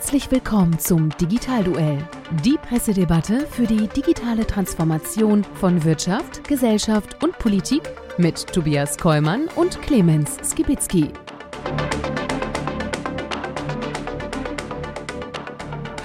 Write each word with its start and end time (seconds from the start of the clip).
Herzlich 0.00 0.30
willkommen 0.30 0.78
zum 0.78 1.10
Digitalduell, 1.18 1.98
die 2.42 2.56
Pressedebatte 2.56 3.46
für 3.46 3.66
die 3.66 3.86
digitale 3.86 4.46
Transformation 4.46 5.44
von 5.44 5.84
Wirtschaft, 5.84 6.42
Gesellschaft 6.48 7.22
und 7.22 7.38
Politik 7.38 7.82
mit 8.16 8.46
Tobias 8.46 8.96
Kollmann 8.96 9.48
und 9.56 9.82
Clemens 9.82 10.38
Skibitzky. 10.42 11.12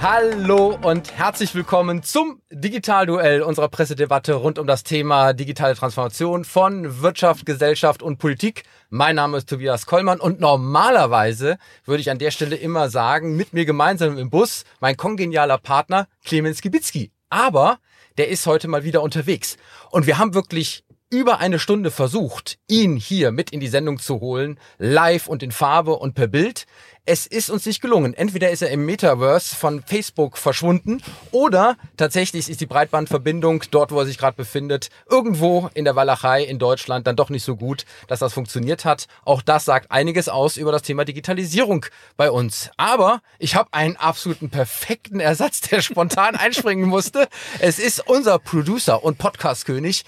Hallo 0.02 0.78
und 0.82 1.16
herzlich 1.16 1.54
willkommen 1.54 2.02
zum 2.02 2.42
Digitalduell 2.50 3.40
unserer 3.42 3.68
Pressedebatte 3.68 4.34
rund 4.34 4.58
um 4.58 4.66
das 4.66 4.84
Thema 4.84 5.32
digitale 5.32 5.74
Transformation 5.74 6.44
von 6.44 7.00
Wirtschaft, 7.00 7.46
Gesellschaft 7.46 8.02
und 8.02 8.18
Politik. 8.18 8.64
Mein 8.90 9.16
Name 9.16 9.38
ist 9.38 9.48
Tobias 9.48 9.86
Kollmann 9.86 10.20
und 10.20 10.38
normalerweise 10.38 11.56
würde 11.86 12.02
ich 12.02 12.10
an 12.10 12.18
der 12.18 12.30
Stelle 12.30 12.56
immer 12.56 12.90
sagen, 12.90 13.36
mit 13.36 13.54
mir 13.54 13.64
gemeinsam 13.64 14.18
im 14.18 14.28
Bus 14.28 14.64
mein 14.80 14.98
kongenialer 14.98 15.58
Partner 15.58 16.06
Clemens 16.24 16.60
Gibitzki. 16.60 17.10
Aber 17.30 17.78
der 18.18 18.28
ist 18.28 18.46
heute 18.46 18.68
mal 18.68 18.84
wieder 18.84 19.02
unterwegs 19.02 19.56
und 19.90 20.06
wir 20.06 20.18
haben 20.18 20.34
wirklich 20.34 20.84
über 21.08 21.38
eine 21.38 21.58
Stunde 21.58 21.90
versucht, 21.90 22.58
ihn 22.66 22.96
hier 22.96 23.30
mit 23.30 23.50
in 23.50 23.60
die 23.60 23.68
Sendung 23.68 23.98
zu 23.98 24.20
holen, 24.20 24.58
live 24.78 25.28
und 25.28 25.42
in 25.42 25.52
Farbe 25.52 25.92
und 25.92 26.14
per 26.14 26.26
Bild. 26.26 26.66
Es 27.08 27.24
ist 27.26 27.50
uns 27.50 27.64
nicht 27.64 27.80
gelungen. 27.80 28.14
Entweder 28.14 28.50
ist 28.50 28.62
er 28.62 28.70
im 28.70 28.84
Metaverse 28.84 29.54
von 29.54 29.84
Facebook 29.84 30.36
verschwunden 30.36 31.00
oder 31.30 31.76
tatsächlich 31.96 32.50
ist 32.50 32.60
die 32.60 32.66
Breitbandverbindung 32.66 33.62
dort, 33.70 33.92
wo 33.92 34.00
er 34.00 34.06
sich 34.06 34.18
gerade 34.18 34.36
befindet, 34.36 34.88
irgendwo 35.08 35.70
in 35.74 35.84
der 35.84 35.94
Walachei 35.94 36.42
in 36.42 36.58
Deutschland 36.58 37.06
dann 37.06 37.14
doch 37.14 37.30
nicht 37.30 37.44
so 37.44 37.54
gut, 37.54 37.84
dass 38.08 38.18
das 38.18 38.32
funktioniert 38.32 38.84
hat. 38.84 39.06
Auch 39.24 39.40
das 39.40 39.64
sagt 39.64 39.92
einiges 39.92 40.28
aus 40.28 40.56
über 40.56 40.72
das 40.72 40.82
Thema 40.82 41.04
Digitalisierung 41.04 41.86
bei 42.16 42.28
uns. 42.28 42.70
Aber 42.76 43.22
ich 43.38 43.54
habe 43.54 43.68
einen 43.72 43.94
absoluten 43.94 44.50
perfekten 44.50 45.20
Ersatz, 45.20 45.60
der 45.60 45.82
spontan 45.82 46.34
einspringen 46.34 46.88
musste. 46.88 47.28
Es 47.60 47.78
ist 47.78 48.08
unser 48.08 48.40
Producer 48.40 49.04
und 49.04 49.18
Podcastkönig 49.18 50.04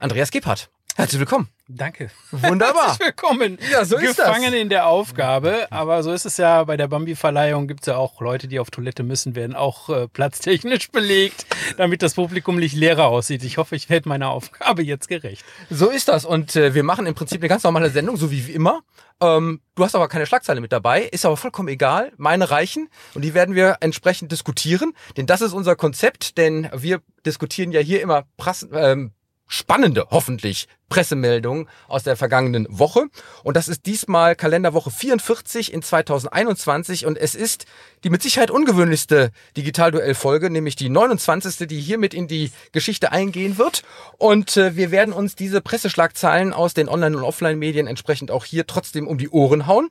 Andreas 0.00 0.30
Gebhardt. 0.30 0.70
Herzlich 0.96 1.20
willkommen. 1.20 1.48
Danke. 1.68 2.10
Wunderbar. 2.30 2.86
Herzlich 2.88 3.08
willkommen. 3.08 3.58
Ja, 3.70 3.84
so 3.84 3.96
ist 3.96 4.16
Gefangen 4.16 4.52
das. 4.52 4.60
in 4.60 4.70
der 4.70 4.86
Aufgabe. 4.86 5.68
Aber 5.70 6.02
so 6.02 6.10
ist 6.10 6.24
es 6.24 6.38
ja 6.38 6.64
bei 6.64 6.78
der 6.78 6.88
Bambi-Verleihung. 6.88 7.68
Gibt 7.68 7.80
es 7.82 7.86
ja 7.86 7.96
auch 7.96 8.20
Leute, 8.22 8.48
die 8.48 8.58
auf 8.58 8.70
Toilette 8.70 9.02
müssen, 9.02 9.34
werden 9.34 9.54
auch 9.54 9.90
äh, 9.90 10.08
platztechnisch 10.08 10.88
belegt, 10.92 11.46
damit 11.76 12.02
das 12.02 12.14
Publikum 12.14 12.56
nicht 12.56 12.74
leerer 12.74 13.06
aussieht. 13.06 13.44
Ich 13.44 13.58
hoffe, 13.58 13.76
ich 13.76 13.90
werde 13.90 14.08
meiner 14.08 14.30
Aufgabe 14.30 14.82
jetzt 14.82 15.06
gerecht. 15.08 15.44
So 15.68 15.90
ist 15.90 16.08
das. 16.08 16.24
Und 16.24 16.56
äh, 16.56 16.74
wir 16.74 16.82
machen 16.82 17.06
im 17.06 17.14
Prinzip 17.14 17.42
eine 17.42 17.48
ganz 17.48 17.62
normale 17.62 17.90
Sendung, 17.90 18.16
so 18.16 18.30
wie 18.30 18.40
immer. 18.52 18.80
Ähm, 19.20 19.60
du 19.74 19.84
hast 19.84 19.94
aber 19.94 20.08
keine 20.08 20.24
Schlagzeile 20.24 20.62
mit 20.62 20.72
dabei, 20.72 21.02
ist 21.02 21.26
aber 21.26 21.36
vollkommen 21.36 21.68
egal. 21.68 22.10
Meine 22.16 22.50
reichen 22.50 22.88
und 23.14 23.22
die 23.22 23.34
werden 23.34 23.54
wir 23.54 23.76
entsprechend 23.80 24.32
diskutieren, 24.32 24.94
denn 25.18 25.26
das 25.26 25.42
ist 25.42 25.52
unser 25.52 25.76
Konzept, 25.76 26.38
denn 26.38 26.70
wir 26.74 27.02
diskutieren 27.26 27.70
ja 27.70 27.80
hier 27.80 28.00
immer 28.00 28.24
Prass, 28.38 28.66
ähm, 28.72 29.12
spannende, 29.50 30.06
hoffentlich, 30.10 30.68
Pressemeldungen 30.90 31.68
aus 31.88 32.02
der 32.02 32.16
vergangenen 32.16 32.66
Woche. 32.68 33.06
Und 33.42 33.56
das 33.56 33.68
ist 33.68 33.86
diesmal 33.86 34.36
Kalenderwoche 34.36 34.90
44 34.90 35.72
in 35.72 35.82
2021 35.82 37.06
und 37.06 37.16
es 37.16 37.34
ist 37.34 37.64
die 38.04 38.10
mit 38.10 38.22
Sicherheit 38.22 38.50
ungewöhnlichste 38.50 39.30
Digitalduell-Folge, 39.56 40.50
nämlich 40.50 40.76
die 40.76 40.88
29. 40.88 41.68
die 41.68 41.80
hiermit 41.80 42.12
in 42.12 42.28
die 42.28 42.50
Geschichte 42.72 43.12
eingehen 43.12 43.56
wird. 43.56 43.82
Und 44.18 44.56
äh, 44.56 44.76
wir 44.76 44.90
werden 44.90 45.14
uns 45.14 45.36
diese 45.36 45.60
Presseschlagzeilen 45.60 46.52
aus 46.52 46.74
den 46.74 46.88
Online- 46.88 47.16
und 47.16 47.24
Offline-Medien 47.24 47.86
entsprechend 47.86 48.30
auch 48.30 48.44
hier 48.44 48.66
trotzdem 48.66 49.06
um 49.06 49.16
die 49.16 49.30
Ohren 49.30 49.66
hauen 49.66 49.90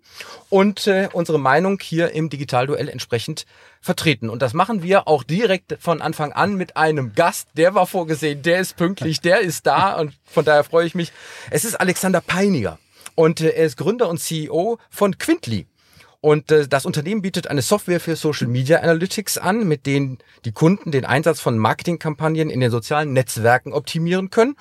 und 0.49 0.87
äh, 0.87 1.09
unsere 1.13 1.39
Meinung 1.39 1.79
hier 1.81 2.11
im 2.11 2.29
Digitalduell 2.29 2.89
entsprechend 2.89 3.45
vertreten. 3.81 4.29
Und 4.29 4.41
das 4.41 4.53
machen 4.53 4.83
wir 4.83 5.07
auch 5.07 5.23
direkt 5.23 5.77
von 5.79 6.01
Anfang 6.01 6.33
an 6.33 6.55
mit 6.55 6.75
einem 6.75 7.13
Gast. 7.13 7.47
Der 7.55 7.75
war 7.75 7.87
vorgesehen, 7.87 8.41
der 8.41 8.59
ist 8.59 8.75
pünktlich, 8.75 9.21
der 9.21 9.39
ist 9.39 9.65
da 9.65 9.93
und 9.93 10.13
von 10.25 10.43
daher 10.43 10.63
freue 10.63 10.85
ich 10.85 10.88
mich. 10.95 11.11
Es 11.49 11.65
ist 11.65 11.75
Alexander 11.75 12.21
Peiniger 12.21 12.79
und 13.15 13.41
äh, 13.41 13.49
er 13.49 13.65
ist 13.65 13.77
Gründer 13.77 14.09
und 14.09 14.19
CEO 14.19 14.77
von 14.89 15.17
Quintly. 15.17 15.67
Und 16.21 16.51
äh, 16.51 16.67
das 16.67 16.85
Unternehmen 16.85 17.21
bietet 17.21 17.47
eine 17.47 17.61
Software 17.61 18.01
für 18.01 18.17
Social 18.17 18.47
Media 18.47 18.79
Analytics 18.79 19.37
an, 19.37 19.65
mit 19.65 19.85
denen 19.85 20.17
die 20.43 20.51
Kunden 20.51 20.91
den 20.91 21.05
Einsatz 21.05 21.39
von 21.39 21.57
Marketingkampagnen 21.57 22.49
in 22.49 22.59
den 22.59 22.71
sozialen 22.71 23.13
Netzwerken 23.13 23.71
optimieren 23.71 24.29
können. 24.29 24.55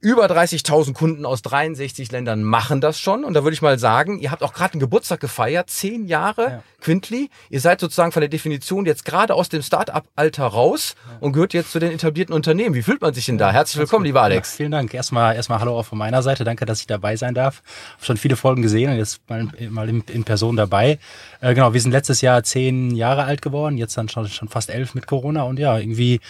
Über 0.00 0.26
30.000 0.26 0.92
Kunden 0.92 1.26
aus 1.26 1.42
63 1.42 2.12
Ländern 2.12 2.44
machen 2.44 2.80
das 2.80 3.00
schon. 3.00 3.24
Und 3.24 3.34
da 3.34 3.42
würde 3.42 3.54
ich 3.54 3.62
mal 3.62 3.76
sagen, 3.78 4.20
ihr 4.20 4.30
habt 4.30 4.44
auch 4.44 4.52
gerade 4.52 4.74
einen 4.74 4.80
Geburtstag 4.80 5.18
gefeiert, 5.18 5.68
zehn 5.68 6.06
Jahre 6.06 6.42
Ja. 6.42 6.62
Quintly. 6.80 7.28
Ihr 7.50 7.60
seid 7.60 7.80
sozusagen 7.80 8.12
von 8.12 8.20
der 8.20 8.28
Definition 8.28 8.86
jetzt 8.86 9.04
gerade 9.04 9.34
aus 9.34 9.48
dem 9.48 9.62
Start-up-Alter 9.62 10.44
raus 10.46 10.94
und 11.18 11.32
gehört 11.32 11.52
jetzt 11.54 11.72
zu 11.72 11.80
den 11.80 11.90
etablierten 11.92 12.34
Unternehmen. 12.34 12.74
Wie 12.74 12.82
fühlt 12.82 13.02
man 13.02 13.12
sich 13.14 13.26
denn 13.26 13.36
da? 13.36 13.52
Herzlich 13.52 13.80
willkommen, 13.80 14.04
lieber 14.04 14.22
Alex. 14.22 14.52
Ja, 14.52 14.56
vielen 14.58 14.70
Dank. 14.70 14.94
Erstmal, 14.94 15.34
erstmal 15.34 15.58
Hallo 15.60 15.76
auch 15.76 15.84
von 15.86 15.98
meiner 15.98 16.22
Seite. 16.22 16.44
Danke, 16.44 16.66
dass 16.66 16.80
ich 16.80 16.86
dabei 16.86 17.16
sein 17.16 17.34
darf. 17.34 17.62
Hab 17.96 18.04
schon 18.06 18.16
viele 18.16 18.36
Folgen 18.36 18.62
gesehen 18.62 18.90
und 18.90 18.96
jetzt 18.96 19.20
mal, 19.28 19.48
mal 19.68 19.88
in, 19.88 20.02
in 20.08 20.22
Person 20.24 20.56
dabei. 20.56 20.99
Äh, 21.40 21.54
genau, 21.54 21.72
wir 21.72 21.80
sind 21.80 21.92
letztes 21.92 22.20
Jahr 22.20 22.42
zehn 22.42 22.94
Jahre 22.94 23.24
alt 23.24 23.42
geworden, 23.42 23.78
jetzt 23.78 23.96
dann 23.96 24.08
schon, 24.08 24.28
schon 24.28 24.48
fast 24.48 24.70
elf 24.70 24.94
mit 24.94 25.06
Corona 25.06 25.42
und 25.42 25.58
ja, 25.58 25.78
irgendwie 25.78 26.20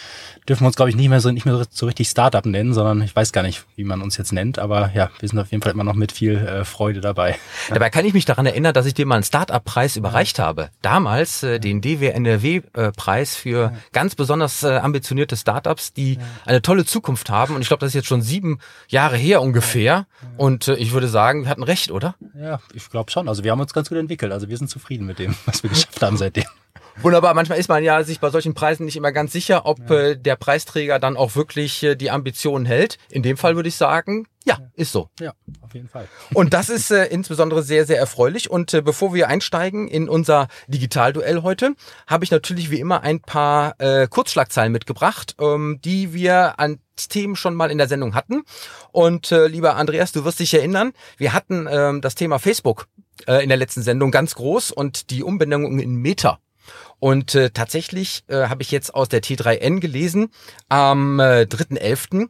dürfen 0.49 0.63
wir 0.63 0.67
uns, 0.69 0.77
glaube 0.77 0.91
ich, 0.91 0.97
nicht 0.97 1.09
mehr 1.09 1.21
so, 1.21 1.31
nicht 1.31 1.47
mehr 1.47 1.65
so 1.71 1.87
richtig 1.87 2.09
Startup 2.09 2.45
nennen, 2.45 2.75
sondern 2.75 3.03
ich 3.03 3.15
weiß 3.15 3.33
gar 3.33 3.43
nicht, 3.43 3.65
wie 3.77 3.85
man 3.85 4.03
uns 4.03 4.17
jetzt 4.17 4.33
nennt, 4.33 4.59
aber 4.59 4.91
ja, 4.95 5.11
wir 5.19 5.29
sind 5.29 5.39
auf 5.39 5.51
jeden 5.51 5.63
Fall 5.63 5.73
immer 5.73 5.85
noch 5.85 5.95
mit 5.95 6.13
viel 6.13 6.37
äh, 6.37 6.65
Freude 6.65 7.01
dabei. 7.01 7.37
Dabei 7.71 7.91
kann 7.91 8.05
ich 8.05 8.15
mich 8.15 8.25
daran 8.25 8.47
erinnern, 8.47 8.75
dass 8.75 8.87
ich 8.87 8.95
dir 8.95 9.07
mal 9.07 9.17
einen 9.17 9.25
Start-up-Preis 9.25 9.97
überreicht 9.97 10.39
habe. 10.39 10.71
Damals 10.83 11.43
äh, 11.43 11.59
den 11.59 11.81
DW-NRW-Preis 11.81 13.37
für 13.37 13.73
ganz 13.93 14.15
besonders 14.15 14.63
äh, 14.63 14.77
ambitionierte 14.77 15.37
Startups, 15.37 15.93
die 15.93 16.19
eine 16.47 16.63
tolle 16.63 16.85
Zukunft 16.85 17.31
haben. 17.31 17.55
Und 17.55 17.63
ich 17.63 17.69
glaube, 17.69 17.81
das 17.81 17.89
ist 17.89 17.95
jetzt 17.95 18.09
schon 18.09 18.23
sieben 18.23 18.59
Jahre 18.89 19.17
her 19.17 19.43
ungefähr. 19.43 20.07
Und 20.37 20.69
äh, 20.69 20.75
ich 20.75 20.93
würde 20.93 21.09
sagen, 21.09 21.43
wir 21.45 21.51
hatten 21.51 21.63
recht, 21.63 21.91
oder? 21.91 22.15
Ja, 22.41 22.59
ich 22.73 22.89
glaube 22.89 23.11
schon. 23.11 23.29
Also 23.29 23.45
wir 23.45 23.51
haben 23.51 23.61
uns 23.61 23.75
ganz 23.75 23.91
gut 23.91 23.99
entwickelt. 23.99 24.33
Also 24.33 24.49
wir 24.49 24.57
sind 24.57 24.69
zufrieden 24.69 25.05
mit 25.05 25.19
dem, 25.19 25.35
was 25.45 25.63
wir 25.63 25.69
geschafft 25.69 26.01
haben 26.01 26.17
seitdem. 26.17 26.45
Wunderbar. 27.03 27.35
Manchmal 27.35 27.59
ist 27.59 27.69
man 27.69 27.85
ja 27.85 28.03
sich 28.03 28.19
bei 28.19 28.31
solchen 28.31 28.55
Preisen 28.55 28.87
nicht 28.87 28.97
immer 28.97 29.13
ganz 29.13 29.33
sicher, 29.33 29.67
ob 29.67 29.91
äh, 29.91 30.17
der 30.17 30.37
Preisträger 30.37 30.99
dann 30.99 31.17
auch 31.17 31.37
wirklich 31.37 31.83
äh, 31.83 31.97
die 31.97 32.11
Ambitionen 32.11 32.65
hält. 32.65 32.99
In 33.11 33.23
dem 33.23 33.37
Fall 33.37 33.57
würde 33.57 33.69
ich 33.69 33.77
sagen, 33.77 34.27
ja, 34.45 34.59
ist 34.75 34.93
so. 34.93 35.11
Ja, 35.21 35.35
auf 35.61 35.75
jeden 35.75 35.89
Fall. 35.89 36.09
Und 36.33 36.55
das 36.55 36.71
ist 36.71 36.91
äh, 36.91 37.07
insbesondere 37.07 37.63
sehr, 37.63 37.85
sehr 37.85 37.99
erfreulich. 37.99 38.51
Und 38.51 38.73
äh, 38.73 38.81
bevor 38.81 39.13
wir 39.13 39.29
einsteigen 39.29 39.87
in 39.87 40.09
unser 40.09 40.49
Digitalduell 40.67 41.43
heute, 41.43 41.75
habe 42.07 42.25
ich 42.25 42.31
natürlich 42.31 42.71
wie 42.71 42.81
immer 42.81 43.03
ein 43.03 43.21
paar 43.21 43.75
äh, 43.79 44.09
Kurzschlagzeilen 44.09 44.73
mitgebracht, 44.73 45.37
ähm, 45.41 45.81
die 45.85 46.15
wir 46.15 46.59
an 46.59 46.79
Themen 46.97 47.37
schon 47.37 47.55
mal 47.55 47.71
in 47.71 47.79
der 47.79 47.89
Sendung 47.89 48.15
hatten. 48.15 48.43
Und 48.93 49.31
äh, 49.31 49.47
lieber 49.47 49.77
Andreas, 49.77 50.13
du 50.13 50.25
wirst 50.25 50.41
dich 50.41 50.55
erinnern, 50.55 50.93
wir 51.19 51.33
hatten 51.35 51.67
ähm, 51.71 52.01
das 52.01 52.15
Thema 52.15 52.39
Facebook 52.39 52.89
äh, 53.27 53.43
in 53.43 53.49
der 53.51 53.59
letzten 53.59 53.83
Sendung 53.83 54.11
ganz 54.11 54.35
groß 54.35 54.71
und 54.71 55.11
die 55.11 55.23
Umbenennung 55.23 55.79
in 55.79 55.97
Meta. 55.97 56.41
Und 56.99 57.35
äh, 57.35 57.51
tatsächlich 57.51 58.25
äh, 58.29 58.49
habe 58.49 58.63
ich 58.63 58.71
jetzt 58.71 58.95
aus 58.95 59.09
der 59.09 59.23
T3N 59.23 59.81
gelesen 59.81 60.31
am 60.69 61.19
äh, 61.19 61.47
3.11., 61.49 62.29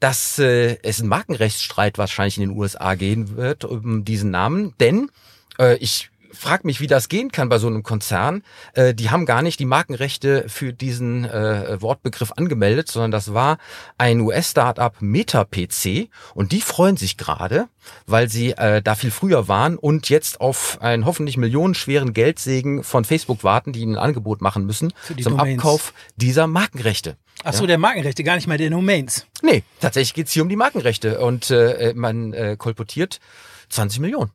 dass 0.00 0.38
äh, 0.38 0.78
es 0.82 1.00
einen 1.00 1.08
Markenrechtsstreit 1.08 1.98
wahrscheinlich 1.98 2.38
in 2.38 2.48
den 2.48 2.58
USA 2.58 2.94
gehen 2.94 3.36
wird 3.36 3.64
um 3.64 4.04
diesen 4.04 4.30
Namen. 4.30 4.74
Denn 4.78 5.10
äh, 5.58 5.76
ich 5.76 6.10
frage 6.36 6.66
mich, 6.66 6.80
wie 6.80 6.86
das 6.86 7.08
gehen 7.08 7.32
kann 7.32 7.48
bei 7.48 7.58
so 7.58 7.66
einem 7.66 7.82
Konzern. 7.82 8.42
Äh, 8.74 8.94
die 8.94 9.10
haben 9.10 9.26
gar 9.26 9.42
nicht 9.42 9.58
die 9.58 9.64
Markenrechte 9.64 10.44
für 10.48 10.72
diesen 10.72 11.24
äh, 11.24 11.80
Wortbegriff 11.80 12.32
angemeldet, 12.32 12.88
sondern 12.88 13.10
das 13.10 13.34
war 13.34 13.58
ein 13.98 14.20
US-Startup 14.20 14.94
MetaPC 15.00 16.08
und 16.34 16.52
die 16.52 16.60
freuen 16.60 16.96
sich 16.96 17.16
gerade, 17.16 17.68
weil 18.06 18.28
sie 18.28 18.52
äh, 18.52 18.82
da 18.82 18.94
viel 18.94 19.10
früher 19.10 19.48
waren 19.48 19.76
und 19.76 20.08
jetzt 20.08 20.40
auf 20.40 20.78
einen 20.80 21.06
hoffentlich 21.06 21.36
millionenschweren 21.36 22.12
Geldsegen 22.12 22.84
von 22.84 23.04
Facebook 23.04 23.42
warten, 23.42 23.72
die 23.72 23.80
ihnen 23.80 23.96
ein 23.96 24.02
Angebot 24.02 24.42
machen 24.42 24.66
müssen 24.66 24.92
zum 25.06 25.16
Domains. 25.16 25.58
Abkauf 25.58 25.94
dieser 26.16 26.46
Markenrechte. 26.46 27.16
Ach 27.48 27.52
so, 27.52 27.64
der 27.64 27.78
Markenrechte, 27.78 28.24
gar 28.24 28.34
nicht 28.34 28.48
mal 28.48 28.58
der 28.58 28.70
Domains. 28.70 29.24
Nee, 29.40 29.62
tatsächlich 29.80 30.14
geht's 30.14 30.32
hier 30.32 30.42
um 30.42 30.48
die 30.48 30.56
Markenrechte 30.56 31.20
und 31.20 31.48
äh, 31.52 31.92
man 31.94 32.32
äh, 32.32 32.56
kolportiert 32.58 33.20
20 33.68 34.00
Millionen. 34.00 34.32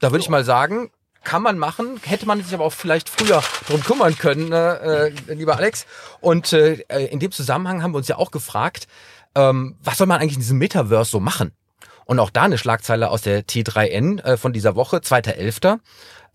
Da 0.00 0.10
würde 0.10 0.22
ich 0.22 0.30
mal 0.30 0.42
sagen, 0.42 0.90
kann 1.22 1.42
man 1.42 1.58
machen, 1.58 2.00
hätte 2.02 2.24
man 2.24 2.42
sich 2.42 2.54
aber 2.54 2.64
auch 2.64 2.72
vielleicht 2.72 3.10
früher 3.10 3.42
drum 3.68 3.82
kümmern 3.82 4.16
können, 4.16 4.52
äh, 4.52 5.08
äh, 5.08 5.34
lieber 5.34 5.56
Alex. 5.56 5.84
Und 6.22 6.54
äh, 6.54 6.76
in 7.10 7.18
dem 7.18 7.30
Zusammenhang 7.30 7.82
haben 7.82 7.92
wir 7.92 7.98
uns 7.98 8.08
ja 8.08 8.16
auch 8.16 8.30
gefragt, 8.30 8.86
ähm, 9.34 9.76
was 9.82 9.98
soll 9.98 10.06
man 10.06 10.18
eigentlich 10.18 10.34
in 10.34 10.40
diesem 10.40 10.56
Metaverse 10.56 11.10
so 11.10 11.20
machen? 11.20 11.52
Und 12.06 12.20
auch 12.20 12.30
da 12.30 12.44
eine 12.44 12.56
Schlagzeile 12.56 13.10
aus 13.10 13.20
der 13.20 13.46
T3N 13.46 14.22
äh, 14.22 14.36
von 14.38 14.54
dieser 14.54 14.76
Woche, 14.76 14.98
2.11. 14.98 15.78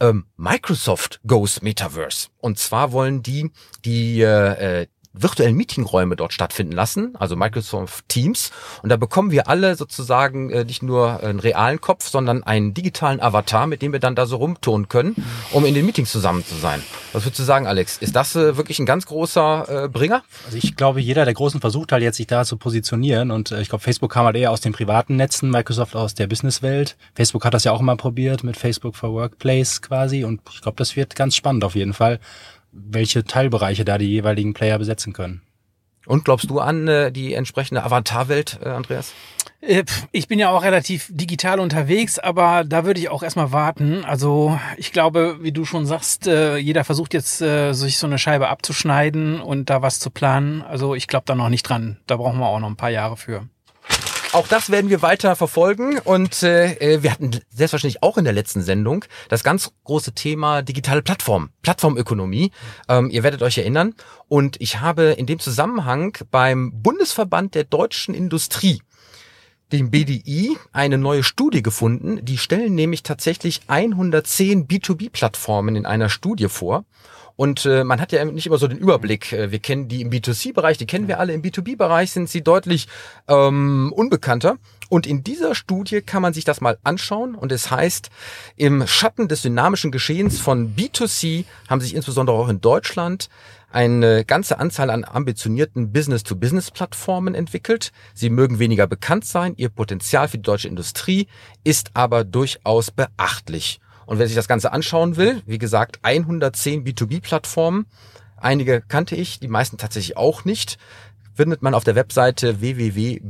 Ähm, 0.01 0.27
Microsoft 0.37 1.19
goes 1.25 1.63
Metaverse. 1.63 2.29
Und 2.37 2.59
zwar 2.59 2.91
wollen 2.91 3.23
die 3.23 3.51
die 3.85 4.21
äh, 4.21 4.85
virtuellen 5.13 5.55
Meetingräume 5.55 6.15
dort 6.15 6.33
stattfinden 6.33 6.73
lassen, 6.73 7.15
also 7.17 7.35
Microsoft 7.35 8.07
Teams. 8.09 8.51
Und 8.83 8.89
da 8.89 8.97
bekommen 8.97 9.31
wir 9.31 9.47
alle 9.47 9.75
sozusagen 9.75 10.51
äh, 10.51 10.63
nicht 10.63 10.83
nur 10.83 11.23
einen 11.23 11.39
realen 11.39 11.81
Kopf, 11.81 12.07
sondern 12.07 12.43
einen 12.43 12.73
digitalen 12.73 13.19
Avatar, 13.19 13.65
mit 13.65 13.81
dem 13.81 13.91
wir 13.91 13.99
dann 13.99 14.15
da 14.15 14.25
so 14.25 14.37
rumtun 14.37 14.87
können, 14.87 15.15
um 15.51 15.65
in 15.65 15.73
den 15.73 15.85
Meetings 15.85 16.11
zusammen 16.11 16.45
zu 16.45 16.55
sein. 16.55 16.83
Was 17.13 17.25
würdest 17.25 17.39
du 17.39 17.43
sagen, 17.43 17.65
Alex? 17.65 17.97
Ist 17.97 18.15
das 18.15 18.35
äh, 18.35 18.55
wirklich 18.55 18.79
ein 18.79 18.85
ganz 18.85 19.07
großer 19.07 19.85
äh, 19.85 19.87
Bringer? 19.87 20.23
Also 20.45 20.57
ich 20.57 20.75
glaube, 20.75 21.01
jeder 21.01 21.25
der 21.25 21.33
Großen 21.33 21.59
versucht 21.59 21.91
halt 21.91 22.03
jetzt 22.03 22.17
sich 22.17 22.27
da 22.27 22.45
zu 22.45 22.57
positionieren 22.57 23.31
und 23.31 23.51
äh, 23.51 23.61
ich 23.61 23.69
glaube, 23.69 23.83
Facebook 23.83 24.11
kam 24.11 24.25
halt 24.25 24.35
eher 24.35 24.51
aus 24.51 24.61
den 24.61 24.73
privaten 24.73 25.15
Netzen, 25.15 25.49
Microsoft 25.49 25.95
aus 25.95 26.13
der 26.13 26.27
Businesswelt. 26.27 26.97
Facebook 27.15 27.45
hat 27.45 27.55
das 27.55 27.63
ja 27.63 27.71
auch 27.71 27.79
immer 27.79 27.95
probiert 27.95 28.43
mit 28.43 28.57
Facebook 28.57 28.95
for 28.95 29.11
Workplace 29.11 29.81
quasi 29.81 30.23
und 30.23 30.41
ich 30.51 30.61
glaube, 30.61 30.77
das 30.77 30.95
wird 30.95 31.15
ganz 31.15 31.35
spannend 31.35 31.63
auf 31.63 31.75
jeden 31.75 31.93
Fall 31.93 32.19
welche 32.87 33.23
Teilbereiche 33.23 33.85
da 33.85 33.97
die 33.97 34.09
jeweiligen 34.09 34.53
Player 34.53 34.77
besetzen 34.77 35.13
können. 35.13 35.41
Und 36.05 36.25
glaubst 36.25 36.49
du 36.49 36.59
an 36.59 36.87
äh, 36.87 37.11
die 37.11 37.33
entsprechende 37.33 37.83
Avatarwelt, 37.83 38.59
äh, 38.63 38.69
Andreas? 38.69 39.13
Äh, 39.61 39.83
ich 40.11 40.27
bin 40.27 40.39
ja 40.39 40.49
auch 40.49 40.63
relativ 40.63 41.07
digital 41.11 41.59
unterwegs, 41.59 42.17
aber 42.17 42.63
da 42.63 42.85
würde 42.85 42.99
ich 42.99 43.09
auch 43.09 43.21
erstmal 43.21 43.51
warten. 43.51 44.03
Also 44.05 44.59
ich 44.77 44.91
glaube, 44.91 45.37
wie 45.41 45.51
du 45.51 45.65
schon 45.65 45.85
sagst, 45.85 46.25
äh, 46.25 46.57
jeder 46.57 46.83
versucht 46.83 47.13
jetzt, 47.13 47.41
äh, 47.41 47.73
sich 47.73 47.97
so 47.97 48.07
eine 48.07 48.17
Scheibe 48.17 48.49
abzuschneiden 48.49 49.39
und 49.41 49.69
da 49.69 49.81
was 49.81 49.99
zu 49.99 50.09
planen. 50.09 50.61
Also 50.61 50.95
ich 50.95 51.07
glaube 51.07 51.25
da 51.27 51.35
noch 51.35 51.49
nicht 51.49 51.63
dran. 51.63 51.97
Da 52.07 52.17
brauchen 52.17 52.39
wir 52.39 52.47
auch 52.47 52.59
noch 52.59 52.69
ein 52.69 52.77
paar 52.77 52.89
Jahre 52.89 53.17
für. 53.17 53.47
Auch 54.31 54.47
das 54.47 54.69
werden 54.69 54.91
wir 54.91 55.01
weiter 55.01 55.35
verfolgen 55.35 55.97
und 55.97 56.43
äh, 56.43 56.73
äh, 56.73 57.01
wir 57.01 57.11
hatten 57.11 57.31
selbstverständlich 57.49 58.03
auch 58.03 58.15
in 58.19 58.25
der 58.25 58.33
letzten 58.33 58.61
Sendung 58.61 59.05
das 59.27 59.43
ganz 59.43 59.71
große 59.85 60.13
Thema 60.13 60.61
digitale 60.61 61.01
Plattform, 61.01 61.49
Plattformökonomie. 61.63 62.51
Ähm, 62.87 63.09
ihr 63.09 63.23
werdet 63.23 63.41
euch 63.41 63.57
erinnern 63.57 63.95
und 64.27 64.57
ich 64.61 64.81
habe 64.81 65.13
in 65.13 65.25
dem 65.25 65.39
Zusammenhang 65.39 66.15
beim 66.29 66.71
Bundesverband 66.83 67.55
der 67.55 67.63
deutschen 67.63 68.13
Industrie 68.13 68.83
dem 69.71 69.89
BDI 69.89 70.57
eine 70.73 70.99
neue 70.99 71.23
Studie 71.23 71.63
gefunden. 71.63 72.23
Die 72.23 72.37
stellen 72.37 72.75
nämlich 72.75 73.01
tatsächlich 73.01 73.61
110 73.65 74.67
B2B-Plattformen 74.67 75.75
in 75.75 75.87
einer 75.87 76.09
Studie 76.09 76.49
vor. 76.49 76.85
Und 77.39 77.65
äh, 77.65 77.85
man 77.85 78.01
hat 78.01 78.11
ja 78.11 78.25
nicht 78.25 78.47
immer 78.47 78.57
so 78.57 78.67
den 78.67 78.79
Überblick. 78.79 79.31
Äh, 79.31 79.49
wir 79.49 79.59
kennen 79.59 79.87
die 79.87 80.01
im 80.01 80.09
B2C-Bereich, 80.09 80.77
die 80.77 80.85
kennen 80.85 81.07
wir 81.07 81.21
alle. 81.21 81.31
Im 81.31 81.41
B2B-Bereich 81.41 82.11
sind 82.11 82.29
sie 82.29 82.41
deutlich 82.41 82.89
ähm, 83.29 83.93
unbekannter. 83.95 84.57
Und 84.89 85.07
in 85.07 85.23
dieser 85.23 85.55
Studie 85.55 86.01
kann 86.01 86.21
man 86.21 86.33
sich 86.33 86.43
das 86.43 86.59
mal 86.59 86.77
anschauen. 86.83 87.35
Und 87.35 87.53
es 87.53 87.71
heißt, 87.71 88.09
im 88.57 88.85
Schatten 88.85 89.29
des 89.29 89.41
dynamischen 89.41 89.89
Geschehens 89.89 90.41
von 90.41 90.75
B2C 90.75 91.45
haben 91.69 91.79
sich 91.79 91.95
insbesondere 91.95 92.35
auch 92.35 92.49
in 92.49 92.59
Deutschland 92.59 93.29
eine 93.71 94.25
ganze 94.25 94.59
Anzahl 94.59 94.89
an 94.89 95.05
ambitionierten 95.05 95.93
Business-to-Business-Plattformen 95.93 97.35
entwickelt. 97.35 97.93
Sie 98.13 98.29
mögen 98.29 98.59
weniger 98.59 98.85
bekannt 98.85 99.23
sein, 99.23 99.53
ihr 99.55 99.69
Potenzial 99.69 100.27
für 100.27 100.39
die 100.39 100.43
deutsche 100.43 100.67
Industrie 100.67 101.27
ist 101.63 101.91
aber 101.93 102.25
durchaus 102.25 102.91
beachtlich. 102.91 103.79
Und 104.09 104.17
wer 104.17 104.25
sich 104.25 104.35
das 104.35 104.47
Ganze 104.47 104.73
anschauen 104.73 105.17
will, 105.17 105.43
wie 105.45 105.59
gesagt, 105.59 105.99
110 106.01 106.83
B2B-Plattformen. 106.83 107.85
Einige 108.37 108.81
kannte 108.81 109.15
ich, 109.15 109.39
die 109.39 109.47
meisten 109.47 109.77
tatsächlich 109.77 110.17
auch 110.17 110.45
nicht. 110.45 110.79
Findet 111.35 111.61
man 111.61 111.75
auf 111.75 111.83
der 111.83 111.93
Webseite 111.93 112.59
www.bdi.eu. 112.59 113.21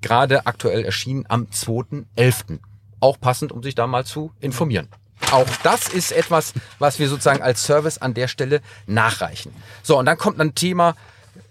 Gerade 0.00 0.46
aktuell 0.46 0.84
erschienen 0.84 1.24
am 1.28 1.46
2.11. 1.46 2.60
Auch 3.00 3.18
passend, 3.18 3.50
um 3.50 3.64
sich 3.64 3.74
da 3.74 3.88
mal 3.88 4.04
zu 4.04 4.30
informieren. 4.38 4.86
Auch 5.32 5.48
das 5.64 5.88
ist 5.88 6.12
etwas, 6.12 6.52
was 6.78 7.00
wir 7.00 7.08
sozusagen 7.08 7.42
als 7.42 7.64
Service 7.64 7.98
an 7.98 8.14
der 8.14 8.28
Stelle 8.28 8.60
nachreichen. 8.86 9.52
So, 9.82 9.98
und 9.98 10.06
dann 10.06 10.18
kommt 10.18 10.40
ein 10.40 10.54
Thema, 10.54 10.94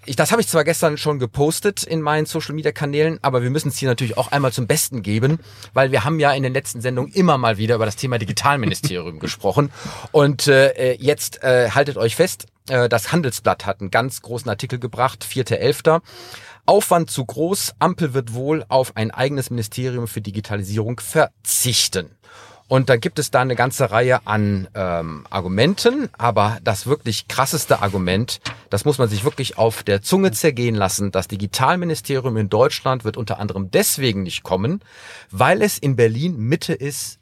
ich, 0.05 0.15
das 0.15 0.31
habe 0.31 0.41
ich 0.41 0.47
zwar 0.47 0.63
gestern 0.63 0.97
schon 0.97 1.19
gepostet 1.19 1.83
in 1.83 2.01
meinen 2.01 2.25
Social 2.25 2.55
Media 2.55 2.71
Kanälen, 2.71 3.19
aber 3.21 3.43
wir 3.43 3.49
müssen 3.49 3.69
es 3.69 3.77
hier 3.77 3.89
natürlich 3.89 4.17
auch 4.17 4.31
einmal 4.31 4.51
zum 4.51 4.65
Besten 4.67 5.03
geben, 5.03 5.39
weil 5.73 5.91
wir 5.91 6.03
haben 6.03 6.19
ja 6.19 6.31
in 6.33 6.43
den 6.43 6.53
letzten 6.53 6.81
Sendungen 6.81 7.11
immer 7.13 7.37
mal 7.37 7.57
wieder 7.57 7.75
über 7.75 7.85
das 7.85 7.95
Thema 7.95 8.17
Digitalministerium 8.17 9.19
gesprochen. 9.19 9.71
Und 10.11 10.47
äh, 10.47 10.93
jetzt 10.93 11.43
äh, 11.43 11.69
haltet 11.71 11.97
euch 11.97 12.15
fest, 12.15 12.47
äh, 12.67 12.89
das 12.89 13.11
Handelsblatt 13.11 13.65
hat 13.65 13.81
einen 13.81 13.91
ganz 13.91 14.21
großen 14.21 14.49
Artikel 14.49 14.79
gebracht, 14.79 15.25
4.11. 15.29 16.01
Aufwand 16.65 17.09
zu 17.09 17.25
groß, 17.25 17.73
Ampel 17.79 18.13
wird 18.13 18.33
wohl 18.33 18.65
auf 18.69 18.95
ein 18.95 19.11
eigenes 19.11 19.49
Ministerium 19.49 20.07
für 20.07 20.21
Digitalisierung 20.21 20.99
verzichten. 20.99 22.11
Und 22.71 22.87
da 22.87 22.95
gibt 22.95 23.19
es 23.19 23.31
da 23.31 23.41
eine 23.41 23.57
ganze 23.57 23.91
Reihe 23.91 24.25
an 24.25 24.69
ähm, 24.75 25.25
Argumenten, 25.29 26.07
aber 26.17 26.57
das 26.63 26.87
wirklich 26.87 27.27
krasseste 27.27 27.81
Argument, 27.81 28.39
das 28.69 28.85
muss 28.85 28.97
man 28.97 29.09
sich 29.09 29.25
wirklich 29.25 29.57
auf 29.57 29.83
der 29.83 30.01
Zunge 30.01 30.31
zergehen 30.31 30.75
lassen. 30.75 31.11
Das 31.11 31.27
Digitalministerium 31.27 32.37
in 32.37 32.47
Deutschland 32.47 33.03
wird 33.03 33.17
unter 33.17 33.39
anderem 33.39 33.71
deswegen 33.71 34.23
nicht 34.23 34.43
kommen, 34.43 34.79
weil 35.31 35.61
es 35.61 35.79
in 35.79 35.97
Berlin 35.97 36.37
Mitte 36.37 36.71
ist, 36.71 37.19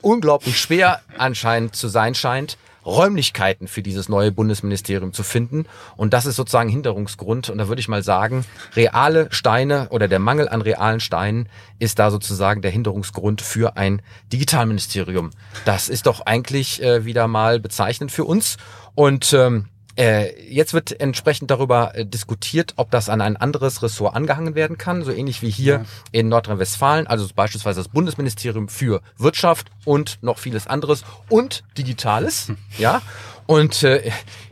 unglaublich 0.00 0.58
schwer 0.58 1.02
anscheinend 1.18 1.76
zu 1.76 1.88
sein 1.88 2.14
scheint, 2.14 2.56
Räumlichkeiten 2.88 3.68
für 3.68 3.82
dieses 3.82 4.08
neue 4.08 4.32
Bundesministerium 4.32 5.12
zu 5.12 5.22
finden. 5.22 5.66
Und 5.96 6.14
das 6.14 6.26
ist 6.26 6.36
sozusagen 6.36 6.70
Hinderungsgrund. 6.70 7.50
Und 7.50 7.58
da 7.58 7.68
würde 7.68 7.80
ich 7.80 7.88
mal 7.88 8.02
sagen, 8.02 8.44
reale 8.74 9.28
Steine 9.30 9.88
oder 9.90 10.08
der 10.08 10.18
Mangel 10.18 10.48
an 10.48 10.62
realen 10.62 11.00
Steinen 11.00 11.48
ist 11.78 11.98
da 11.98 12.10
sozusagen 12.10 12.62
der 12.62 12.70
Hinderungsgrund 12.70 13.42
für 13.42 13.76
ein 13.76 14.00
Digitalministerium. 14.32 15.30
Das 15.64 15.88
ist 15.88 16.06
doch 16.06 16.22
eigentlich 16.22 16.82
äh, 16.82 17.04
wieder 17.04 17.28
mal 17.28 17.60
bezeichnend 17.60 18.10
für 18.10 18.24
uns. 18.24 18.56
Und 18.94 19.32
ähm, 19.34 19.66
äh, 19.98 20.32
jetzt 20.48 20.74
wird 20.74 21.00
entsprechend 21.00 21.50
darüber 21.50 21.94
äh, 21.96 22.06
diskutiert, 22.06 22.74
ob 22.76 22.90
das 22.92 23.08
an 23.08 23.20
ein 23.20 23.36
anderes 23.36 23.82
Ressort 23.82 24.14
angehangen 24.14 24.54
werden 24.54 24.78
kann, 24.78 25.02
so 25.02 25.10
ähnlich 25.10 25.42
wie 25.42 25.50
hier 25.50 25.74
ja. 25.74 25.84
in 26.12 26.28
Nordrhein-Westfalen, 26.28 27.08
also 27.08 27.26
beispielsweise 27.34 27.80
das 27.80 27.88
Bundesministerium 27.88 28.68
für 28.68 29.02
Wirtschaft 29.16 29.70
und 29.84 30.18
noch 30.22 30.38
vieles 30.38 30.68
anderes 30.68 31.04
und 31.28 31.64
Digitales, 31.76 32.52
ja. 32.78 33.02
Und 33.46 33.82
äh, 33.82 34.10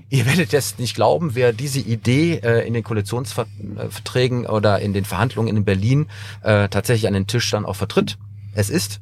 ihr 0.08 0.26
werdet 0.26 0.52
jetzt 0.52 0.80
nicht 0.80 0.96
glauben, 0.96 1.34
wer 1.34 1.52
diese 1.52 1.80
Idee 1.80 2.40
äh, 2.42 2.66
in 2.66 2.74
den 2.74 2.82
Koalitionsverträgen 2.82 4.46
oder 4.46 4.80
in 4.80 4.94
den 4.94 5.04
Verhandlungen 5.04 5.54
in 5.56 5.64
Berlin 5.64 6.08
äh, 6.42 6.68
tatsächlich 6.68 7.06
an 7.06 7.14
den 7.14 7.26
Tisch 7.28 7.48
dann 7.50 7.66
auch 7.66 7.76
vertritt. 7.76 8.18
Es 8.54 8.68
ist 8.68 9.00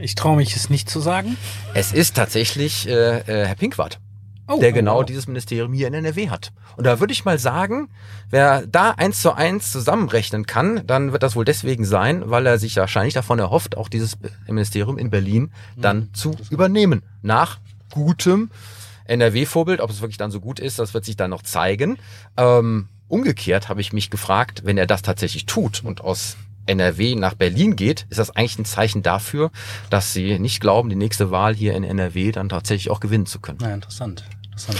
ich 0.00 0.14
traue 0.14 0.36
mich 0.36 0.54
es 0.54 0.70
nicht 0.70 0.88
zu 0.88 1.00
sagen. 1.00 1.36
Es 1.74 1.92
ist 1.92 2.14
tatsächlich 2.14 2.86
äh, 2.86 3.18
äh, 3.18 3.46
Herr 3.46 3.56
Pinkwart 3.56 3.98
oh, 4.48 4.58
der 4.58 4.72
genau 4.72 5.00
oh. 5.00 5.02
dieses 5.02 5.26
Ministerium 5.26 5.72
hier 5.72 5.88
in 5.88 5.94
NRW 5.94 6.30
hat. 6.30 6.52
Und 6.76 6.84
da 6.84 7.00
würde 7.00 7.12
ich 7.12 7.24
mal 7.24 7.38
sagen, 7.38 7.88
wer 8.30 8.66
da 8.66 8.92
eins 8.92 9.22
zu 9.22 9.32
eins 9.32 9.72
zusammenrechnen 9.72 10.46
kann, 10.46 10.86
dann 10.86 11.12
wird 11.12 11.22
das 11.22 11.36
wohl 11.36 11.44
deswegen 11.44 11.84
sein, 11.84 12.22
weil 12.26 12.46
er 12.46 12.58
sich 12.58 12.76
wahrscheinlich 12.76 13.14
davon 13.14 13.38
erhofft, 13.38 13.76
auch 13.76 13.88
dieses 13.88 14.16
Ministerium 14.46 14.98
in 14.98 15.10
Berlin 15.10 15.50
dann 15.76 15.98
mhm. 15.98 16.14
zu 16.14 16.36
übernehmen. 16.50 17.02
Nach 17.22 17.58
gutem 17.92 18.50
NRW-Vorbild, 19.06 19.80
ob 19.80 19.90
es 19.90 20.00
wirklich 20.00 20.18
dann 20.18 20.30
so 20.30 20.40
gut 20.40 20.60
ist, 20.60 20.78
das 20.78 20.94
wird 20.94 21.04
sich 21.04 21.16
dann 21.16 21.30
noch 21.30 21.42
zeigen. 21.42 21.98
Ähm, 22.36 22.88
umgekehrt 23.08 23.68
habe 23.68 23.80
ich 23.80 23.92
mich 23.92 24.10
gefragt, 24.10 24.62
wenn 24.64 24.78
er 24.78 24.86
das 24.86 25.02
tatsächlich 25.02 25.46
tut 25.46 25.82
und 25.82 26.02
aus 26.02 26.36
NRW 26.68 27.14
nach 27.14 27.34
Berlin 27.34 27.76
geht, 27.76 28.06
ist 28.10 28.18
das 28.18 28.30
eigentlich 28.30 28.58
ein 28.58 28.64
Zeichen 28.64 29.02
dafür, 29.02 29.50
dass 29.90 30.12
sie 30.12 30.38
nicht 30.38 30.60
glauben, 30.60 30.90
die 30.90 30.96
nächste 30.96 31.30
Wahl 31.30 31.54
hier 31.54 31.74
in 31.74 31.82
NRW 31.82 32.30
dann 32.30 32.48
tatsächlich 32.48 32.90
auch 32.90 33.00
gewinnen 33.00 33.26
zu 33.26 33.40
können. 33.40 33.58
Ja, 33.62 33.72
interessant. 33.72 34.24
Interessant. 34.58 34.78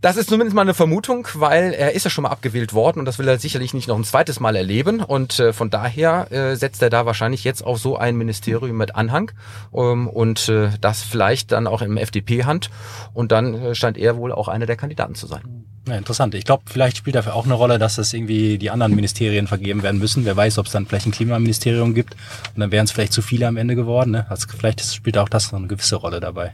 Das 0.00 0.16
ist 0.16 0.30
zumindest 0.30 0.56
mal 0.56 0.62
eine 0.62 0.74
Vermutung, 0.74 1.28
weil 1.34 1.72
er 1.72 1.92
ist 1.92 2.02
ja 2.02 2.10
schon 2.10 2.22
mal 2.22 2.30
abgewählt 2.30 2.74
worden 2.74 2.98
und 2.98 3.04
das 3.04 3.20
will 3.20 3.28
er 3.28 3.38
sicherlich 3.38 3.72
nicht 3.72 3.86
noch 3.86 3.96
ein 3.96 4.02
zweites 4.02 4.40
Mal 4.40 4.56
erleben. 4.56 5.00
Und 5.00 5.38
äh, 5.38 5.52
von 5.52 5.70
daher 5.70 6.32
äh, 6.32 6.56
setzt 6.56 6.82
er 6.82 6.90
da 6.90 7.06
wahrscheinlich 7.06 7.44
jetzt 7.44 7.62
auf 7.62 7.78
so 7.78 7.96
ein 7.96 8.16
Ministerium 8.16 8.76
mit 8.76 8.96
Anhang 8.96 9.30
ähm, 9.72 10.08
und 10.08 10.48
äh, 10.48 10.70
das 10.80 11.02
vielleicht 11.02 11.52
dann 11.52 11.68
auch 11.68 11.82
im 11.82 11.96
FDP-Hand. 11.96 12.68
Und 13.14 13.30
dann 13.30 13.54
äh, 13.54 13.74
scheint 13.76 13.96
er 13.96 14.16
wohl 14.16 14.32
auch 14.32 14.48
einer 14.48 14.66
der 14.66 14.74
Kandidaten 14.74 15.14
zu 15.14 15.28
sein. 15.28 15.66
Ja, 15.88 15.96
interessant. 15.96 16.34
Ich 16.36 16.44
glaube, 16.44 16.62
vielleicht 16.66 16.96
spielt 16.96 17.16
dafür 17.16 17.34
auch 17.34 17.44
eine 17.44 17.54
Rolle, 17.54 17.78
dass 17.80 17.98
es 17.98 18.12
irgendwie 18.12 18.56
die 18.56 18.70
anderen 18.70 18.94
Ministerien 18.94 19.48
vergeben 19.48 19.82
werden 19.82 19.98
müssen. 19.98 20.24
Wer 20.24 20.36
weiß, 20.36 20.58
ob 20.58 20.66
es 20.66 20.72
dann 20.72 20.86
vielleicht 20.86 21.06
ein 21.06 21.12
Klimaministerium 21.12 21.92
gibt 21.92 22.14
und 22.54 22.60
dann 22.60 22.70
wären 22.70 22.84
es 22.84 22.92
vielleicht 22.92 23.12
zu 23.12 23.20
viele 23.20 23.48
am 23.48 23.56
Ende 23.56 23.74
geworden. 23.74 24.12
Ne? 24.12 24.26
Also 24.28 24.46
vielleicht 24.48 24.80
spielt 24.80 25.18
auch 25.18 25.28
das 25.28 25.50
noch 25.50 25.58
eine 25.58 25.66
gewisse 25.66 25.96
Rolle 25.96 26.20
dabei. 26.20 26.52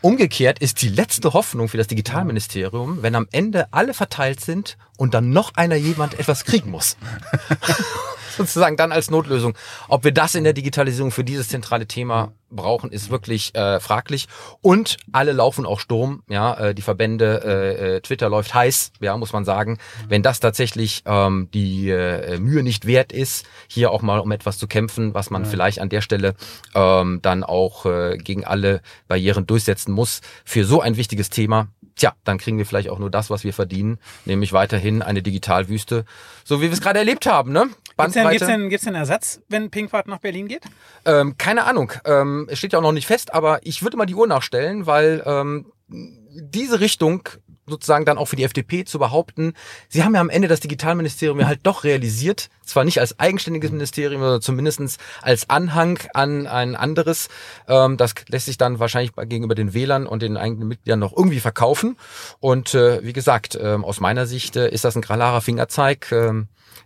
Umgekehrt 0.00 0.60
ist 0.60 0.80
die 0.80 0.88
letzte 0.88 1.34
Hoffnung 1.34 1.68
für 1.68 1.76
das 1.76 1.88
Digitalministerium, 1.88 3.02
wenn 3.02 3.14
am 3.14 3.28
Ende 3.32 3.70
alle 3.70 3.92
verteilt 3.92 4.40
sind 4.40 4.78
und 4.96 5.12
dann 5.12 5.30
noch 5.30 5.54
einer 5.56 5.76
jemand 5.76 6.18
etwas 6.18 6.44
kriegen 6.44 6.70
muss. 6.70 6.96
sozusagen 8.36 8.76
dann 8.76 8.92
als 8.92 9.10
Notlösung. 9.10 9.56
Ob 9.88 10.04
wir 10.04 10.12
das 10.12 10.34
in 10.34 10.44
der 10.44 10.52
Digitalisierung 10.52 11.10
für 11.10 11.24
dieses 11.24 11.48
zentrale 11.48 11.86
Thema 11.86 12.32
brauchen, 12.50 12.90
ist 12.90 13.10
wirklich 13.10 13.54
äh, 13.54 13.80
fraglich. 13.80 14.26
Und 14.60 14.96
alle 15.12 15.32
laufen 15.32 15.66
auch 15.66 15.80
Sturm. 15.80 16.22
Ja, 16.28 16.54
äh, 16.54 16.74
die 16.74 16.82
Verbände, 16.82 17.42
äh, 17.44 17.96
äh, 17.96 18.00
Twitter 18.00 18.28
läuft 18.28 18.54
heiß, 18.54 18.92
ja, 19.00 19.16
muss 19.16 19.32
man 19.32 19.44
sagen. 19.44 19.78
Wenn 20.08 20.22
das 20.22 20.40
tatsächlich 20.40 21.02
ähm, 21.06 21.48
die 21.54 21.90
äh, 21.90 22.38
Mühe 22.38 22.62
nicht 22.62 22.86
wert 22.86 23.12
ist, 23.12 23.46
hier 23.68 23.90
auch 23.90 24.02
mal 24.02 24.18
um 24.18 24.32
etwas 24.32 24.58
zu 24.58 24.66
kämpfen, 24.66 25.14
was 25.14 25.30
man 25.30 25.44
ja. 25.44 25.48
vielleicht 25.48 25.80
an 25.80 25.88
der 25.88 26.00
Stelle 26.00 26.34
ähm, 26.74 27.20
dann 27.22 27.44
auch 27.44 27.86
äh, 27.86 28.18
gegen 28.18 28.44
alle 28.44 28.82
Barrieren 29.08 29.46
durchsetzen 29.46 29.92
muss, 29.92 30.20
für 30.44 30.64
so 30.64 30.80
ein 30.80 30.96
wichtiges 30.96 31.30
Thema, 31.30 31.68
tja, 32.00 32.14
dann 32.24 32.38
kriegen 32.38 32.58
wir 32.58 32.66
vielleicht 32.66 32.88
auch 32.88 32.98
nur 32.98 33.10
das, 33.10 33.30
was 33.30 33.44
wir 33.44 33.52
verdienen, 33.52 33.98
nämlich 34.24 34.52
weiterhin 34.52 35.02
eine 35.02 35.22
Digitalwüste, 35.22 36.04
so 36.44 36.60
wie 36.60 36.64
wir 36.64 36.72
es 36.72 36.80
gerade 36.80 36.98
erlebt 36.98 37.26
haben. 37.26 37.52
Ne? 37.52 37.68
Gibt's 38.02 38.14
denn, 38.14 38.30
gibt's, 38.30 38.46
denn, 38.46 38.68
gibt's 38.68 38.84
denn 38.84 38.94
Ersatz, 38.94 39.40
wenn 39.48 39.70
Pinkwart 39.70 40.08
nach 40.08 40.18
Berlin 40.18 40.48
geht? 40.48 40.62
Ähm, 41.04 41.36
keine 41.38 41.64
Ahnung. 41.64 41.92
Ähm, 42.04 42.48
es 42.50 42.58
steht 42.58 42.72
ja 42.72 42.78
auch 42.78 42.82
noch 42.82 42.92
nicht 42.92 43.06
fest, 43.06 43.32
aber 43.34 43.60
ich 43.62 43.82
würde 43.82 43.96
mal 43.96 44.06
die 44.06 44.14
Uhr 44.14 44.26
nachstellen, 44.26 44.86
weil 44.86 45.22
ähm, 45.24 45.66
diese 45.88 46.80
Richtung 46.80 47.28
sozusagen 47.70 48.04
dann 48.04 48.18
auch 48.18 48.26
für 48.26 48.36
die 48.36 48.44
FDP 48.44 48.84
zu 48.84 48.98
behaupten, 48.98 49.54
sie 49.88 50.04
haben 50.04 50.14
ja 50.14 50.20
am 50.20 50.28
Ende 50.28 50.48
das 50.48 50.60
Digitalministerium 50.60 51.40
ja 51.40 51.46
halt 51.46 51.60
doch 51.62 51.84
realisiert, 51.84 52.50
zwar 52.64 52.84
nicht 52.84 53.00
als 53.00 53.18
eigenständiges 53.18 53.70
Ministerium, 53.70 54.20
sondern 54.20 54.42
zumindestens 54.42 54.98
als 55.22 55.48
Anhang 55.48 55.98
an 56.12 56.46
ein 56.46 56.76
anderes. 56.76 57.28
Ähm, 57.68 57.96
das 57.96 58.14
lässt 58.28 58.46
sich 58.46 58.58
dann 58.58 58.78
wahrscheinlich 58.78 59.12
gegenüber 59.14 59.54
den 59.54 59.72
Wählern 59.72 60.06
und 60.06 60.22
den 60.22 60.36
eigenen 60.36 60.68
Mitgliedern 60.68 60.98
noch 60.98 61.16
irgendwie 61.16 61.40
verkaufen. 61.40 61.96
Und 62.40 62.74
äh, 62.74 63.02
wie 63.02 63.12
gesagt, 63.12 63.54
äh, 63.54 63.78
aus 63.80 64.00
meiner 64.00 64.26
Sicht 64.26 64.56
äh, 64.56 64.68
ist 64.68 64.84
das 64.84 64.96
ein 64.96 65.02
klarer 65.02 65.40
Fingerzeig, 65.40 66.12
äh, 66.12 66.32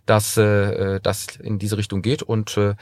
dass 0.05 0.37
äh, 0.37 0.99
das 1.01 1.27
in 1.41 1.59
diese 1.59 1.77
Richtung 1.77 2.01
geht 2.01 2.23
und 2.23 2.57
äh, 2.57 2.75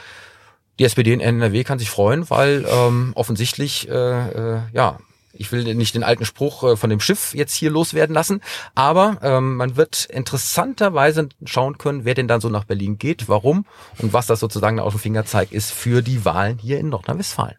die 0.80 0.86
SPD 0.86 1.14
in 1.14 1.22
NRW 1.22 1.64
kann 1.64 1.80
sich 1.80 1.90
freuen, 1.90 2.30
weil 2.30 2.66
ähm, 2.68 3.12
offensichtlich 3.16 3.88
äh, 3.90 3.94
äh, 3.94 4.62
ja 4.74 4.98
ich 5.36 5.52
will 5.52 5.64
nicht 5.76 5.96
den 5.96 6.04
alten 6.04 6.26
Spruch 6.26 6.64
äh, 6.64 6.78
von 6.78 6.90
dem 6.90 7.00
Schiff 7.00 7.34
jetzt 7.34 7.56
hier 7.56 7.72
loswerden 7.72 8.14
lassen, 8.14 8.42
aber 8.76 9.18
ähm, 9.24 9.56
man 9.56 9.76
wird 9.76 10.06
interessanterweise 10.06 11.30
schauen 11.44 11.78
können, 11.78 12.06
wer 12.06 12.14
denn 12.14 12.28
dann 12.28 12.42
so 12.42 12.50
nach 12.50 12.66
Berlin 12.66 12.98
geht, 12.98 13.28
warum 13.28 13.66
und 13.98 14.14
was 14.14 14.28
das 14.28 14.40
sozusagen 14.40 14.80
aus 14.80 14.94
dem 14.94 15.00
Fingerzeig 15.00 15.52
ist 15.52 15.72
für 15.72 16.02
die 16.02 16.24
Wahlen 16.24 16.60
hier 16.60 16.80
in 16.80 16.90
Nordrhein-Westfalen. 16.90 17.58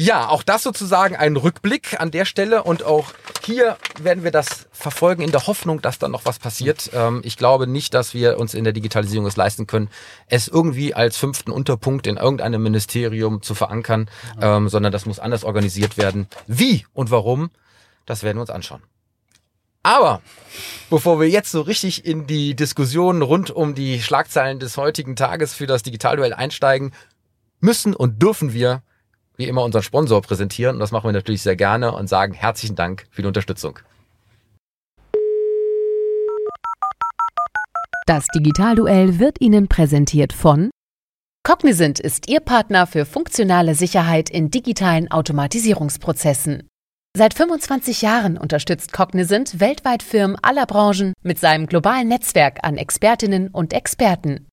Ja, 0.00 0.30
auch 0.30 0.42
das 0.42 0.62
sozusagen 0.62 1.14
ein 1.14 1.36
Rückblick 1.36 2.00
an 2.00 2.10
der 2.10 2.24
Stelle 2.24 2.62
und 2.62 2.84
auch 2.84 3.12
hier 3.44 3.76
werden 4.00 4.24
wir 4.24 4.30
das 4.30 4.66
verfolgen 4.72 5.20
in 5.20 5.30
der 5.30 5.46
Hoffnung, 5.46 5.82
dass 5.82 5.98
da 5.98 6.08
noch 6.08 6.24
was 6.24 6.38
passiert. 6.38 6.88
Ähm, 6.94 7.20
ich 7.22 7.36
glaube 7.36 7.66
nicht, 7.66 7.92
dass 7.92 8.14
wir 8.14 8.38
uns 8.38 8.54
in 8.54 8.64
der 8.64 8.72
Digitalisierung 8.72 9.26
es 9.26 9.36
leisten 9.36 9.66
können, 9.66 9.90
es 10.26 10.48
irgendwie 10.48 10.94
als 10.94 11.18
fünften 11.18 11.50
Unterpunkt 11.50 12.06
in 12.06 12.16
irgendeinem 12.16 12.62
Ministerium 12.62 13.42
zu 13.42 13.54
verankern, 13.54 14.08
ähm, 14.40 14.70
sondern 14.70 14.90
das 14.90 15.04
muss 15.04 15.18
anders 15.18 15.44
organisiert 15.44 15.98
werden. 15.98 16.28
Wie 16.46 16.86
und 16.94 17.10
warum, 17.10 17.50
das 18.06 18.22
werden 18.22 18.38
wir 18.38 18.42
uns 18.42 18.48
anschauen. 18.48 18.82
Aber 19.82 20.22
bevor 20.88 21.20
wir 21.20 21.28
jetzt 21.28 21.52
so 21.52 21.60
richtig 21.60 22.06
in 22.06 22.26
die 22.26 22.56
Diskussion 22.56 23.20
rund 23.20 23.50
um 23.50 23.74
die 23.74 24.00
Schlagzeilen 24.00 24.60
des 24.60 24.78
heutigen 24.78 25.14
Tages 25.14 25.52
für 25.52 25.66
das 25.66 25.82
Digitalduell 25.82 26.32
einsteigen, 26.32 26.92
müssen 27.60 27.94
und 27.94 28.22
dürfen 28.22 28.54
wir 28.54 28.82
wie 29.40 29.48
immer 29.48 29.64
unseren 29.64 29.82
Sponsor 29.82 30.22
präsentieren. 30.22 30.76
Und 30.76 30.80
das 30.80 30.92
machen 30.92 31.08
wir 31.08 31.12
natürlich 31.12 31.42
sehr 31.42 31.56
gerne 31.56 31.92
und 31.92 32.08
sagen 32.08 32.32
herzlichen 32.32 32.76
Dank 32.76 33.06
für 33.10 33.22
die 33.22 33.28
Unterstützung. 33.28 33.80
Das 38.06 38.26
Digitalduell 38.28 39.18
wird 39.18 39.40
Ihnen 39.40 39.68
präsentiert 39.68 40.32
von 40.32 40.70
Cognizant 41.42 41.98
ist 42.00 42.28
Ihr 42.28 42.40
Partner 42.40 42.86
für 42.86 43.06
funktionale 43.06 43.74
Sicherheit 43.74 44.28
in 44.28 44.50
digitalen 44.50 45.10
Automatisierungsprozessen. 45.10 46.68
Seit 47.16 47.34
25 47.34 48.02
Jahren 48.02 48.36
unterstützt 48.36 48.92
Cognizant 48.92 49.58
weltweit 49.58 50.02
Firmen 50.02 50.36
aller 50.42 50.66
Branchen 50.66 51.12
mit 51.22 51.38
seinem 51.38 51.66
globalen 51.66 52.08
Netzwerk 52.08 52.58
an 52.62 52.76
Expertinnen 52.76 53.48
und 53.48 53.72
Experten. 53.72 54.46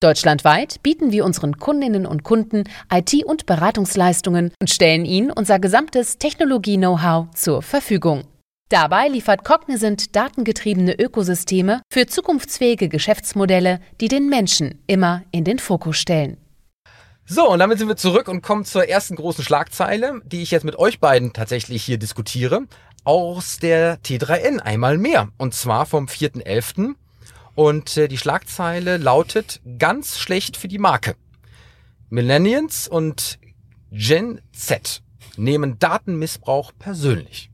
Deutschlandweit 0.00 0.80
bieten 0.84 1.10
wir 1.10 1.24
unseren 1.24 1.58
Kundinnen 1.58 2.06
und 2.06 2.22
Kunden 2.22 2.64
IT- 2.92 3.24
und 3.24 3.46
Beratungsleistungen 3.46 4.52
und 4.60 4.70
stellen 4.70 5.04
ihnen 5.04 5.32
unser 5.32 5.58
gesamtes 5.58 6.18
Technologie-Know-how 6.18 7.34
zur 7.34 7.62
Verfügung. 7.62 8.22
Dabei 8.68 9.08
liefert 9.08 9.44
Cognizant 9.44 10.14
datengetriebene 10.14 10.96
Ökosysteme 11.00 11.82
für 11.92 12.06
zukunftsfähige 12.06 12.88
Geschäftsmodelle, 12.88 13.80
die 14.00 14.06
den 14.06 14.28
Menschen 14.28 14.80
immer 14.86 15.22
in 15.32 15.42
den 15.42 15.58
Fokus 15.58 15.96
stellen. 15.96 16.36
So, 17.26 17.50
und 17.50 17.58
damit 17.58 17.78
sind 17.78 17.88
wir 17.88 17.96
zurück 17.96 18.28
und 18.28 18.40
kommen 18.40 18.64
zur 18.64 18.88
ersten 18.88 19.16
großen 19.16 19.42
Schlagzeile, 19.42 20.20
die 20.24 20.42
ich 20.42 20.52
jetzt 20.52 20.64
mit 20.64 20.78
euch 20.78 21.00
beiden 21.00 21.32
tatsächlich 21.32 21.82
hier 21.82 21.98
diskutiere, 21.98 22.66
aus 23.02 23.58
der 23.58 24.00
T3N 24.02 24.60
einmal 24.60 24.96
mehr. 24.96 25.28
Und 25.38 25.54
zwar 25.54 25.86
vom 25.86 26.06
4.11. 26.06 26.94
Und 27.58 27.96
äh, 27.96 28.06
die 28.06 28.18
Schlagzeile 28.18 28.98
lautet 28.98 29.60
ganz 29.80 30.16
schlecht 30.16 30.56
für 30.56 30.68
die 30.68 30.78
Marke. 30.78 31.16
Millennials 32.08 32.86
und 32.86 33.40
Gen 33.90 34.40
Z 34.52 35.02
nehmen 35.36 35.76
Datenmissbrauch 35.80 36.70
persönlich. 36.78 37.50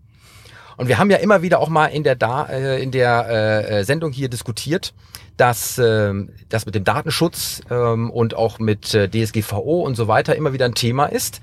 Und 0.77 0.89
wir 0.89 0.99
haben 0.99 1.11
ja 1.11 1.17
immer 1.17 1.41
wieder 1.41 1.59
auch 1.59 1.71
mal 1.71 1.87
in 1.87 2.05
der, 2.05 2.17
da 2.17 2.45
äh, 2.45 2.83
in 2.83 2.91
der 2.91 3.27
äh, 3.31 3.81
äh 3.81 3.85
Sendung 3.85 4.13
hier 4.13 4.29
diskutiert, 4.29 4.93
dass 5.39 5.79
äh, 5.79 6.13
das 6.51 6.67
mit 6.67 6.75
dem 6.75 6.85
Datenschutz 6.85 7.63
ähm, 7.71 8.11
und 8.11 8.35
auch 8.35 8.59
mit 8.59 8.93
äh, 8.93 9.09
DSGVO 9.09 9.81
und 9.81 9.95
so 9.95 10.07
weiter 10.07 10.37
immer 10.37 10.53
wieder 10.53 10.67
ein 10.67 10.75
Thema 10.75 11.07
ist 11.07 11.41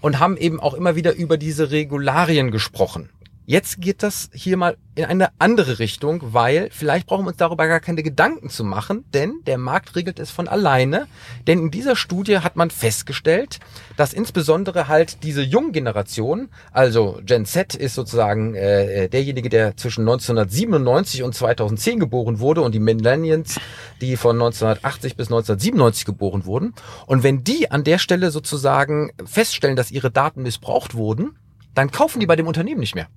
und 0.00 0.18
haben 0.18 0.36
eben 0.36 0.58
auch 0.58 0.74
immer 0.74 0.96
wieder 0.96 1.14
über 1.14 1.36
diese 1.36 1.70
Regularien 1.70 2.50
gesprochen. 2.50 3.08
Jetzt 3.50 3.80
geht 3.80 4.04
das 4.04 4.30
hier 4.32 4.56
mal 4.56 4.76
in 4.94 5.06
eine 5.06 5.30
andere 5.40 5.80
Richtung, 5.80 6.20
weil 6.22 6.68
vielleicht 6.70 7.08
brauchen 7.08 7.24
wir 7.24 7.30
uns 7.30 7.36
darüber 7.38 7.66
gar 7.66 7.80
keine 7.80 8.04
Gedanken 8.04 8.48
zu 8.48 8.62
machen, 8.62 9.04
denn 9.12 9.40
der 9.44 9.58
Markt 9.58 9.96
regelt 9.96 10.20
es 10.20 10.30
von 10.30 10.46
alleine. 10.46 11.08
Denn 11.48 11.58
in 11.58 11.70
dieser 11.72 11.96
Studie 11.96 12.38
hat 12.38 12.54
man 12.54 12.70
festgestellt, 12.70 13.58
dass 13.96 14.12
insbesondere 14.12 14.86
halt 14.86 15.24
diese 15.24 15.42
jungen 15.42 15.72
Generation, 15.72 16.48
also 16.70 17.18
Gen 17.24 17.44
Z 17.44 17.74
ist 17.74 17.96
sozusagen 17.96 18.54
äh, 18.54 19.08
derjenige, 19.08 19.48
der 19.48 19.76
zwischen 19.76 20.02
1997 20.02 21.24
und 21.24 21.34
2010 21.34 21.98
geboren 21.98 22.38
wurde 22.38 22.62
und 22.62 22.72
die 22.72 22.78
Millennials, 22.78 23.58
die 24.00 24.16
von 24.16 24.36
1980 24.36 25.16
bis 25.16 25.26
1997 25.26 26.04
geboren 26.04 26.44
wurden. 26.44 26.72
Und 27.06 27.24
wenn 27.24 27.42
die 27.42 27.68
an 27.68 27.82
der 27.82 27.98
Stelle 27.98 28.30
sozusagen 28.30 29.10
feststellen, 29.24 29.74
dass 29.74 29.90
ihre 29.90 30.12
Daten 30.12 30.42
missbraucht 30.42 30.94
wurden, 30.94 31.36
dann 31.74 31.90
kaufen 31.90 32.20
die 32.20 32.26
bei 32.26 32.36
dem 32.36 32.46
Unternehmen 32.46 32.78
nicht 32.78 32.94
mehr. 32.94 33.08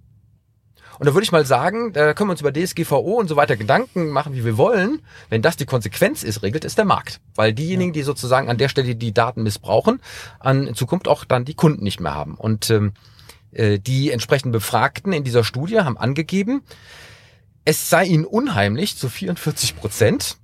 Und 1.03 1.07
da 1.07 1.15
würde 1.15 1.25
ich 1.25 1.33
mal 1.33 1.45
sagen, 1.45 1.91
da 1.91 2.13
können 2.13 2.29
wir 2.29 2.31
uns 2.31 2.39
über 2.39 2.53
DSGVO 2.53 3.19
und 3.19 3.27
so 3.27 3.36
weiter 3.36 3.57
Gedanken 3.57 4.07
machen, 4.07 4.36
wie 4.36 4.45
wir 4.45 4.57
wollen. 4.57 5.01
Wenn 5.27 5.41
das 5.41 5.57
die 5.57 5.65
Konsequenz 5.65 6.24
ist, 6.24 6.43
regelt 6.43 6.63
es 6.63 6.75
der 6.75 6.86
Markt. 6.86 7.19
Weil 7.36 7.51
diejenigen, 7.51 7.91
die 7.91 8.03
sozusagen 8.03 8.50
an 8.50 8.57
der 8.57 8.69
Stelle 8.69 8.95
die 8.95 9.13
Daten 9.13 9.43
missbrauchen, 9.43 10.00
an 10.39 10.65
in 10.65 10.75
Zukunft 10.75 11.10
auch 11.10 11.25
dann 11.25 11.43
die 11.43 11.55
Kunden 11.55 11.83
nicht 11.83 12.00
mehr 12.00 12.13
haben. 12.13 12.36
Und 12.36 12.69
ähm, 12.69 12.93
äh, 13.51 13.79
die 13.79 14.12
entsprechenden 14.12 14.53
Befragten 14.53 15.12
in 15.12 15.25
dieser 15.25 15.43
Studie 15.43 15.81
haben 15.81 15.98
angegeben, 15.98 16.62
es 17.65 17.89
sei 17.89 18.05
ihnen 18.05 18.24
unheimlich 18.24 18.95
zu 18.95 19.10
44 19.10 19.75
Prozent, 19.75 20.38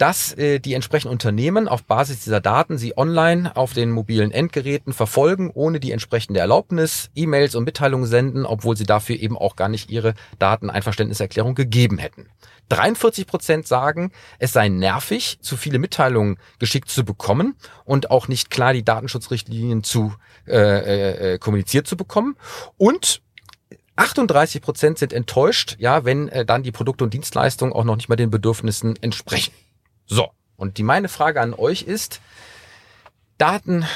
dass 0.00 0.32
äh, 0.32 0.60
die 0.60 0.72
entsprechenden 0.72 1.12
Unternehmen 1.12 1.68
auf 1.68 1.84
Basis 1.84 2.24
dieser 2.24 2.40
Daten 2.40 2.78
sie 2.78 2.96
online 2.96 3.54
auf 3.54 3.74
den 3.74 3.90
mobilen 3.90 4.32
Endgeräten 4.32 4.94
verfolgen, 4.94 5.50
ohne 5.52 5.78
die 5.78 5.92
entsprechende 5.92 6.40
Erlaubnis, 6.40 7.10
E-Mails 7.14 7.54
und 7.54 7.64
Mitteilungen 7.64 8.06
senden, 8.06 8.46
obwohl 8.46 8.78
sie 8.78 8.86
dafür 8.86 9.16
eben 9.16 9.36
auch 9.36 9.56
gar 9.56 9.68
nicht 9.68 9.90
ihre 9.90 10.14
Dateneinverständniserklärung 10.38 11.54
gegeben 11.54 11.98
hätten. 11.98 12.28
43 12.70 13.26
Prozent 13.26 13.66
sagen, 13.66 14.10
es 14.38 14.54
sei 14.54 14.70
nervig, 14.70 15.38
zu 15.42 15.58
viele 15.58 15.78
Mitteilungen 15.78 16.38
geschickt 16.58 16.88
zu 16.88 17.04
bekommen 17.04 17.56
und 17.84 18.10
auch 18.10 18.26
nicht 18.26 18.48
klar 18.48 18.72
die 18.72 18.84
Datenschutzrichtlinien 18.84 19.84
zu 19.84 20.14
äh, 20.46 20.54
äh, 20.56 21.34
äh 21.34 21.38
kommuniziert 21.38 21.86
zu 21.86 21.98
bekommen. 21.98 22.36
Und 22.78 23.20
38 23.96 24.62
Prozent 24.62 24.98
sind 24.98 25.12
enttäuscht, 25.12 25.76
ja, 25.78 26.06
wenn 26.06 26.30
äh, 26.30 26.46
dann 26.46 26.62
die 26.62 26.72
Produkte 26.72 27.04
und 27.04 27.12
Dienstleistungen 27.12 27.74
auch 27.74 27.84
noch 27.84 27.96
nicht 27.96 28.08
mal 28.08 28.16
den 28.16 28.30
Bedürfnissen 28.30 28.96
entsprechen. 29.02 29.52
So, 30.10 30.32
und 30.56 30.76
die 30.76 30.82
meine 30.82 31.08
Frage 31.08 31.40
an 31.40 31.54
euch 31.54 31.82
ist, 31.82 32.20
Daten, 33.38 33.86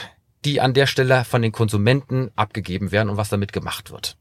die 0.45 0.61
an 0.61 0.73
der 0.73 0.87
Stelle 0.87 1.25
von 1.25 1.43
den 1.43 1.51
Konsumenten 1.51 2.31
abgegeben 2.37 2.93
werden 2.93 3.11
und 3.11 3.17
was 3.17 3.31
damit 3.31 3.53
gemacht 3.53 3.91
wird. 3.91 4.17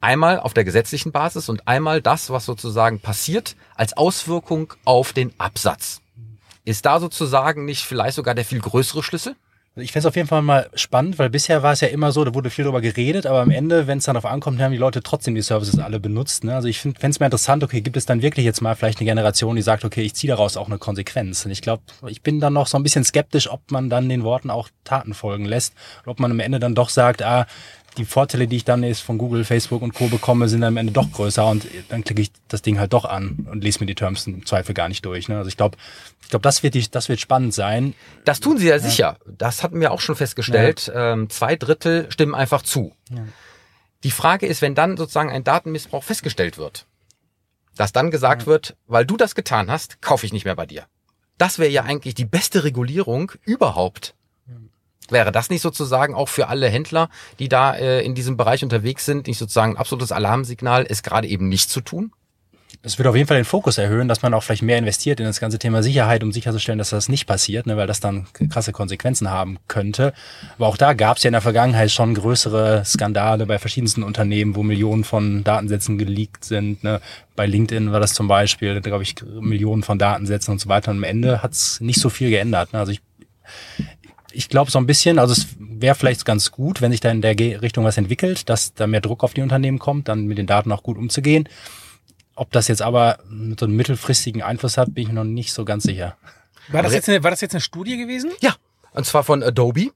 Einmal 0.00 0.38
auf 0.38 0.52
der 0.52 0.64
gesetzlichen 0.64 1.12
Basis 1.12 1.48
und 1.48 1.66
einmal 1.66 2.02
das, 2.02 2.28
was 2.28 2.44
sozusagen 2.44 3.00
passiert 3.00 3.56
als 3.74 3.96
Auswirkung 3.96 4.74
auf 4.84 5.14
den 5.14 5.32
Absatz. 5.40 6.02
Ist 6.66 6.84
da 6.84 7.00
sozusagen 7.00 7.64
nicht 7.64 7.84
vielleicht 7.84 8.16
sogar 8.16 8.34
der 8.34 8.44
viel 8.44 8.60
größere 8.60 9.02
Schlüssel? 9.02 9.34
Ich 9.76 9.90
fände 9.90 10.06
es 10.06 10.06
auf 10.06 10.14
jeden 10.14 10.28
Fall 10.28 10.42
mal 10.42 10.70
spannend, 10.74 11.18
weil 11.18 11.30
bisher 11.30 11.64
war 11.64 11.72
es 11.72 11.80
ja 11.80 11.88
immer 11.88 12.12
so, 12.12 12.22
da 12.22 12.32
wurde 12.32 12.48
viel 12.48 12.64
drüber 12.64 12.80
geredet, 12.80 13.26
aber 13.26 13.40
am 13.40 13.50
Ende, 13.50 13.88
wenn 13.88 13.98
es 13.98 14.04
dann 14.04 14.14
darauf 14.14 14.30
ankommt, 14.30 14.60
haben 14.60 14.70
die 14.70 14.78
Leute 14.78 15.02
trotzdem 15.02 15.34
die 15.34 15.42
Services 15.42 15.80
alle 15.80 15.98
benutzt. 15.98 16.44
Ne? 16.44 16.54
Also 16.54 16.68
ich 16.68 16.78
fände 16.78 17.08
es 17.08 17.18
mal 17.18 17.26
interessant, 17.26 17.64
okay, 17.64 17.80
gibt 17.80 17.96
es 17.96 18.06
dann 18.06 18.22
wirklich 18.22 18.44
jetzt 18.44 18.60
mal 18.60 18.76
vielleicht 18.76 19.00
eine 19.00 19.06
Generation, 19.06 19.56
die 19.56 19.62
sagt, 19.62 19.84
okay, 19.84 20.02
ich 20.02 20.14
ziehe 20.14 20.30
daraus 20.30 20.56
auch 20.56 20.68
eine 20.68 20.78
Konsequenz. 20.78 21.44
Und 21.44 21.50
ich 21.50 21.60
glaube, 21.60 21.82
ich 22.06 22.22
bin 22.22 22.38
dann 22.38 22.52
noch 22.52 22.68
so 22.68 22.76
ein 22.76 22.84
bisschen 22.84 23.02
skeptisch, 23.02 23.50
ob 23.50 23.72
man 23.72 23.90
dann 23.90 24.08
den 24.08 24.22
Worten 24.22 24.48
auch 24.48 24.68
Taten 24.84 25.12
folgen 25.12 25.44
lässt, 25.44 25.74
oder 26.02 26.12
ob 26.12 26.20
man 26.20 26.30
am 26.30 26.38
Ende 26.38 26.60
dann 26.60 26.76
doch 26.76 26.88
sagt, 26.88 27.22
ah, 27.22 27.46
die 27.96 28.04
Vorteile, 28.04 28.46
die 28.46 28.56
ich 28.56 28.64
dann 28.64 28.82
jetzt 28.82 29.00
von 29.00 29.18
Google, 29.18 29.44
Facebook 29.44 29.82
und 29.82 29.94
Co. 29.94 30.08
bekomme, 30.08 30.48
sind 30.48 30.64
am 30.64 30.76
Ende 30.76 30.92
doch 30.92 31.10
größer 31.12 31.46
und 31.46 31.66
dann 31.88 32.04
klicke 32.04 32.22
ich 32.22 32.32
das 32.48 32.62
Ding 32.62 32.78
halt 32.78 32.92
doch 32.92 33.04
an 33.04 33.46
und 33.50 33.62
lese 33.62 33.80
mir 33.80 33.86
die 33.86 33.94
Terms 33.94 34.26
im 34.26 34.44
Zweifel 34.46 34.74
gar 34.74 34.88
nicht 34.88 35.04
durch. 35.04 35.28
Ne? 35.28 35.36
Also 35.36 35.48
ich 35.48 35.56
glaube, 35.56 35.76
ich 36.22 36.28
glaube, 36.28 36.42
das 36.42 36.62
wird 36.62 36.74
die, 36.74 36.90
das 36.90 37.08
wird 37.08 37.20
spannend 37.20 37.54
sein. 37.54 37.94
Das 38.24 38.40
tun 38.40 38.58
sie 38.58 38.66
ja, 38.66 38.76
ja. 38.76 38.78
sicher. 38.80 39.18
Das 39.26 39.62
hatten 39.62 39.80
wir 39.80 39.92
auch 39.92 40.00
schon 40.00 40.16
festgestellt. 40.16 40.86
Ja. 40.86 41.12
Ähm, 41.12 41.30
zwei 41.30 41.56
Drittel 41.56 42.10
stimmen 42.10 42.34
einfach 42.34 42.62
zu. 42.62 42.92
Ja. 43.10 43.24
Die 44.02 44.10
Frage 44.10 44.46
ist, 44.46 44.60
wenn 44.60 44.74
dann 44.74 44.96
sozusagen 44.96 45.30
ein 45.30 45.44
Datenmissbrauch 45.44 46.04
festgestellt 46.04 46.58
wird, 46.58 46.86
dass 47.76 47.92
dann 47.92 48.10
gesagt 48.10 48.46
wird, 48.46 48.76
weil 48.86 49.06
du 49.06 49.16
das 49.16 49.34
getan 49.34 49.70
hast, 49.70 50.02
kaufe 50.02 50.26
ich 50.26 50.32
nicht 50.32 50.44
mehr 50.44 50.56
bei 50.56 50.66
dir. 50.66 50.84
Das 51.38 51.58
wäre 51.58 51.70
ja 51.70 51.82
eigentlich 51.82 52.14
die 52.14 52.24
beste 52.24 52.64
Regulierung 52.64 53.32
überhaupt. 53.42 54.14
Wäre 55.10 55.32
das 55.32 55.50
nicht 55.50 55.60
sozusagen 55.60 56.14
auch 56.14 56.28
für 56.28 56.48
alle 56.48 56.68
Händler, 56.68 57.10
die 57.38 57.48
da 57.48 57.74
äh, 57.74 58.02
in 58.04 58.14
diesem 58.14 58.36
Bereich 58.36 58.62
unterwegs 58.62 59.04
sind, 59.04 59.26
nicht 59.26 59.38
sozusagen 59.38 59.72
ein 59.72 59.78
absolutes 59.78 60.12
Alarmsignal, 60.12 60.86
es 60.88 61.02
gerade 61.02 61.28
eben 61.28 61.48
nicht 61.48 61.70
zu 61.70 61.80
tun? 61.80 62.12
Es 62.82 62.98
wird 62.98 63.08
auf 63.08 63.16
jeden 63.16 63.26
Fall 63.26 63.38
den 63.38 63.46
Fokus 63.46 63.78
erhöhen, 63.78 64.08
dass 64.08 64.20
man 64.20 64.34
auch 64.34 64.42
vielleicht 64.42 64.62
mehr 64.62 64.76
investiert 64.76 65.18
in 65.18 65.24
das 65.24 65.40
ganze 65.40 65.58
Thema 65.58 65.82
Sicherheit, 65.82 66.22
um 66.22 66.32
sicherzustellen, 66.32 66.78
dass 66.78 66.90
das 66.90 67.08
nicht 67.08 67.26
passiert, 67.26 67.66
ne, 67.66 67.78
weil 67.78 67.86
das 67.86 68.00
dann 68.00 68.26
krasse 68.50 68.72
Konsequenzen 68.72 69.30
haben 69.30 69.58
könnte. 69.68 70.12
Aber 70.56 70.66
auch 70.66 70.76
da 70.76 70.92
gab 70.92 71.16
es 71.16 71.22
ja 71.22 71.28
in 71.28 71.32
der 71.32 71.40
Vergangenheit 71.40 71.90
schon 71.90 72.14
größere 72.14 72.84
Skandale 72.84 73.46
bei 73.46 73.58
verschiedensten 73.58 74.02
Unternehmen, 74.02 74.54
wo 74.54 74.62
Millionen 74.62 75.04
von 75.04 75.44
Datensätzen 75.44 75.96
geleakt 75.96 76.44
sind. 76.44 76.84
Ne. 76.84 77.00
Bei 77.36 77.46
LinkedIn 77.46 77.90
war 77.90 78.00
das 78.00 78.12
zum 78.12 78.28
Beispiel, 78.28 78.80
glaube 78.82 79.02
ich, 79.02 79.14
Millionen 79.40 79.82
von 79.82 79.98
Datensätzen 79.98 80.52
und 80.52 80.60
so 80.60 80.68
weiter. 80.68 80.90
Und 80.90 80.98
am 80.98 81.04
Ende 81.04 81.42
hat 81.42 81.52
es 81.52 81.80
nicht 81.80 82.00
so 82.00 82.10
viel 82.10 82.28
geändert. 82.28 82.74
Ne. 82.74 82.80
Also 82.80 82.92
ich, 82.92 83.00
ich 84.34 84.48
glaube 84.48 84.70
so 84.70 84.78
ein 84.78 84.86
bisschen, 84.86 85.18
also 85.18 85.32
es 85.32 85.46
wäre 85.58 85.94
vielleicht 85.94 86.24
ganz 86.24 86.50
gut, 86.50 86.80
wenn 86.80 86.90
sich 86.90 87.00
da 87.00 87.10
in 87.10 87.22
der 87.22 87.38
Richtung 87.38 87.84
was 87.84 87.96
entwickelt, 87.96 88.48
dass 88.48 88.74
da 88.74 88.86
mehr 88.86 89.00
Druck 89.00 89.24
auf 89.24 89.34
die 89.34 89.42
Unternehmen 89.42 89.78
kommt, 89.78 90.08
dann 90.08 90.26
mit 90.26 90.38
den 90.38 90.46
Daten 90.46 90.72
auch 90.72 90.82
gut 90.82 90.98
umzugehen. 90.98 91.48
Ob 92.34 92.50
das 92.52 92.68
jetzt 92.68 92.82
aber 92.82 93.18
so 93.58 93.66
einen 93.66 93.76
mittelfristigen 93.76 94.42
Einfluss 94.42 94.76
hat, 94.76 94.94
bin 94.94 95.02
ich 95.02 95.08
mir 95.08 95.14
noch 95.14 95.24
nicht 95.24 95.52
so 95.52 95.64
ganz 95.64 95.84
sicher. 95.84 96.16
War 96.68 96.82
das 96.82 96.92
jetzt 96.92 97.08
eine, 97.08 97.22
war 97.22 97.30
das 97.30 97.40
jetzt 97.40 97.54
eine 97.54 97.60
Studie 97.60 97.96
gewesen? 97.96 98.32
Ja, 98.40 98.56
und 98.92 99.06
zwar 99.06 99.22
von 99.22 99.42
Adobe 99.42 99.90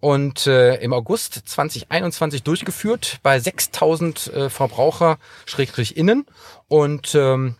und 0.00 0.46
äh, 0.46 0.76
im 0.76 0.92
August 0.92 1.42
2021 1.46 2.42
durchgeführt 2.42 3.18
bei 3.22 3.38
6000 3.38 4.26
äh, 4.26 4.50
Verbraucher 4.50 5.18
Schrägstrich 5.46 5.96
innen 5.96 6.26
und 6.68 7.14
ähm, 7.14 7.56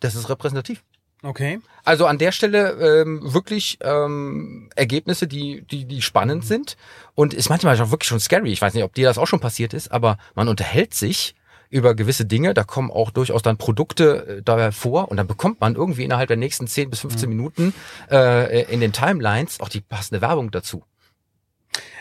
das 0.00 0.14
ist 0.14 0.28
repräsentativ. 0.28 0.82
Okay. 1.24 1.60
Also 1.84 2.06
an 2.06 2.18
der 2.18 2.32
Stelle 2.32 3.02
ähm, 3.02 3.20
wirklich 3.32 3.78
ähm, 3.82 4.68
Ergebnisse, 4.76 5.26
die, 5.26 5.62
die, 5.62 5.86
die 5.86 6.02
spannend 6.02 6.44
sind. 6.44 6.76
Und 7.14 7.32
ist 7.32 7.48
manchmal 7.48 7.80
auch 7.80 7.90
wirklich 7.90 8.08
schon 8.08 8.20
scary. 8.20 8.52
Ich 8.52 8.60
weiß 8.60 8.74
nicht, 8.74 8.84
ob 8.84 8.94
dir 8.94 9.06
das 9.06 9.18
auch 9.18 9.26
schon 9.26 9.40
passiert 9.40 9.72
ist, 9.72 9.90
aber 9.90 10.18
man 10.34 10.48
unterhält 10.48 10.92
sich 10.92 11.34
über 11.70 11.94
gewisse 11.94 12.26
Dinge, 12.26 12.54
da 12.54 12.62
kommen 12.62 12.90
auch 12.90 13.10
durchaus 13.10 13.42
dann 13.42 13.56
Produkte 13.56 14.38
äh, 14.38 14.42
da 14.42 14.70
vor 14.70 15.10
und 15.10 15.16
dann 15.16 15.26
bekommt 15.26 15.60
man 15.60 15.74
irgendwie 15.74 16.04
innerhalb 16.04 16.28
der 16.28 16.36
nächsten 16.36 16.66
10 16.66 16.90
bis 16.90 17.00
15 17.00 17.28
mhm. 17.28 17.36
Minuten 17.36 17.74
äh, 18.10 18.62
in 18.72 18.80
den 18.80 18.92
Timelines 18.92 19.60
auch 19.60 19.68
die 19.68 19.80
passende 19.80 20.20
Werbung 20.20 20.50
dazu. 20.50 20.84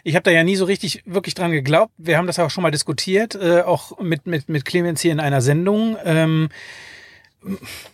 Ich 0.04 0.16
habe 0.16 0.24
da 0.24 0.32
ja 0.32 0.44
nie 0.44 0.58
so 0.58 0.66
richtig 0.66 1.02
wirklich 1.06 1.34
dran 1.34 1.52
geglaubt. 1.52 1.94
Wir 1.98 2.18
haben 2.18 2.28
das 2.28 2.38
auch 2.38 2.52
schon 2.52 2.62
mal 2.62 2.72
diskutiert, 2.72 3.36
äh, 3.36 3.62
auch 3.62 3.98
mit, 4.00 4.28
mit, 4.28 4.50
mit 4.50 4.66
Clemens 4.66 5.02
hier 5.02 5.14
in 5.14 5.20
einer 5.20 5.42
Sendung. 5.42 5.98
Ähm, 6.04 6.50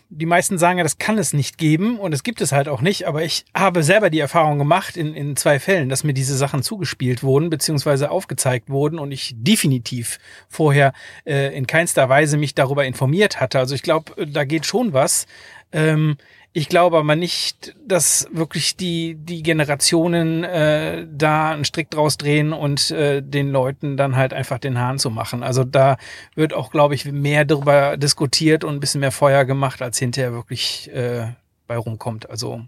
die 0.08 0.26
meisten 0.26 0.58
sagen 0.58 0.78
ja, 0.78 0.84
das 0.84 0.98
kann 0.98 1.18
es 1.18 1.32
nicht 1.32 1.58
geben 1.58 1.98
und 1.98 2.12
es 2.12 2.22
gibt 2.22 2.40
es 2.40 2.52
halt 2.52 2.68
auch 2.68 2.80
nicht, 2.80 3.06
aber 3.06 3.22
ich 3.22 3.44
habe 3.54 3.82
selber 3.82 4.10
die 4.10 4.18
Erfahrung 4.18 4.58
gemacht 4.58 4.96
in, 4.96 5.14
in 5.14 5.36
zwei 5.36 5.58
Fällen, 5.58 5.88
dass 5.88 6.04
mir 6.04 6.14
diese 6.14 6.36
Sachen 6.36 6.62
zugespielt 6.62 7.22
wurden 7.22 7.50
beziehungsweise 7.50 8.10
aufgezeigt 8.10 8.70
wurden 8.70 8.98
und 8.98 9.12
ich 9.12 9.34
definitiv 9.36 10.18
vorher 10.48 10.92
äh, 11.24 11.56
in 11.56 11.66
keinster 11.66 12.08
Weise 12.08 12.36
mich 12.36 12.54
darüber 12.54 12.84
informiert 12.84 13.40
hatte. 13.40 13.58
Also 13.58 13.74
ich 13.74 13.82
glaube, 13.82 14.26
da 14.26 14.44
geht 14.44 14.66
schon 14.66 14.92
was. 14.92 15.26
Ähm, 15.72 16.16
ich 16.52 16.68
glaube 16.68 16.98
aber 16.98 17.14
nicht, 17.14 17.76
dass 17.86 18.26
wirklich 18.32 18.76
die, 18.76 19.14
die 19.14 19.42
Generationen 19.42 20.42
äh, 20.42 21.06
da 21.08 21.52
einen 21.52 21.64
Strick 21.64 21.90
draus 21.90 22.18
drehen 22.18 22.52
und 22.52 22.90
äh, 22.90 23.22
den 23.22 23.50
Leuten 23.50 23.96
dann 23.96 24.16
halt 24.16 24.32
einfach 24.32 24.58
den 24.58 24.78
Hahn 24.78 24.98
zu 24.98 25.10
machen. 25.10 25.44
Also 25.44 25.62
da 25.62 25.96
wird 26.34 26.52
auch, 26.52 26.72
glaube 26.72 26.96
ich, 26.96 27.04
mehr 27.04 27.44
darüber 27.44 27.96
diskutiert 27.96 28.64
und 28.64 28.74
ein 28.74 28.80
bisschen 28.80 29.00
mehr 29.00 29.12
Feuer 29.12 29.44
gemacht, 29.44 29.80
als 29.80 29.98
hinterher 29.98 30.32
wirklich 30.32 30.90
äh, 30.92 31.28
bei 31.68 31.76
rumkommt. 31.76 32.28
Also, 32.28 32.62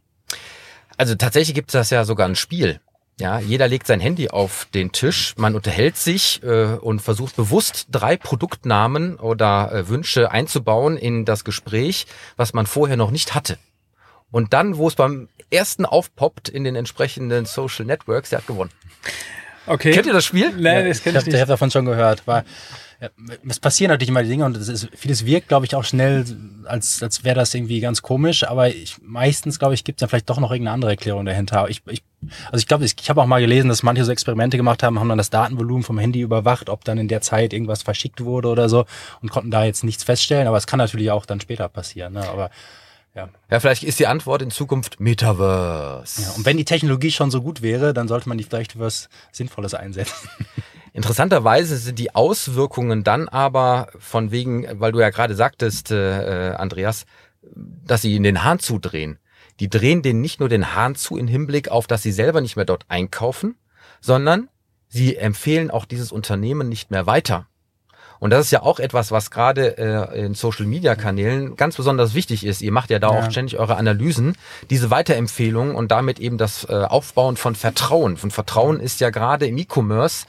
also 0.96 1.16
tatsächlich 1.16 1.54
gibt 1.54 1.70
es 1.70 1.72
das 1.72 1.90
ja 1.90 2.04
sogar 2.04 2.28
ein 2.28 2.36
Spiel. 2.36 2.78
Ja, 3.18 3.40
jeder 3.40 3.66
legt 3.66 3.88
sein 3.88 4.00
Handy 4.00 4.28
auf 4.28 4.66
den 4.74 4.92
Tisch, 4.92 5.34
man 5.36 5.54
unterhält 5.54 5.96
sich 5.96 6.42
äh, 6.44 6.76
und 6.76 7.02
versucht 7.02 7.36
bewusst 7.36 7.88
drei 7.90 8.16
Produktnamen 8.16 9.16
oder 9.16 9.72
äh, 9.72 9.88
Wünsche 9.88 10.30
einzubauen 10.30 10.96
in 10.96 11.24
das 11.24 11.44
Gespräch, 11.44 12.06
was 12.36 12.54
man 12.54 12.66
vorher 12.66 12.96
noch 12.96 13.10
nicht 13.10 13.34
hatte. 13.34 13.58
Und 14.32 14.52
dann, 14.52 14.76
wo 14.76 14.88
es 14.88 14.96
beim 14.96 15.28
ersten 15.50 15.86
aufpoppt 15.86 16.48
in 16.48 16.64
den 16.64 16.74
entsprechenden 16.74 17.44
Social 17.46 17.84
Networks, 17.84 18.30
der 18.30 18.40
hat 18.40 18.46
gewonnen. 18.48 18.70
Okay. 19.66 19.92
Kennt 19.92 20.06
ihr 20.06 20.12
das 20.12 20.24
Spiel? 20.24 20.50
Nein, 20.58 20.88
das 20.88 21.02
kenn 21.02 21.14
ich, 21.14 21.20
ich 21.20 21.26
nicht. 21.26 21.34
Ich 21.34 21.40
habe 21.40 21.48
davon 21.50 21.70
schon 21.70 21.84
gehört. 21.84 22.26
War, 22.26 22.44
ja, 23.00 23.08
es 23.48 23.60
passieren 23.60 23.90
natürlich 23.90 24.08
immer 24.08 24.22
Dinge 24.22 24.44
und 24.44 24.56
ist, 24.56 24.88
vieles 24.94 25.26
wirkt, 25.26 25.48
glaube 25.48 25.66
ich, 25.66 25.74
auch 25.74 25.84
schnell, 25.84 26.24
als, 26.64 27.02
als 27.02 27.24
wäre 27.24 27.34
das 27.34 27.52
irgendwie 27.52 27.80
ganz 27.80 28.00
komisch, 28.00 28.44
aber 28.44 28.68
ich, 28.68 28.96
meistens, 29.02 29.58
glaube 29.58 29.74
ich, 29.74 29.82
gibt 29.82 29.98
es 29.98 30.02
ja 30.02 30.08
vielleicht 30.08 30.30
doch 30.30 30.38
noch 30.38 30.52
irgendeine 30.52 30.74
andere 30.74 30.92
Erklärung 30.92 31.24
dahinter. 31.24 31.68
Ich, 31.68 31.82
ich, 31.88 32.04
also 32.46 32.58
ich 32.58 32.68
glaube, 32.68 32.84
ich, 32.84 32.94
ich 33.00 33.10
habe 33.10 33.20
auch 33.20 33.26
mal 33.26 33.40
gelesen, 33.40 33.68
dass 33.68 33.82
manche 33.82 34.04
so 34.04 34.12
Experimente 34.12 34.56
gemacht 34.56 34.84
haben, 34.84 35.00
haben 35.00 35.08
dann 35.08 35.18
das 35.18 35.30
Datenvolumen 35.30 35.82
vom 35.82 35.98
Handy 35.98 36.20
überwacht, 36.20 36.68
ob 36.68 36.84
dann 36.84 36.98
in 36.98 37.08
der 37.08 37.20
Zeit 37.20 37.52
irgendwas 37.52 37.82
verschickt 37.82 38.22
wurde 38.22 38.48
oder 38.48 38.68
so 38.68 38.86
und 39.20 39.30
konnten 39.30 39.50
da 39.50 39.64
jetzt 39.64 39.82
nichts 39.82 40.04
feststellen, 40.04 40.46
aber 40.46 40.56
es 40.56 40.68
kann 40.68 40.78
natürlich 40.78 41.10
auch 41.10 41.26
dann 41.26 41.40
später 41.40 41.68
passieren. 41.68 42.12
Ne? 42.12 42.28
Aber 42.28 42.50
ja. 43.14 43.28
ja, 43.50 43.60
vielleicht 43.60 43.84
ist 43.84 43.98
die 43.98 44.06
Antwort 44.06 44.42
in 44.42 44.50
Zukunft 44.50 45.00
Metaverse. 45.00 46.22
Ja, 46.22 46.30
und 46.30 46.46
wenn 46.46 46.56
die 46.56 46.64
Technologie 46.64 47.10
schon 47.10 47.30
so 47.30 47.42
gut 47.42 47.60
wäre, 47.60 47.92
dann 47.92 48.08
sollte 48.08 48.28
man 48.28 48.38
die 48.38 48.44
vielleicht 48.44 48.72
für 48.72 48.80
was 48.80 49.08
Sinnvolles 49.32 49.74
einsetzen. 49.74 50.28
Interessanterweise 50.94 51.76
sind 51.76 51.98
die 51.98 52.14
Auswirkungen 52.14 53.02
dann 53.02 53.28
aber 53.28 53.88
von 53.98 54.30
wegen, 54.30 54.66
weil 54.80 54.92
du 54.92 55.00
ja 55.00 55.10
gerade 55.10 55.34
sagtest, 55.34 55.90
äh, 55.90 56.54
Andreas, 56.56 57.06
dass 57.42 58.02
sie 58.02 58.16
in 58.16 58.22
den 58.22 58.44
Hahn 58.44 58.58
zudrehen. 58.58 59.18
Die 59.60 59.68
drehen 59.68 60.02
den 60.02 60.20
nicht 60.20 60.40
nur 60.40 60.48
den 60.48 60.74
Hahn 60.74 60.94
zu 60.94 61.16
in 61.16 61.28
Hinblick 61.28 61.68
auf, 61.68 61.86
dass 61.86 62.02
sie 62.02 62.12
selber 62.12 62.40
nicht 62.40 62.56
mehr 62.56 62.64
dort 62.64 62.84
einkaufen, 62.88 63.56
sondern 64.00 64.48
sie 64.88 65.16
empfehlen 65.16 65.70
auch 65.70 65.84
dieses 65.84 66.12
Unternehmen 66.12 66.68
nicht 66.68 66.90
mehr 66.90 67.06
weiter. 67.06 67.46
Und 68.22 68.30
das 68.30 68.44
ist 68.44 68.50
ja 68.52 68.62
auch 68.62 68.78
etwas, 68.78 69.10
was 69.10 69.32
gerade 69.32 69.76
äh, 69.78 70.26
in 70.26 70.34
Social-Media-Kanälen 70.34 71.56
ganz 71.56 71.74
besonders 71.74 72.14
wichtig 72.14 72.46
ist. 72.46 72.62
Ihr 72.62 72.70
macht 72.70 72.90
ja 72.90 73.00
da 73.00 73.12
ja. 73.12 73.18
auch 73.18 73.28
ständig 73.32 73.58
eure 73.58 73.74
Analysen, 73.74 74.36
diese 74.70 74.92
Weiterempfehlungen 74.92 75.74
und 75.74 75.90
damit 75.90 76.20
eben 76.20 76.38
das 76.38 76.62
äh, 76.68 76.84
Aufbauen 76.84 77.36
von 77.36 77.56
Vertrauen. 77.56 78.16
Von 78.16 78.30
Vertrauen 78.30 78.78
ist 78.78 79.00
ja 79.00 79.10
gerade 79.10 79.48
im 79.48 79.58
E-Commerce 79.58 80.26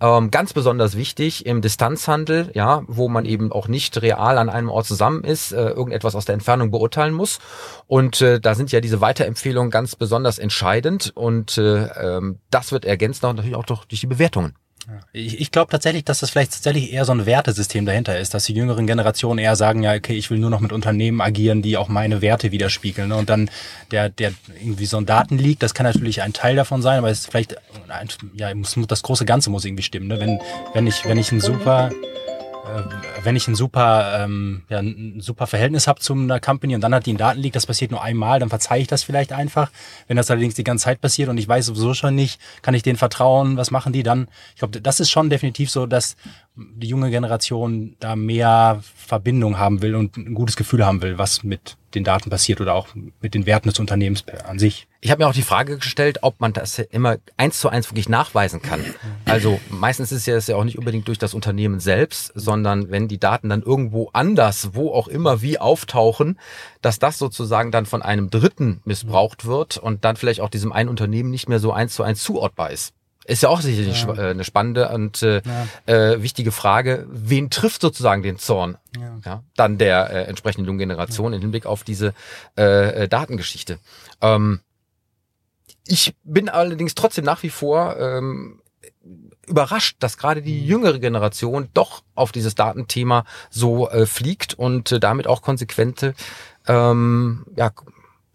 ähm, 0.00 0.32
ganz 0.32 0.54
besonders 0.54 0.96
wichtig 0.96 1.46
im 1.46 1.62
Distanzhandel, 1.62 2.50
ja, 2.54 2.82
wo 2.88 3.08
man 3.08 3.24
eben 3.24 3.52
auch 3.52 3.68
nicht 3.68 4.02
real 4.02 4.38
an 4.38 4.48
einem 4.48 4.68
Ort 4.68 4.86
zusammen 4.86 5.22
ist, 5.22 5.52
äh, 5.52 5.68
irgendetwas 5.68 6.16
aus 6.16 6.24
der 6.24 6.32
Entfernung 6.32 6.72
beurteilen 6.72 7.14
muss. 7.14 7.38
Und 7.86 8.22
äh, 8.22 8.40
da 8.40 8.56
sind 8.56 8.72
ja 8.72 8.80
diese 8.80 9.00
Weiterempfehlungen 9.00 9.70
ganz 9.70 9.94
besonders 9.94 10.40
entscheidend 10.40 11.12
und 11.14 11.58
äh, 11.58 11.84
ähm, 11.84 12.40
das 12.50 12.72
wird 12.72 12.84
ergänzt 12.84 13.22
natürlich 13.22 13.54
auch 13.54 13.66
durch 13.66 13.86
die 13.86 14.08
Bewertungen. 14.08 14.56
Ich, 15.12 15.40
ich 15.40 15.50
glaube 15.50 15.70
tatsächlich, 15.70 16.04
dass 16.04 16.20
das 16.20 16.30
vielleicht 16.30 16.52
tatsächlich 16.52 16.92
eher 16.92 17.04
so 17.04 17.12
ein 17.12 17.26
Wertesystem 17.26 17.86
dahinter 17.86 18.18
ist, 18.18 18.34
dass 18.34 18.44
die 18.44 18.54
jüngeren 18.54 18.86
Generationen 18.86 19.38
eher 19.38 19.56
sagen, 19.56 19.82
ja, 19.82 19.94
okay, 19.94 20.14
ich 20.14 20.30
will 20.30 20.38
nur 20.38 20.50
noch 20.50 20.60
mit 20.60 20.72
Unternehmen 20.72 21.20
agieren, 21.20 21.62
die 21.62 21.76
auch 21.76 21.88
meine 21.88 22.22
Werte 22.22 22.52
widerspiegeln. 22.52 23.08
Ne? 23.08 23.16
Und 23.16 23.28
dann 23.28 23.50
der, 23.90 24.10
der 24.10 24.32
irgendwie 24.60 24.86
so 24.86 24.96
ein 24.98 25.06
Daten 25.06 25.38
liegt, 25.38 25.62
das 25.62 25.74
kann 25.74 25.86
natürlich 25.86 26.22
ein 26.22 26.32
Teil 26.32 26.54
davon 26.54 26.82
sein, 26.82 26.98
aber 26.98 27.10
es 27.10 27.20
ist 27.20 27.30
vielleicht, 27.30 27.56
ja, 28.34 28.54
muss, 28.54 28.76
das 28.86 29.02
große 29.02 29.24
Ganze 29.24 29.50
muss 29.50 29.64
irgendwie 29.64 29.82
stimmen. 29.82 30.06
Ne? 30.06 30.20
Wenn, 30.20 30.40
wenn 30.72 30.86
ich, 30.86 31.04
wenn 31.04 31.18
ich 31.18 31.32
ein 31.32 31.40
super 31.40 31.90
wenn 33.22 33.36
ich 33.36 33.48
ein 33.48 33.54
super, 33.54 34.20
ähm, 34.20 34.62
ja, 34.68 34.78
ein 34.78 35.20
super 35.20 35.46
Verhältnis 35.46 35.86
habe 35.86 36.00
zu 36.00 36.14
einer 36.14 36.40
Company 36.40 36.74
und 36.74 36.80
dann 36.80 36.94
hat 36.94 37.06
die 37.06 37.12
ein 37.12 37.16
Datenleak, 37.16 37.52
das 37.52 37.66
passiert 37.66 37.90
nur 37.90 38.02
einmal, 38.02 38.40
dann 38.40 38.48
verzeihe 38.48 38.82
ich 38.82 38.88
das 38.88 39.02
vielleicht 39.02 39.32
einfach. 39.32 39.70
Wenn 40.08 40.16
das 40.16 40.30
allerdings 40.30 40.54
die 40.54 40.64
ganze 40.64 40.84
Zeit 40.84 41.00
passiert 41.00 41.28
und 41.28 41.38
ich 41.38 41.48
weiß 41.48 41.66
sowieso 41.66 41.94
schon 41.94 42.14
nicht, 42.14 42.40
kann 42.62 42.74
ich 42.74 42.82
denen 42.82 42.96
vertrauen, 42.96 43.56
was 43.56 43.70
machen 43.70 43.92
die 43.92 44.02
dann? 44.02 44.28
Ich 44.54 44.60
glaube, 44.60 44.80
das 44.80 45.00
ist 45.00 45.10
schon 45.10 45.30
definitiv 45.30 45.70
so, 45.70 45.86
dass 45.86 46.16
die 46.54 46.88
junge 46.88 47.10
Generation 47.10 47.96
da 48.00 48.16
mehr 48.16 48.82
Verbindung 48.96 49.58
haben 49.58 49.82
will 49.82 49.94
und 49.94 50.16
ein 50.16 50.34
gutes 50.34 50.56
Gefühl 50.56 50.84
haben 50.84 51.02
will, 51.02 51.18
was 51.18 51.44
mit 51.44 51.76
den 51.96 52.04
Daten 52.04 52.30
passiert 52.30 52.60
oder 52.60 52.74
auch 52.74 52.88
mit 53.20 53.34
den 53.34 53.46
Werten 53.46 53.68
des 53.68 53.78
Unternehmens 53.80 54.24
an 54.46 54.58
sich. 54.58 54.86
Ich 55.00 55.10
habe 55.10 55.22
mir 55.22 55.28
auch 55.28 55.34
die 55.34 55.42
Frage 55.42 55.78
gestellt, 55.78 56.18
ob 56.22 56.40
man 56.40 56.52
das 56.52 56.78
immer 56.78 57.16
eins 57.36 57.60
zu 57.60 57.68
eins 57.68 57.90
wirklich 57.90 58.08
nachweisen 58.08 58.62
kann. 58.62 58.84
Also 59.24 59.60
meistens 59.68 60.12
ist 60.12 60.28
es 60.28 60.46
ja 60.46 60.56
auch 60.56 60.64
nicht 60.64 60.78
unbedingt 60.78 61.08
durch 61.08 61.18
das 61.18 61.34
Unternehmen 61.34 61.80
selbst, 61.80 62.32
sondern 62.34 62.90
wenn 62.90 63.08
die 63.08 63.18
Daten 63.18 63.48
dann 63.48 63.62
irgendwo 63.62 64.10
anders, 64.12 64.70
wo 64.74 64.92
auch 64.92 65.08
immer, 65.08 65.42
wie 65.42 65.58
auftauchen, 65.58 66.38
dass 66.82 66.98
das 66.98 67.18
sozusagen 67.18 67.72
dann 67.72 67.86
von 67.86 68.02
einem 68.02 68.30
Dritten 68.30 68.80
missbraucht 68.84 69.46
wird 69.46 69.78
und 69.78 70.04
dann 70.04 70.16
vielleicht 70.16 70.40
auch 70.40 70.50
diesem 70.50 70.72
einen 70.72 70.88
Unternehmen 70.88 71.30
nicht 71.30 71.48
mehr 71.48 71.58
so 71.58 71.72
eins 71.72 71.94
zu 71.94 72.02
eins 72.02 72.22
zuortbar 72.22 72.70
ist. 72.70 72.92
Ist 73.26 73.42
ja 73.42 73.48
auch 73.48 73.60
sicherlich 73.60 74.04
ja. 74.04 74.14
Äh, 74.14 74.30
eine 74.30 74.44
spannende 74.44 74.88
und 74.90 75.22
äh, 75.22 75.42
ja. 75.44 75.92
äh, 75.92 76.22
wichtige 76.22 76.52
Frage. 76.52 77.06
Wen 77.10 77.50
trifft 77.50 77.80
sozusagen 77.80 78.22
den 78.22 78.38
Zorn? 78.38 78.78
Ja. 78.96 79.18
ja 79.24 79.42
dann 79.56 79.78
der 79.78 80.10
äh, 80.10 80.22
entsprechenden 80.24 80.66
jungen 80.66 80.78
Generation 80.78 81.32
im 81.32 81.40
Hinblick 81.40 81.66
auf 81.66 81.82
diese 81.82 82.14
äh, 82.56 83.04
äh, 83.04 83.08
Datengeschichte. 83.08 83.78
Ähm, 84.20 84.60
ich 85.86 86.14
bin 86.22 86.48
allerdings 86.48 86.94
trotzdem 86.94 87.24
nach 87.24 87.42
wie 87.42 87.50
vor 87.50 87.96
ähm, 87.98 88.60
überrascht, 89.46 89.96
dass 90.00 90.18
gerade 90.18 90.42
die 90.42 90.60
mhm. 90.60 90.66
jüngere 90.66 90.98
Generation 90.98 91.68
doch 91.74 92.02
auf 92.14 92.30
dieses 92.32 92.54
Datenthema 92.54 93.24
so 93.50 93.88
äh, 93.90 94.06
fliegt 94.06 94.54
und 94.54 94.92
äh, 94.92 95.00
damit 95.00 95.26
auch 95.26 95.42
konsequente 95.42 96.14
ähm, 96.68 97.44
ja, 97.56 97.72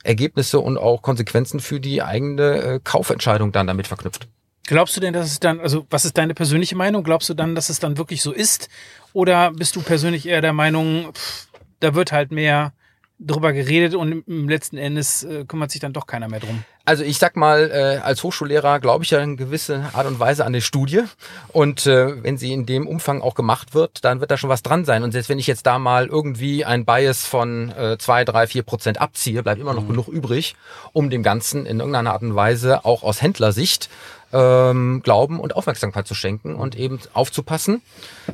Ergebnisse 0.04 0.60
und 0.60 0.78
auch 0.78 1.02
Konsequenzen 1.02 1.60
für 1.60 1.80
die 1.80 2.02
eigene 2.02 2.56
äh, 2.62 2.80
Kaufentscheidung 2.84 3.52
dann 3.52 3.68
damit 3.68 3.88
verknüpft. 3.88 4.28
Glaubst 4.68 4.96
du 4.96 5.02
denn, 5.02 5.14
dass 5.14 5.28
es 5.28 5.40
dann, 5.40 5.60
also 5.60 5.86
was 5.90 6.06
ist 6.06 6.18
deine 6.18 6.34
persönliche 6.34 6.76
Meinung? 6.76 7.04
Glaubst 7.04 7.30
du 7.30 7.34
dann, 7.34 7.56
dass 7.56 7.70
es 7.70 7.80
dann 7.80 7.98
wirklich 7.98 8.22
so 8.22 8.32
ist? 8.32 8.70
Oder 9.14 9.52
bist 9.52 9.76
du 9.76 9.82
persönlich 9.82 10.28
eher 10.28 10.42
der 10.42 10.54
Meinung, 10.54 11.14
pff, 11.14 11.48
da 11.80 11.96
wird 11.96 12.12
halt 12.12 12.32
mehr 12.32 12.74
drüber 13.22 13.54
geredet 13.54 13.94
und 13.94 14.24
im 14.28 14.50
letzten 14.50 14.78
Endes 14.78 15.24
äh, 15.24 15.46
kümmert 15.46 15.70
sich 15.70 15.80
dann 15.80 15.94
doch 15.94 16.08
keiner 16.08 16.28
mehr 16.28 16.40
drum. 16.40 16.64
Also 16.86 17.04
ich 17.04 17.20
sag 17.20 17.36
mal, 17.36 17.70
äh, 17.72 18.00
als 18.02 18.24
Hochschullehrer 18.24 18.80
glaube 18.80 19.04
ich 19.04 19.12
ja 19.12 19.20
in 19.20 19.38
gewisser 19.38 19.92
Art 19.94 20.08
und 20.08 20.20
Weise 20.20 20.44
an 20.44 20.54
die 20.54 20.62
Studie. 20.62 21.04
Und 21.50 21.86
äh, 21.86 22.24
wenn 22.24 22.38
sie 22.38 22.52
in 22.52 22.66
dem 22.66 22.88
Umfang 22.88 23.22
auch 23.22 23.36
gemacht 23.36 23.76
wird, 23.76 24.04
dann 24.04 24.20
wird 24.20 24.32
da 24.32 24.38
schon 24.38 24.50
was 24.50 24.64
dran 24.64 24.86
sein. 24.86 25.04
Und 25.04 25.12
selbst 25.12 25.30
wenn 25.30 25.38
ich 25.38 25.46
jetzt 25.46 25.68
da 25.68 25.78
mal 25.78 26.08
irgendwie 26.08 26.66
ein 26.66 26.84
Bias 26.84 27.28
von 27.28 27.72
äh, 27.72 27.98
zwei, 28.00 28.26
drei, 28.26 28.48
vier 28.48 28.64
Prozent 28.64 29.00
abziehe, 29.00 29.44
bleibt 29.44 29.62
immer 29.62 29.76
noch 29.76 29.84
mhm. 29.84 29.90
genug 29.90 30.08
übrig, 30.08 30.56
um 30.92 31.12
dem 31.12 31.22
Ganzen 31.22 31.68
in 31.68 31.80
irgendeiner 31.80 32.14
Art 32.14 32.24
und 32.24 32.36
Weise 32.36 32.84
auch 32.86 33.04
aus 33.04 33.22
Händlersicht 33.22 33.90
ähm, 34.34 35.02
Glauben 35.04 35.40
und 35.40 35.56
Aufmerksamkeit 35.56 36.08
zu 36.08 36.16
schenken 36.16 36.56
und 36.56 36.76
eben 36.76 37.00
aufzupassen, 37.14 37.82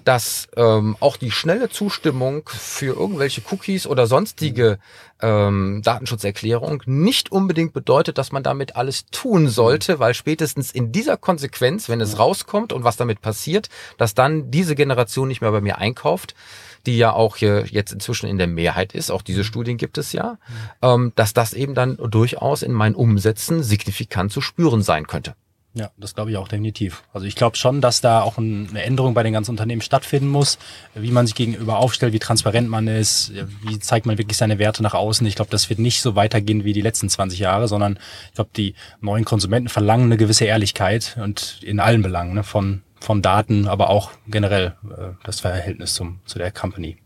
dass 0.03 0.47
ähm, 0.55 0.95
auch 0.99 1.17
die 1.17 1.31
schnelle 1.31 1.69
Zustimmung 1.69 2.47
für 2.47 2.95
irgendwelche 2.95 3.41
Cookies 3.51 3.87
oder 3.87 4.07
sonstige 4.07 4.79
ähm, 5.21 5.81
Datenschutzerklärung 5.83 6.83
nicht 6.85 7.31
unbedingt 7.31 7.73
bedeutet, 7.73 8.17
dass 8.17 8.31
man 8.31 8.43
damit 8.43 8.75
alles 8.75 9.05
tun 9.07 9.47
sollte, 9.47 9.99
weil 9.99 10.13
spätestens 10.13 10.71
in 10.71 10.91
dieser 10.91 11.17
Konsequenz, 11.17 11.89
wenn 11.89 12.01
es 12.01 12.19
rauskommt 12.19 12.73
und 12.73 12.83
was 12.83 12.97
damit 12.97 13.21
passiert, 13.21 13.69
dass 13.97 14.13
dann 14.13 14.51
diese 14.51 14.75
Generation 14.75 15.27
nicht 15.27 15.41
mehr 15.41 15.51
bei 15.51 15.61
mir 15.61 15.77
einkauft, 15.77 16.35
die 16.85 16.97
ja 16.97 17.11
auch 17.13 17.35
hier 17.35 17.65
jetzt 17.65 17.91
inzwischen 17.91 18.29
in 18.29 18.37
der 18.37 18.47
Mehrheit 18.47 18.93
ist, 18.93 19.11
auch 19.11 19.21
diese 19.21 19.43
Studien 19.43 19.77
gibt 19.77 19.97
es 19.97 20.13
ja, 20.13 20.37
ähm, 20.81 21.11
dass 21.15 21.33
das 21.33 21.53
eben 21.53 21.73
dann 21.73 21.97
durchaus 21.97 22.61
in 22.61 22.71
meinen 22.71 22.95
Umsätzen 22.95 23.63
signifikant 23.63 24.31
zu 24.31 24.41
spüren 24.41 24.81
sein 24.81 25.07
könnte. 25.07 25.35
Ja, 25.77 25.91
das 25.95 26.15
glaube 26.15 26.31
ich 26.31 26.37
auch 26.37 26.47
definitiv. 26.47 27.03
Also 27.13 27.27
ich 27.27 27.35
glaube 27.35 27.55
schon, 27.55 27.81
dass 27.81 28.01
da 28.01 28.21
auch 28.21 28.39
eine 28.39 28.81
Änderung 28.81 29.13
bei 29.13 29.21
den 29.21 29.31
ganzen 29.31 29.51
Unternehmen 29.51 29.81
stattfinden 29.81 30.27
muss, 30.27 30.57
wie 30.95 31.11
man 31.11 31.27
sich 31.27 31.35
gegenüber 31.35 31.77
aufstellt, 31.77 32.13
wie 32.13 32.19
transparent 32.19 32.67
man 32.67 32.87
ist, 32.87 33.31
wie 33.61 33.77
zeigt 33.77 34.07
man 34.07 34.17
wirklich 34.17 34.37
seine 34.37 34.57
Werte 34.57 34.81
nach 34.81 34.95
außen. 34.95 35.27
Ich 35.27 35.35
glaube, 35.35 35.51
das 35.51 35.69
wird 35.69 35.77
nicht 35.79 36.01
so 36.01 36.15
weitergehen 36.15 36.63
wie 36.63 36.73
die 36.73 36.81
letzten 36.81 37.09
20 37.09 37.37
Jahre, 37.37 37.67
sondern 37.67 37.99
ich 38.29 38.33
glaube, 38.33 38.49
die 38.57 38.73
neuen 39.01 39.23
Konsumenten 39.23 39.69
verlangen 39.69 40.05
eine 40.05 40.17
gewisse 40.17 40.45
Ehrlichkeit 40.45 41.15
und 41.21 41.59
in 41.61 41.79
allen 41.79 42.01
Belangen, 42.01 42.33
ne, 42.33 42.43
von, 42.43 42.81
von 42.99 43.21
Daten, 43.21 43.67
aber 43.67 43.91
auch 43.91 44.09
generell 44.27 44.75
äh, 44.89 45.09
das 45.23 45.41
Verhältnis 45.41 45.93
zum, 45.93 46.21
zu 46.25 46.39
der 46.39 46.51
Company. 46.51 46.97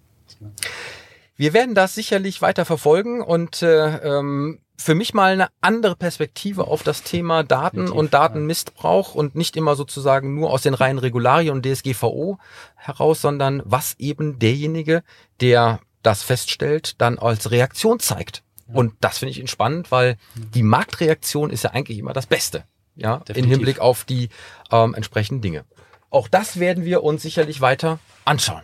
Wir 1.41 1.53
werden 1.53 1.73
das 1.73 1.95
sicherlich 1.95 2.43
weiter 2.43 2.65
verfolgen 2.65 3.19
und 3.19 3.63
äh, 3.63 3.97
ähm, 3.97 4.59
für 4.77 4.93
mich 4.93 5.15
mal 5.15 5.33
eine 5.33 5.47
andere 5.59 5.95
Perspektive 5.95 6.67
auf 6.67 6.83
das 6.83 7.01
Thema 7.01 7.41
Daten 7.41 7.77
Definitiv, 7.77 7.97
und 7.97 8.13
Datenmissbrauch 8.13 9.15
und 9.15 9.33
nicht 9.33 9.57
immer 9.57 9.75
sozusagen 9.75 10.35
nur 10.35 10.51
aus 10.51 10.61
den 10.61 10.75
reinen 10.75 10.99
Regularien 10.99 11.55
und 11.55 11.65
DSGVO 11.65 12.37
heraus, 12.75 13.21
sondern 13.21 13.63
was 13.65 13.95
eben 13.97 14.37
derjenige, 14.37 15.01
der 15.39 15.79
das 16.03 16.21
feststellt, 16.21 17.01
dann 17.01 17.17
als 17.17 17.49
Reaktion 17.49 17.99
zeigt. 17.99 18.43
Und 18.71 18.93
das 19.01 19.17
finde 19.17 19.31
ich 19.31 19.39
entspannend, 19.39 19.89
weil 19.89 20.17
die 20.35 20.61
Marktreaktion 20.61 21.49
ist 21.49 21.63
ja 21.63 21.71
eigentlich 21.71 21.97
immer 21.97 22.13
das 22.13 22.27
Beste, 22.27 22.65
ja, 22.95 23.17
Definitiv. 23.17 23.43
in 23.43 23.49
Hinblick 23.49 23.79
auf 23.79 24.03
die 24.03 24.29
ähm, 24.71 24.93
entsprechenden 24.93 25.41
Dinge. 25.41 25.65
Auch 26.11 26.27
das 26.27 26.59
werden 26.59 26.85
wir 26.85 27.01
uns 27.01 27.23
sicherlich 27.23 27.61
weiter 27.61 27.97
anschauen. 28.25 28.61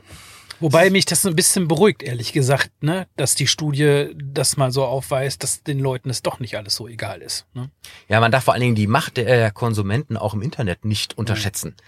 Wobei 0.60 0.90
mich 0.90 1.06
das 1.06 1.22
so 1.22 1.30
ein 1.30 1.36
bisschen 1.36 1.68
beruhigt, 1.68 2.04
ehrlich 2.04 2.34
gesagt, 2.34 2.72
ne, 2.82 3.08
dass 3.16 3.36
die 3.36 3.48
Studie 3.48 4.10
das 4.16 4.58
mal 4.58 4.72
so 4.72 4.86
aufweist, 4.86 5.44
dass 5.44 5.64
den 5.64 5.80
Leuten 5.80 6.10
es 6.10 6.24
doch 6.24 6.40
nicht 6.40 6.58
alles 6.58 6.76
so 6.76 6.88
egal 6.88 7.22
ist. 7.22 7.46
Ne? 7.54 7.70
Ja, 8.08 8.20
man 8.20 8.32
darf 8.32 8.46
vor 8.46 8.54
allen 8.54 8.62
Dingen 8.62 8.76
die 8.76 8.88
Macht 8.88 9.18
der 9.18 9.52
Konsumenten 9.52 10.18
auch 10.18 10.34
im 10.34 10.42
Internet 10.42 10.86
nicht 10.86 11.18
unterschätzen. 11.18 11.76
Mhm. 11.78 11.84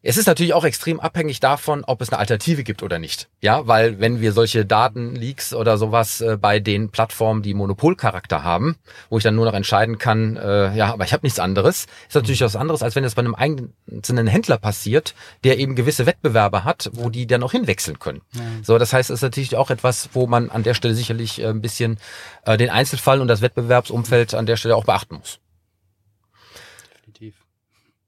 Es 0.00 0.16
ist 0.16 0.26
natürlich 0.26 0.54
auch 0.54 0.64
extrem 0.64 1.00
abhängig 1.00 1.40
davon, 1.40 1.82
ob 1.84 2.00
es 2.00 2.10
eine 2.10 2.20
Alternative 2.20 2.62
gibt 2.62 2.84
oder 2.84 3.00
nicht. 3.00 3.28
Ja, 3.40 3.66
weil 3.66 3.98
wenn 3.98 4.20
wir 4.20 4.32
solche 4.32 4.64
Datenleaks 4.64 5.52
oder 5.52 5.76
sowas 5.76 6.20
äh, 6.20 6.36
bei 6.40 6.60
den 6.60 6.90
Plattformen, 6.90 7.42
die 7.42 7.52
Monopolcharakter 7.52 8.44
haben, 8.44 8.76
wo 9.10 9.18
ich 9.18 9.24
dann 9.24 9.34
nur 9.34 9.44
noch 9.44 9.54
entscheiden 9.54 9.98
kann, 9.98 10.36
äh, 10.36 10.72
ja, 10.76 10.92
aber 10.92 11.04
ich 11.04 11.12
habe 11.12 11.26
nichts 11.26 11.40
anderes, 11.40 11.86
ist 12.06 12.14
natürlich 12.14 12.40
was 12.42 12.54
anderes, 12.54 12.84
als 12.84 12.94
wenn 12.94 13.02
das 13.02 13.16
bei 13.16 13.22
einem 13.22 13.34
einzelnen 13.34 14.28
Händler 14.28 14.58
passiert, 14.58 15.16
der 15.42 15.58
eben 15.58 15.74
gewisse 15.74 16.06
Wettbewerber 16.06 16.62
hat, 16.62 16.90
wo 16.92 17.10
die 17.10 17.26
dann 17.26 17.42
auch 17.42 17.52
hinwechseln 17.52 17.98
können. 17.98 18.22
Ja. 18.34 18.42
So, 18.62 18.78
das 18.78 18.92
heißt, 18.92 19.10
es 19.10 19.16
ist 19.16 19.22
natürlich 19.22 19.56
auch 19.56 19.70
etwas, 19.70 20.10
wo 20.12 20.28
man 20.28 20.48
an 20.50 20.62
der 20.62 20.74
Stelle 20.74 20.94
sicherlich 20.94 21.42
äh, 21.42 21.48
ein 21.48 21.60
bisschen 21.60 21.98
äh, 22.44 22.56
den 22.56 22.70
Einzelfall 22.70 23.20
und 23.20 23.26
das 23.26 23.42
Wettbewerbsumfeld 23.42 24.34
an 24.34 24.46
der 24.46 24.56
Stelle 24.56 24.76
auch 24.76 24.84
beachten 24.84 25.16
muss. 25.16 25.40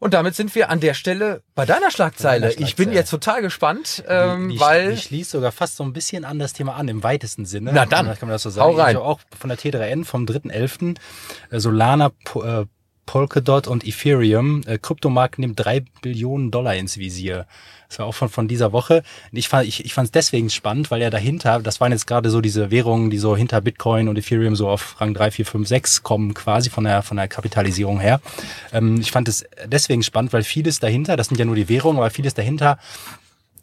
Und 0.00 0.14
damit 0.14 0.34
sind 0.34 0.54
wir 0.54 0.70
an 0.70 0.80
der 0.80 0.94
Stelle 0.94 1.42
bei 1.54 1.66
deiner 1.66 1.90
Schlagzeile. 1.90 2.46
Schlagzeile. 2.46 2.66
Ich 2.66 2.74
bin 2.74 2.90
jetzt 2.90 3.10
total 3.10 3.42
gespannt, 3.42 4.02
ähm, 4.08 4.48
die, 4.48 4.54
die, 4.54 4.60
weil... 4.60 4.92
Die 4.92 4.96
schließt 4.96 5.30
sogar 5.30 5.52
fast 5.52 5.76
so 5.76 5.84
ein 5.84 5.92
bisschen 5.92 6.24
an 6.24 6.38
das 6.38 6.54
Thema 6.54 6.74
an, 6.74 6.88
im 6.88 7.02
weitesten 7.02 7.44
Sinne. 7.44 7.70
Na 7.74 7.84
dann, 7.84 8.06
kann 8.06 8.16
man 8.22 8.30
das 8.30 8.42
so 8.42 8.50
sagen. 8.50 8.72
Hau 8.72 8.76
rein. 8.76 8.96
Also 8.96 9.02
auch 9.02 9.20
von 9.38 9.50
der 9.50 9.58
T3N 9.58 10.06
vom 10.06 10.24
3.11. 10.24 10.96
Äh, 11.50 11.60
Solana, 11.60 12.12
äh, 12.34 12.64
Polkadot 13.06 13.66
und 13.66 13.86
Ethereum. 13.86 14.62
Äh, 14.66 14.78
Kryptomarkt 14.78 15.38
nimmt 15.38 15.58
drei 15.58 15.84
Billionen 16.02 16.50
Dollar 16.50 16.76
ins 16.76 16.98
Visier. 16.98 17.46
Das 17.88 17.98
war 17.98 18.06
auch 18.06 18.14
von, 18.14 18.28
von 18.28 18.46
dieser 18.46 18.72
Woche. 18.72 19.02
Ich 19.32 19.48
fand 19.48 19.66
ich, 19.66 19.84
ich 19.84 19.94
fand 19.94 20.06
es 20.06 20.12
deswegen 20.12 20.48
spannend, 20.48 20.92
weil 20.92 21.02
ja 21.02 21.10
dahinter, 21.10 21.58
das 21.58 21.80
waren 21.80 21.90
jetzt 21.90 22.06
gerade 22.06 22.30
so 22.30 22.40
diese 22.40 22.70
Währungen, 22.70 23.10
die 23.10 23.18
so 23.18 23.36
hinter 23.36 23.60
Bitcoin 23.60 24.08
und 24.08 24.16
Ethereum 24.16 24.54
so 24.54 24.68
auf 24.68 25.00
Rang 25.00 25.12
3, 25.12 25.32
4, 25.32 25.46
5, 25.46 25.68
6 25.68 26.02
kommen, 26.04 26.32
quasi 26.32 26.70
von 26.70 26.84
der, 26.84 27.02
von 27.02 27.16
der 27.16 27.26
Kapitalisierung 27.26 27.98
her. 27.98 28.20
Ähm, 28.72 29.00
ich 29.00 29.10
fand 29.10 29.26
es 29.26 29.44
deswegen 29.66 30.04
spannend, 30.04 30.32
weil 30.32 30.44
vieles 30.44 30.78
dahinter, 30.78 31.16
das 31.16 31.26
sind 31.26 31.38
ja 31.38 31.44
nur 31.44 31.56
die 31.56 31.68
Währungen, 31.68 31.98
aber 31.98 32.10
vieles 32.10 32.34
dahinter 32.34 32.78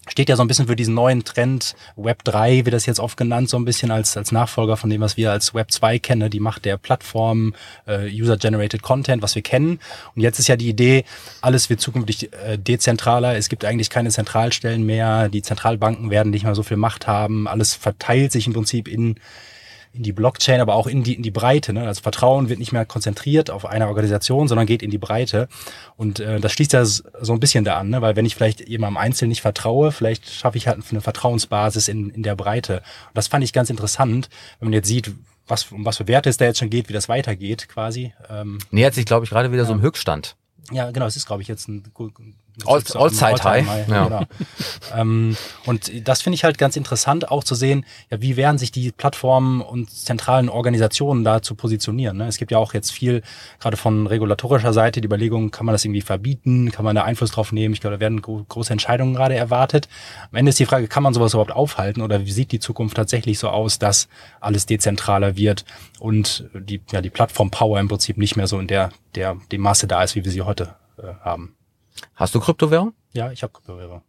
steht 0.08 0.30
ja 0.30 0.36
so 0.36 0.44
ein 0.44 0.48
bisschen 0.48 0.68
für 0.68 0.76
diesen 0.76 0.94
neuen 0.94 1.24
Trend. 1.24 1.76
Web 1.96 2.24
3 2.24 2.66
wird 2.66 2.74
das 2.74 2.86
jetzt 2.86 3.00
oft 3.00 3.18
genannt, 3.18 3.50
so 3.50 3.58
ein 3.58 3.66
bisschen 3.66 3.92
als, 3.92 4.18
als 4.18 4.32
Nachfolger 4.32 4.78
von 4.78 4.90
dem, 4.90 5.02
was 5.02 5.18
wir 5.18 5.32
als 5.32 5.54
Web 5.54 5.72
2 5.72 6.00
kennen, 6.00 6.30
die 6.30 6.40
Macht 6.40 6.66
der 6.66 6.78
Plattform, 6.78 7.54
äh, 7.86 8.10
User-Generated 8.10 8.82
Content, 8.82 9.22
was 9.22 9.36
wir 9.36 9.42
kennen. 9.42 9.80
Und 10.16 10.22
jetzt 10.22 10.40
ist 10.40 10.48
ja 10.48 10.56
die 10.56 10.70
Idee, 10.70 11.04
alles 11.42 11.70
wird 11.70 11.82
zukünftig 11.82 12.32
äh, 12.34 12.58
dezentraler. 12.58 13.36
Es 13.38 13.50
gibt 13.50 13.66
eigentlich 13.66 13.90
keine 13.90 14.10
Zentralstellen 14.10 14.86
mehr. 14.86 15.30
Die 15.30 15.42
Zentralbanken 15.42 16.10
werden 16.10 16.30
nicht 16.30 16.44
mehr 16.44 16.56
so 16.56 16.64
viel 16.64 16.78
Macht 16.78 17.08
haben. 17.08 17.48
Alles 17.48 17.74
verteilt 17.74 18.32
sich 18.32 18.48
im 18.48 18.54
Prinzip 18.54 18.88
in 18.88 19.16
in 19.98 20.04
die 20.04 20.14
Blockchain, 20.14 20.62
aber 20.62 20.76
auch 20.76 20.88
in 20.88 21.04
die, 21.04 21.16
in 21.16 21.24
die 21.24 21.32
Breite. 21.32 21.74
Ne? 21.74 21.86
Also 21.86 22.02
Vertrauen 22.02 22.50
wird 22.50 22.60
nicht 22.60 22.72
mehr 22.72 22.86
konzentriert 22.86 23.50
auf 23.50 23.66
eine 23.66 23.88
Organisation, 23.88 24.48
sondern 24.48 24.68
geht 24.68 24.84
in 24.84 24.92
die 24.92 24.98
Breite. 24.98 25.50
Und 25.96 26.20
äh, 26.20 26.40
das 26.40 26.54
schließt 26.54 26.74
ja 26.74 26.86
so 26.86 27.04
ein 27.34 27.40
bisschen 27.40 27.66
da 27.66 27.80
an, 27.80 27.90
ne? 27.90 28.02
weil 28.02 28.16
wenn 28.16 28.26
ich 28.26 28.36
vielleicht 28.36 28.68
jemandem 28.70 28.98
Einzelnen 28.98 29.30
nicht 29.30 29.42
vertraue, 29.42 29.92
vielleicht 29.92 30.30
schaffe 30.30 30.58
ich 30.58 30.68
halt 30.68 30.82
eine 30.90 31.02
Vertrauensbasis 31.02 31.88
in, 31.88 32.12
in 32.12 32.24
der 32.24 32.36
Breite. 32.36 32.78
Und 32.78 33.16
das 33.16 33.28
fand 33.28 33.44
ich 33.44 33.54
ganz 33.54 33.70
interessant, 33.70 34.30
wenn 34.60 34.68
man 34.68 34.74
jetzt 34.74 34.88
sieht, 34.88 35.12
was, 35.48 35.72
um 35.72 35.84
was 35.84 35.98
für 35.98 36.08
Werte 36.08 36.30
es 36.30 36.38
da 36.38 36.46
jetzt 36.46 36.60
schon 36.60 36.70
geht, 36.70 36.90
wie 36.90 36.94
das 36.94 37.10
weitergeht 37.10 37.68
quasi. 37.68 38.14
Ähm, 38.30 38.60
Nähert 38.70 38.94
sich, 38.94 39.06
glaube 39.06 39.26
ich, 39.26 39.32
gerade 39.32 39.52
wieder 39.52 39.64
ja. 39.64 39.68
so 39.68 39.74
im 39.74 39.82
Höchststand. 39.82 40.36
Ja, 40.72 40.92
genau, 40.92 41.06
es 41.06 41.16
ist, 41.16 41.26
glaube 41.26 41.42
ich, 41.42 41.48
jetzt 41.48 41.68
ein 41.70 41.84
All-Zeit 42.66 43.44
High. 43.44 43.68
High. 43.68 43.88
Ja. 43.88 44.04
Genau. 44.06 44.22
ähm, 44.96 45.38
und 45.66 45.92
das 46.08 46.22
finde 46.22 46.36
ich 46.36 46.44
halt 46.44 46.58
ganz 46.58 46.76
interessant, 46.76 47.30
auch 47.30 47.44
zu 47.44 47.56
sehen, 47.56 47.86
ja, 48.10 48.22
wie 48.22 48.36
werden 48.36 48.58
sich 48.58 48.72
die 48.72 48.92
Plattformen 48.92 49.62
und 49.62 49.90
zentralen 49.92 50.50
Organisationen 50.50 51.24
da 51.24 51.42
zu 51.42 51.56
positionieren. 51.56 52.18
Ne? 52.18 52.28
Es 52.28 52.38
gibt 52.38 52.52
ja 52.52 52.58
auch 52.58 52.74
jetzt 52.74 52.92
viel, 52.92 53.22
gerade 53.60 53.78
von 53.78 54.08
regulatorischer 54.08 54.74
Seite, 54.74 55.02
die 55.02 55.06
Überlegung, 55.06 55.52
kann 55.52 55.66
man 55.66 55.74
das 55.74 55.86
irgendwie 55.86 56.02
verbieten, 56.02 56.72
kann 56.72 56.84
man 56.84 56.96
da 56.96 57.04
Einfluss 57.04 57.32
drauf 57.32 57.52
nehmen? 57.52 57.74
Ich 57.74 57.82
glaube, 57.82 57.98
da 57.98 58.00
werden 58.00 58.22
große 58.22 58.72
Entscheidungen 58.72 59.14
gerade 59.14 59.36
erwartet. 59.36 59.88
Am 60.32 60.38
Ende 60.38 60.50
ist 60.50 60.60
die 60.60 60.66
Frage, 60.66 60.88
kann 60.88 61.04
man 61.04 61.14
sowas 61.14 61.34
überhaupt 61.34 61.52
aufhalten 61.52 62.02
oder 62.02 62.26
wie 62.26 62.32
sieht 62.32 62.52
die 62.52 62.60
Zukunft 62.60 62.96
tatsächlich 62.96 63.38
so 63.38 63.50
aus, 63.50 63.78
dass 63.78 64.08
alles 64.40 64.66
dezentraler 64.66 65.38
wird 65.38 65.64
und 66.00 66.50
die, 66.54 66.82
ja, 66.92 67.02
die 67.02 67.10
Plattform 67.10 67.52
Power 67.52 67.80
im 67.80 67.88
Prinzip 67.88 68.18
nicht 68.18 68.36
mehr 68.36 68.48
so 68.48 68.60
in 68.60 68.68
der, 68.68 68.92
der, 69.16 69.38
dem 69.52 69.62
Maße 69.62 69.88
da 69.88 70.04
ist, 70.04 70.16
wie 70.16 70.26
wir 70.26 70.32
sie 70.32 70.42
heute 70.42 70.76
äh, 70.98 71.14
haben. 71.24 71.57
Hast 72.16 72.36
du 72.36 72.40
Kryptowährung? 72.40 72.94
Ja, 73.14 73.32
ich 73.32 73.44
habe 73.44 73.54
Kryptowährung. 73.54 74.04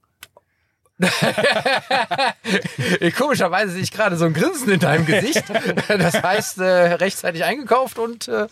Komischerweise 3.16 3.72
sehe 3.72 3.82
ich 3.82 3.92
gerade 3.92 4.16
so 4.16 4.24
ein 4.24 4.32
Grinsen 4.32 4.72
in 4.72 4.80
deinem 4.80 5.06
Gesicht. 5.06 5.44
Das 5.88 6.22
heißt, 6.22 6.58
äh, 6.58 6.94
rechtzeitig 6.94 7.44
eingekauft 7.44 7.98
und 7.98 8.28
äh, 8.28 8.46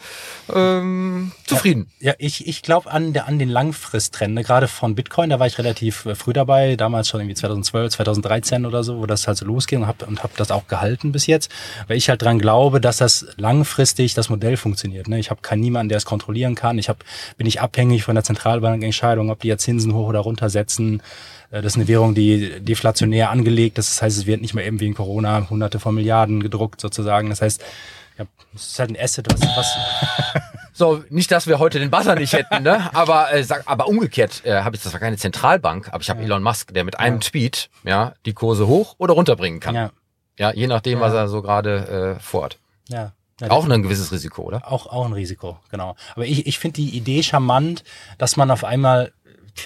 ähm, 0.55 1.33
zufrieden. 1.45 1.89
Ja, 1.99 2.13
ja 2.13 2.17
ich, 2.19 2.47
ich 2.47 2.63
glaube 2.63 2.91
an, 2.91 3.13
der, 3.13 3.27
an 3.27 3.39
den 3.39 3.49
Langfristtrend. 3.49 4.35
Ne? 4.35 4.43
Gerade 4.43 4.69
von 4.69 4.95
Bitcoin, 4.95 5.31
da 5.31 5.39
war 5.39 5.47
ich 5.47 5.59
relativ 5.59 6.07
äh, 6.07 6.15
früh 6.15 6.33
dabei, 6.33 6.77
damals 6.77 7.09
schon 7.09 7.21
irgendwie 7.21 7.35
2012, 7.35 7.95
2013 7.95 8.67
oder 8.67 8.85
so, 8.85 8.99
wo 8.99 9.07
das 9.07 9.27
halt 9.27 9.39
so 9.39 9.47
losging 9.47 9.83
und 9.83 9.87
habe 9.87 10.07
und 10.07 10.23
hab 10.23 10.37
das 10.37 10.51
auch 10.51 10.67
gehalten 10.67 11.13
bis 11.13 11.27
jetzt, 11.27 11.51
weil 11.89 11.97
ich 11.97 12.09
halt 12.09 12.23
dran 12.23 12.39
glaube, 12.39 12.81
dass 12.81 12.99
das 12.99 13.27
langfristig 13.37 14.15
das 14.15 14.29
Modell 14.29 14.57
funktioniert. 14.57 15.09
Ne? 15.09 15.19
Ich 15.19 15.31
habe 15.31 15.43
keinen 15.43 15.61
niemanden, 15.61 15.89
der 15.89 15.99
es 15.99 16.05
kontrollieren 16.05 16.55
kann. 16.55 16.79
Ich 16.79 16.89
hab, 16.89 17.05
bin 17.37 17.45
nicht 17.45 17.61
abhängig 17.61 18.05
von 18.05 18.15
der 18.15 18.25
Zentralbankentscheidung, 18.25 19.31
ob 19.31 19.41
die 19.41 19.49
jetzt 19.49 19.65
Zinsen 19.65 19.95
hoch 19.95 20.09
oder 20.09 20.21
runter 20.21 20.49
setzen. 20.49 21.03
Äh, 21.51 21.63
das 21.63 21.73
ist 21.73 21.77
eine 21.77 21.89
Währung, 21.89 22.15
die 22.15 22.36
deflationär 22.38 23.31
angelegt. 23.31 23.79
Das 23.79 24.01
heißt, 24.01 24.16
es 24.16 24.27
wird 24.27 24.40
nicht 24.40 24.55
mehr 24.55 24.66
eben 24.66 24.81
wie 24.81 24.87
in 24.87 24.94
Corona 24.94 25.49
hunderte 25.49 25.79
von 25.79 25.94
Milliarden 25.94 26.42
gedruckt 26.42 26.81
sozusagen. 26.81 27.31
Das 27.31 27.42
heißt, 27.42 27.62
ja, 28.18 28.25
es 28.55 28.68
ist 28.68 28.79
halt 28.79 28.90
ein 28.90 28.96
Asset, 28.99 29.27
was, 29.31 29.40
was 29.40 29.77
So, 30.77 31.03
nicht, 31.09 31.31
dass 31.31 31.46
wir 31.46 31.59
heute 31.59 31.79
den 31.79 31.90
Buzzer 31.90 32.16
nicht 32.16 32.35
hätten, 32.35 32.62
ne? 32.62 32.94
Aber, 32.94 33.33
äh, 33.33 33.42
sag, 33.42 33.62
aber 33.64 33.88
umgekehrt 33.88 34.44
äh, 34.44 34.61
habe 34.61 34.77
ich 34.77 34.83
das 34.83 34.92
war 34.92 35.01
keine 35.01 35.16
Zentralbank, 35.16 35.88
aber 35.88 36.03
ich 36.03 36.11
habe 36.11 36.20
ja. 36.20 36.27
Elon 36.27 36.42
Musk, 36.42 36.75
der 36.75 36.85
mit 36.85 36.99
einem 36.99 37.16
ja. 37.16 37.20
Tweet 37.20 37.70
ja 37.83 38.12
die 38.27 38.35
Kurse 38.35 38.66
hoch 38.66 38.94
oder 38.99 39.14
runterbringen 39.14 39.59
kann. 39.59 39.75
Ja, 39.75 39.90
ja 40.38 40.53
je 40.53 40.66
nachdem, 40.66 41.01
was 41.01 41.14
er 41.14 41.29
so 41.29 41.40
gerade 41.40 42.16
äh, 42.18 42.20
vorhat. 42.20 42.59
Ja. 42.88 43.12
Ja, 43.40 43.51
auch 43.51 43.68
ein 43.68 43.83
gewisses 43.83 44.12
Risiko, 44.12 44.42
oder? 44.42 44.70
Auch, 44.70 44.87
auch 44.87 45.05
ein 45.05 45.12
Risiko, 45.12 45.59
genau. 45.70 45.94
Aber 46.14 46.25
ich, 46.25 46.46
ich 46.46 46.59
finde 46.59 46.77
die 46.77 46.96
Idee 46.96 47.22
charmant, 47.22 47.85
dass 48.16 48.37
man 48.37 48.51
auf 48.51 48.64
einmal 48.64 49.12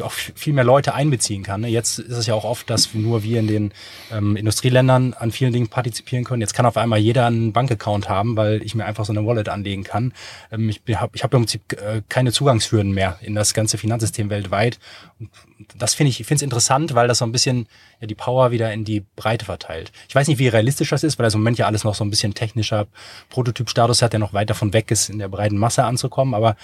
auch 0.03 0.12
viel 0.12 0.53
mehr 0.53 0.64
Leute 0.64 0.94
einbeziehen 0.94 1.42
kann. 1.42 1.64
Jetzt 1.64 1.98
ist 1.98 2.16
es 2.16 2.26
ja 2.26 2.35
auch 2.35 2.44
oft, 2.44 2.70
dass 2.70 2.94
nur 2.94 3.22
wir 3.22 3.40
in 3.40 3.46
den 3.46 3.72
ähm, 4.12 4.37
Industrieländern 4.37 5.14
an 5.14 5.33
vielen 5.33 5.53
Dingen 5.53 5.68
partizipieren 5.68 6.24
können. 6.24 6.40
Jetzt 6.40 6.55
kann 6.55 6.66
auf 6.66 6.76
einmal 6.76 6.98
jeder 6.98 7.26
einen 7.26 7.53
Bankaccount 7.53 8.09
haben, 8.09 8.37
weil 8.37 8.62
ich 8.62 8.74
mir 8.74 8.85
einfach 8.85 9.05
so 9.05 9.12
eine 9.12 9.26
Wallet 9.26 9.48
anlegen 9.48 9.85
kann. 9.85 10.12
Ähm, 10.50 10.68
ich 10.68 10.81
habe 10.96 11.12
ich 11.14 11.22
hab 11.22 11.35
im 11.35 11.40
Prinzip 11.40 11.72
äh, 11.72 12.03
keine 12.09 12.33
Zugangshürden 12.33 12.92
mehr 12.92 13.18
in 13.20 13.35
das 13.35 13.55
ganze 13.55 13.79
Finanzsystem 13.79 14.31
weltweit. 14.31 14.79
Und 15.18 15.31
das 15.76 15.94
finde 15.94 16.11
ich, 16.11 16.20
ich 16.20 16.26
finde 16.26 16.37
es 16.37 16.42
interessant, 16.42 16.94
weil 16.94 17.09
das 17.09 17.18
so 17.18 17.24
ein 17.24 17.33
bisschen 17.33 17.66
ja, 18.00 18.07
die 18.07 18.14
Power 18.14 18.50
wieder 18.50 18.72
in 18.72 18.85
die 18.85 19.05
Breite 19.16 19.44
verteilt. 19.44 19.92
Ich 20.09 20.14
weiß 20.14 20.29
nicht, 20.29 20.38
wie 20.38 20.48
realistisch 20.48 20.90
das 20.90 21.05
ist, 21.05 21.18
weil 21.18 21.24
das 21.24 21.35
im 21.35 21.40
Moment 21.40 21.59
ja 21.59 21.66
alles 21.66 21.85
noch 21.85 21.94
so 21.94 22.05
ein 22.05 22.11
bisschen 22.11 22.35
technischer 22.35 22.87
Prototypstatus 23.29 24.03
hat, 24.03 24.12
der 24.12 24.20
noch 24.20 24.33
weit 24.33 24.50
davon 24.50 24.72
weg 24.72 24.90
ist, 24.90 25.11
in 25.11 25.18
der 25.18 25.29
breiten 25.29 25.59
Masse 25.59 25.85
anzukommen. 25.85 26.35
Aber 26.35 26.57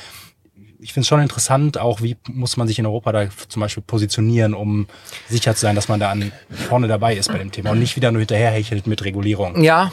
ich 0.80 0.92
finde 0.92 1.02
es 1.02 1.08
schon 1.08 1.20
interessant, 1.20 1.78
auch 1.78 2.00
wie 2.02 2.16
muss 2.28 2.56
man 2.56 2.68
sich 2.68 2.78
in 2.78 2.86
Europa 2.86 3.12
da 3.12 3.26
zum 3.48 3.60
Beispiel 3.60 3.82
positionieren, 3.86 4.54
um 4.54 4.86
sicher 5.28 5.54
zu 5.54 5.62
sein, 5.62 5.76
dass 5.76 5.88
man 5.88 6.00
da 6.00 6.10
an 6.10 6.32
vorne 6.50 6.88
dabei 6.88 7.14
ist 7.16 7.28
bei 7.28 7.38
dem 7.38 7.52
Thema 7.52 7.70
und 7.70 7.78
nicht 7.78 7.96
wieder 7.96 8.12
nur 8.12 8.20
hinterherhechelt 8.20 8.86
mit 8.86 9.04
Regulierung. 9.04 9.62
Ja, 9.62 9.92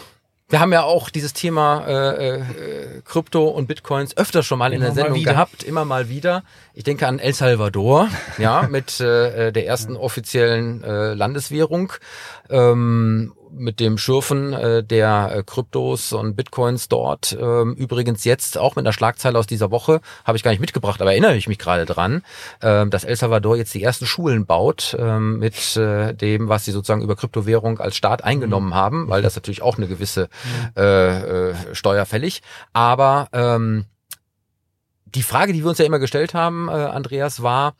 wir 0.50 0.60
haben 0.60 0.72
ja 0.72 0.84
auch 0.84 1.10
dieses 1.10 1.34
Thema 1.34 1.86
äh, 1.88 2.36
äh, 2.36 2.44
Krypto 3.06 3.48
und 3.48 3.66
Bitcoins 3.68 4.16
öfter 4.18 4.44
schon 4.44 4.60
mal 4.60 4.72
in 4.72 4.82
der 4.82 4.92
Sendung 4.92 5.24
gehabt, 5.24 5.64
immer 5.64 5.84
mal 5.84 6.10
wieder. 6.10 6.44
Ich 6.76 6.84
denke 6.84 7.08
an 7.08 7.18
El 7.18 7.34
Salvador, 7.34 8.08
ja, 8.38 8.68
mit 8.70 9.00
äh, 9.00 9.52
der 9.52 9.66
ersten 9.66 9.96
offiziellen 9.96 10.84
äh, 10.84 11.14
Landeswährung. 11.14 11.94
Ähm, 12.50 13.34
mit 13.56 13.80
dem 13.80 13.98
Schürfen 13.98 14.54
äh, 14.54 14.84
der 14.84 15.32
äh, 15.36 15.44
Kryptos 15.44 16.14
und 16.14 16.36
Bitcoins 16.36 16.90
dort. 16.90 17.38
Ähm, 17.40 17.74
übrigens 17.74 18.24
jetzt 18.24 18.58
auch 18.58 18.76
mit 18.76 18.86
einer 18.86 18.94
Schlagzeile 18.94 19.38
aus 19.38 19.48
dieser 19.48 19.72
Woche, 19.72 20.02
habe 20.26 20.38
ich 20.38 20.44
gar 20.44 20.52
nicht 20.52 20.60
mitgebracht, 20.60 21.02
aber 21.02 21.12
erinnere 21.12 21.36
ich 21.36 21.48
mich 21.48 21.60
gerade 21.60 21.86
dran, 21.86 22.24
äh, 22.62 22.86
dass 22.88 23.04
El 23.04 23.16
Salvador 23.16 23.58
jetzt 23.58 23.74
die 23.74 23.84
ersten 23.84 24.06
Schulen 24.06 24.46
baut 24.46 24.96
ähm, 25.00 25.40
mit 25.40 25.78
äh, 25.78 26.14
dem, 26.14 26.50
was 26.50 26.66
sie 26.66 26.72
sozusagen 26.72 27.02
über 27.02 27.16
Kryptowährung 27.16 27.80
als 27.80 27.96
Staat 27.96 28.24
eingenommen 28.24 28.70
mhm. 28.70 28.76
haben, 28.76 29.10
weil 29.10 29.22
das 29.22 29.36
natürlich 29.36 29.62
auch 29.62 29.78
eine 29.78 29.88
gewisse 29.88 30.30
äh, 30.76 31.50
äh, 31.52 31.56
Steuer 31.74 32.06
fällig. 32.06 32.42
Aber 32.74 33.28
ähm, 33.34 33.86
die 35.06 35.24
Frage, 35.24 35.54
die 35.54 35.64
wir 35.64 35.70
uns 35.70 35.78
ja 35.78 35.86
immer 35.86 36.00
gestellt 36.00 36.34
haben, 36.34 36.68
äh, 36.70 36.72
Andreas, 36.72 37.44
war, 37.44 37.76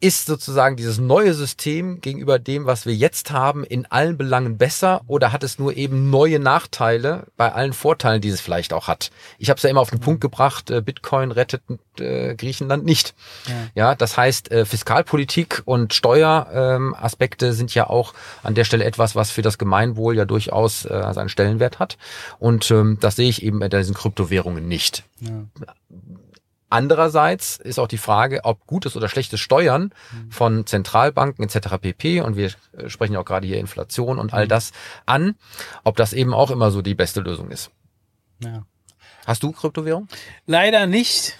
ist 0.00 0.26
sozusagen 0.26 0.76
dieses 0.76 0.98
neue 0.98 1.34
System 1.34 2.00
gegenüber 2.00 2.38
dem, 2.38 2.64
was 2.64 2.86
wir 2.86 2.94
jetzt 2.94 3.30
haben, 3.30 3.64
in 3.64 3.84
allen 3.86 4.16
Belangen 4.16 4.56
besser 4.56 5.02
oder 5.06 5.30
hat 5.30 5.44
es 5.44 5.58
nur 5.58 5.76
eben 5.76 6.08
neue 6.08 6.38
Nachteile 6.38 7.26
bei 7.36 7.52
allen 7.52 7.74
Vorteilen, 7.74 8.22
die 8.22 8.30
es 8.30 8.40
vielleicht 8.40 8.72
auch 8.72 8.88
hat? 8.88 9.10
Ich 9.38 9.50
habe 9.50 9.58
es 9.58 9.62
ja 9.62 9.68
immer 9.68 9.82
auf 9.82 9.90
den 9.90 10.00
Punkt 10.00 10.22
gebracht, 10.22 10.70
äh, 10.70 10.80
Bitcoin 10.80 11.32
rettet 11.32 11.62
äh, 11.98 12.34
Griechenland 12.34 12.86
nicht. 12.86 13.14
Ja. 13.46 13.54
ja, 13.74 13.94
das 13.94 14.16
heißt, 14.16 14.50
äh, 14.50 14.64
Fiskalpolitik 14.64 15.62
und 15.66 15.92
Steueraspekte 15.92 17.48
ähm, 17.48 17.52
sind 17.52 17.74
ja 17.74 17.90
auch 17.90 18.14
an 18.42 18.54
der 18.54 18.64
Stelle 18.64 18.84
etwas, 18.84 19.14
was 19.14 19.30
für 19.30 19.42
das 19.42 19.58
Gemeinwohl 19.58 20.16
ja 20.16 20.24
durchaus 20.24 20.80
seinen 20.80 21.28
Stellenwert 21.28 21.78
hat. 21.78 21.98
Und 22.38 22.70
ähm, 22.70 22.98
das 23.00 23.16
sehe 23.16 23.28
ich 23.28 23.42
eben 23.42 23.58
bei 23.58 23.68
diesen 23.68 23.94
Kryptowährungen 23.94 24.66
nicht. 24.66 25.04
Ja 25.20 25.44
Andererseits 26.70 27.56
ist 27.56 27.78
auch 27.78 27.88
die 27.88 27.98
Frage, 27.98 28.44
ob 28.44 28.66
gutes 28.66 28.96
oder 28.96 29.08
schlechtes 29.08 29.40
Steuern 29.40 29.92
mhm. 30.12 30.30
von 30.30 30.66
Zentralbanken 30.66 31.44
etc. 31.44 31.76
pp. 31.80 32.20
und 32.20 32.36
wir 32.36 32.52
äh, 32.72 32.88
sprechen 32.88 33.14
ja 33.14 33.20
auch 33.20 33.24
gerade 33.24 33.46
hier 33.46 33.58
Inflation 33.58 34.18
und 34.18 34.32
all 34.32 34.44
mhm. 34.44 34.48
das 34.48 34.72
an, 35.04 35.34
ob 35.84 35.96
das 35.96 36.12
eben 36.12 36.32
auch 36.32 36.50
immer 36.50 36.70
so 36.70 36.80
die 36.80 36.94
beste 36.94 37.20
Lösung 37.20 37.50
ist. 37.50 37.70
Ja. 38.42 38.64
Hast 39.26 39.42
du 39.42 39.52
Kryptowährung? 39.52 40.08
Leider 40.46 40.86
nicht. 40.86 41.36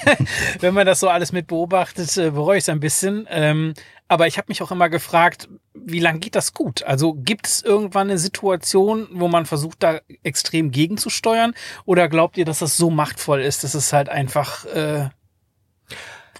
Wenn 0.60 0.74
man 0.74 0.86
das 0.86 1.00
so 1.00 1.08
alles 1.08 1.32
mit 1.32 1.46
beobachtet, 1.46 2.16
äh, 2.16 2.30
bereue 2.30 2.58
ich 2.58 2.64
es 2.64 2.68
ein 2.68 2.80
bisschen. 2.80 3.26
Ähm, 3.30 3.74
aber 4.08 4.26
ich 4.26 4.38
habe 4.38 4.46
mich 4.48 4.62
auch 4.62 4.70
immer 4.70 4.88
gefragt, 4.88 5.48
wie 5.74 6.00
lange 6.00 6.18
geht 6.18 6.34
das 6.34 6.52
gut? 6.52 6.82
Also 6.82 7.14
gibt 7.14 7.46
es 7.46 7.62
irgendwann 7.62 8.10
eine 8.10 8.18
Situation, 8.18 9.08
wo 9.12 9.28
man 9.28 9.46
versucht, 9.46 9.82
da 9.82 10.00
extrem 10.22 10.70
gegenzusteuern? 10.70 11.54
Oder 11.84 12.08
glaubt 12.08 12.36
ihr, 12.36 12.44
dass 12.44 12.58
das 12.58 12.76
so 12.76 12.90
machtvoll 12.90 13.40
ist, 13.40 13.64
dass 13.64 13.74
es 13.74 13.92
halt 13.92 14.08
einfach 14.08 14.66
äh, 14.66 15.08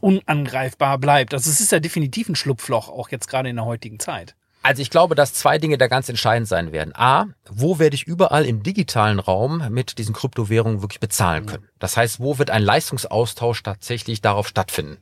unangreifbar 0.00 0.98
bleibt? 0.98 1.32
Also 1.34 1.50
es 1.50 1.60
ist 1.60 1.72
ja 1.72 1.80
definitiv 1.80 2.28
ein 2.28 2.36
Schlupfloch, 2.36 2.88
auch 2.88 3.08
jetzt 3.08 3.28
gerade 3.28 3.48
in 3.48 3.56
der 3.56 3.64
heutigen 3.64 3.98
Zeit. 3.98 4.34
Also 4.64 4.80
ich 4.80 4.90
glaube, 4.90 5.16
dass 5.16 5.34
zwei 5.34 5.58
Dinge 5.58 5.76
da 5.76 5.88
ganz 5.88 6.08
entscheidend 6.08 6.46
sein 6.46 6.70
werden. 6.70 6.94
A, 6.94 7.26
wo 7.50 7.80
werde 7.80 7.96
ich 7.96 8.06
überall 8.06 8.44
im 8.44 8.62
digitalen 8.62 9.18
Raum 9.18 9.64
mit 9.70 9.98
diesen 9.98 10.14
Kryptowährungen 10.14 10.82
wirklich 10.82 11.00
bezahlen 11.00 11.46
können? 11.46 11.68
Das 11.80 11.96
heißt, 11.96 12.20
wo 12.20 12.38
wird 12.38 12.50
ein 12.50 12.62
Leistungsaustausch 12.62 13.64
tatsächlich 13.64 14.20
darauf 14.20 14.46
stattfinden? 14.46 14.98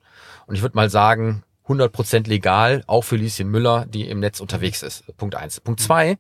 Und 0.47 0.55
ich 0.55 0.63
würde 0.63 0.77
mal 0.77 0.89
sagen, 0.89 1.43
100% 1.71 2.29
legal, 2.29 2.83
auch 2.87 3.03
für 3.03 3.17
Lieschen 3.17 3.49
Müller, 3.49 3.87
die 3.87 4.09
im 4.09 4.21
Netz 4.21 4.41
unterwegs 4.41 4.83
ist. 4.83 5.05
Punkt 5.17 5.35
eins. 5.35 5.61
Punkt 5.61 5.81
zwei, 5.81 6.19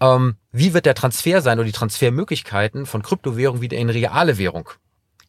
ähm, 0.00 0.36
wie 0.50 0.74
wird 0.74 0.86
der 0.86 0.94
Transfer 0.94 1.40
sein 1.40 1.58
oder 1.58 1.66
die 1.66 1.72
Transfermöglichkeiten 1.72 2.86
von 2.86 3.02
Kryptowährung 3.02 3.60
wieder 3.60 3.78
in 3.78 3.88
reale 3.88 4.38
Währung? 4.38 4.68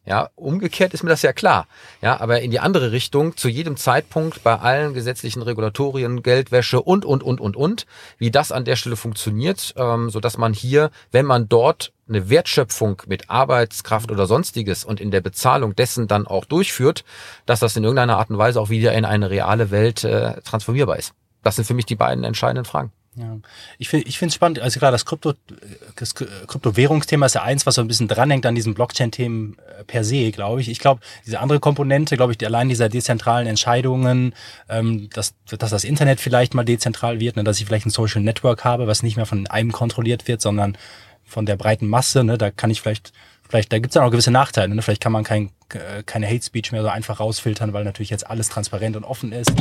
Ja, 0.06 0.28
umgekehrt 0.34 0.92
ist 0.92 1.02
mir 1.02 1.08
das 1.08 1.22
ja 1.22 1.32
klar. 1.32 1.66
Ja, 2.02 2.20
aber 2.20 2.42
in 2.42 2.50
die 2.50 2.60
andere 2.60 2.92
Richtung, 2.92 3.38
zu 3.38 3.48
jedem 3.48 3.78
Zeitpunkt 3.78 4.44
bei 4.44 4.58
allen 4.58 4.92
gesetzlichen 4.92 5.40
Regulatorien, 5.40 6.22
Geldwäsche 6.22 6.82
und, 6.82 7.06
und, 7.06 7.22
und, 7.22 7.40
und, 7.40 7.56
und, 7.56 7.86
wie 8.18 8.30
das 8.30 8.52
an 8.52 8.66
der 8.66 8.76
Stelle 8.76 8.96
funktioniert, 8.96 9.72
ähm, 9.78 10.10
so 10.10 10.20
dass 10.20 10.36
man 10.36 10.52
hier, 10.52 10.90
wenn 11.10 11.24
man 11.24 11.48
dort 11.48 11.93
eine 12.08 12.28
Wertschöpfung 12.28 13.02
mit 13.06 13.30
Arbeitskraft 13.30 14.10
oder 14.10 14.26
sonstiges 14.26 14.84
und 14.84 15.00
in 15.00 15.10
der 15.10 15.20
Bezahlung 15.20 15.74
dessen 15.74 16.06
dann 16.06 16.26
auch 16.26 16.44
durchführt, 16.44 17.04
dass 17.46 17.60
das 17.60 17.76
in 17.76 17.84
irgendeiner 17.84 18.18
Art 18.18 18.30
und 18.30 18.38
Weise 18.38 18.60
auch 18.60 18.68
wieder 18.68 18.92
in 18.92 19.04
eine 19.04 19.30
reale 19.30 19.70
Welt 19.70 20.04
äh, 20.04 20.40
transformierbar 20.42 20.98
ist. 20.98 21.14
Das 21.42 21.56
sind 21.56 21.64
für 21.64 21.74
mich 21.74 21.86
die 21.86 21.96
beiden 21.96 22.24
entscheidenden 22.24 22.64
Fragen. 22.64 22.92
Ja. 23.16 23.38
Ich 23.78 23.88
finde 23.88 24.08
ich 24.08 24.18
finde 24.18 24.30
es 24.30 24.34
spannend, 24.34 24.58
also 24.58 24.80
klar, 24.80 24.90
das 24.90 25.04
Krypto 25.04 25.34
das 25.94 26.14
Kryptowährungsthema 26.14 27.26
ist 27.26 27.34
ja 27.34 27.42
eins, 27.42 27.64
was 27.64 27.76
so 27.76 27.80
ein 27.80 27.86
bisschen 27.86 28.08
dranhängt 28.08 28.44
an 28.44 28.56
diesem 28.56 28.74
Blockchain-Themen 28.74 29.56
äh, 29.78 29.84
per 29.84 30.02
se, 30.02 30.32
glaube 30.32 30.60
ich. 30.60 30.68
Ich 30.68 30.80
glaube, 30.80 31.00
diese 31.24 31.38
andere 31.38 31.60
Komponente, 31.60 32.16
glaube 32.16 32.32
ich, 32.32 32.38
die, 32.38 32.46
allein 32.46 32.68
dieser 32.68 32.88
dezentralen 32.88 33.46
Entscheidungen, 33.46 34.34
ähm, 34.68 35.08
dass, 35.10 35.34
dass 35.46 35.70
das 35.70 35.84
Internet 35.84 36.20
vielleicht 36.20 36.54
mal 36.54 36.64
dezentral 36.64 37.20
wird, 37.20 37.36
ne, 37.36 37.44
dass 37.44 37.60
ich 37.60 37.66
vielleicht 37.66 37.86
ein 37.86 37.90
Social 37.90 38.20
Network 38.20 38.64
habe, 38.64 38.88
was 38.88 39.04
nicht 39.04 39.16
mehr 39.16 39.26
von 39.26 39.46
einem 39.46 39.70
kontrolliert 39.70 40.26
wird, 40.26 40.40
sondern 40.42 40.76
von 41.24 41.46
der 41.46 41.56
breiten 41.56 41.86
Masse. 41.86 42.24
Ne, 42.24 42.38
da 42.38 42.50
kann 42.50 42.70
ich 42.70 42.80
vielleicht 42.80 43.12
vielleicht, 43.48 43.72
da 43.72 43.78
gibt's 43.78 43.94
ja 43.94 44.04
auch 44.04 44.10
gewisse 44.10 44.30
Nachteile. 44.30 44.74
Ne? 44.74 44.82
Vielleicht 44.82 45.02
kann 45.02 45.12
man 45.12 45.24
kein, 45.24 45.50
äh, 45.72 46.02
keine 46.04 46.26
Hate 46.26 46.42
Speech 46.42 46.72
mehr 46.72 46.82
so 46.82 46.88
einfach 46.88 47.20
rausfiltern, 47.20 47.72
weil 47.72 47.84
natürlich 47.84 48.10
jetzt 48.10 48.28
alles 48.28 48.48
transparent 48.48 48.96
und 48.96 49.04
offen 49.04 49.32
ist. 49.32 49.52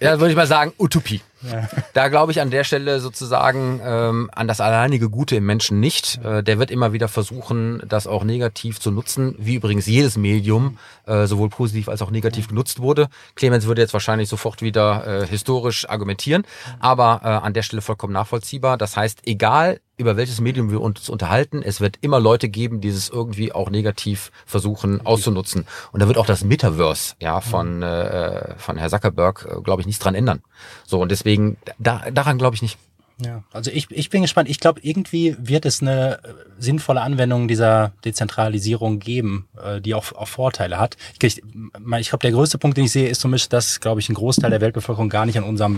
Ja, 0.00 0.18
würde 0.18 0.30
ich 0.30 0.36
mal 0.36 0.46
sagen, 0.46 0.72
Utopie. 0.78 1.20
Ja. 1.42 1.68
Da 1.92 2.08
glaube 2.08 2.32
ich 2.32 2.40
an 2.40 2.50
der 2.50 2.64
Stelle 2.64 3.00
sozusagen 3.00 3.80
ähm, 3.84 4.30
an 4.32 4.46
das 4.46 4.60
alleinige 4.60 5.10
Gute 5.10 5.36
im 5.36 5.46
Menschen 5.46 5.80
nicht. 5.80 6.20
Äh, 6.24 6.42
der 6.42 6.58
wird 6.58 6.70
immer 6.70 6.92
wieder 6.92 7.08
versuchen, 7.08 7.82
das 7.86 8.06
auch 8.06 8.24
negativ 8.24 8.78
zu 8.80 8.90
nutzen, 8.90 9.34
wie 9.38 9.56
übrigens 9.56 9.86
jedes 9.86 10.16
Medium 10.16 10.78
äh, 11.06 11.26
sowohl 11.26 11.48
positiv 11.48 11.88
als 11.88 12.02
auch 12.02 12.10
negativ 12.10 12.48
genutzt 12.48 12.80
wurde. 12.80 13.08
Clemens 13.34 13.66
würde 13.66 13.82
jetzt 13.82 13.92
wahrscheinlich 13.92 14.28
sofort 14.28 14.62
wieder 14.62 15.22
äh, 15.22 15.26
historisch 15.26 15.88
argumentieren, 15.88 16.44
aber 16.78 17.20
äh, 17.24 17.28
an 17.28 17.54
der 17.54 17.62
Stelle 17.62 17.82
vollkommen 17.82 18.12
nachvollziehbar. 18.12 18.78
Das 18.78 18.96
heißt, 18.96 19.26
egal 19.26 19.80
über 20.00 20.16
welches 20.16 20.40
Medium 20.40 20.70
wir 20.70 20.80
uns 20.80 21.10
unterhalten, 21.10 21.62
es 21.62 21.80
wird 21.82 21.98
immer 22.00 22.20
Leute 22.20 22.48
geben, 22.48 22.80
die 22.80 22.88
es 22.88 23.10
irgendwie 23.10 23.52
auch 23.52 23.68
negativ 23.68 24.32
versuchen 24.46 25.04
auszunutzen. 25.04 25.66
Und 25.92 26.00
da 26.00 26.08
wird 26.08 26.16
auch 26.16 26.24
das 26.24 26.42
Metaverse 26.42 27.16
ja 27.20 27.42
von 27.42 27.82
äh, 27.82 28.54
von 28.56 28.78
Herr 28.78 28.88
Zuckerberg, 28.88 29.46
äh, 29.50 29.60
glaube 29.60 29.82
ich, 29.82 29.86
nichts 29.86 30.02
dran 30.02 30.14
ändern. 30.14 30.42
So 30.86 31.00
und 31.02 31.10
deswegen 31.10 31.29
da, 31.78 32.10
daran 32.10 32.38
glaube 32.38 32.56
ich 32.56 32.62
nicht. 32.62 32.78
Ja, 33.24 33.44
also 33.52 33.70
ich, 33.70 33.90
ich 33.90 34.08
bin 34.08 34.22
gespannt. 34.22 34.48
Ich 34.48 34.60
glaube, 34.60 34.80
irgendwie 34.82 35.36
wird 35.38 35.66
es 35.66 35.82
eine 35.82 36.20
äh, 36.24 36.28
sinnvolle 36.58 37.02
Anwendung 37.02 37.48
dieser 37.48 37.92
Dezentralisierung 38.04 38.98
geben, 38.98 39.46
äh, 39.62 39.80
die 39.80 39.94
auch, 39.94 40.12
auch 40.12 40.28
Vorteile 40.28 40.78
hat. 40.78 40.96
Ich, 41.20 41.36
ich, 41.36 41.42
ich 41.42 42.08
glaube, 42.08 42.22
der 42.22 42.32
größte 42.32 42.58
Punkt, 42.58 42.76
den 42.78 42.86
ich 42.86 42.92
sehe, 42.92 43.08
ist 43.08 43.20
zumindest, 43.20 43.52
dass, 43.52 43.80
glaube 43.80 44.00
ich, 44.00 44.08
ein 44.08 44.14
Großteil 44.14 44.50
der 44.50 44.60
Weltbevölkerung 44.60 45.10
gar 45.10 45.26
nicht 45.26 45.36
an 45.36 45.44
unserem 45.44 45.76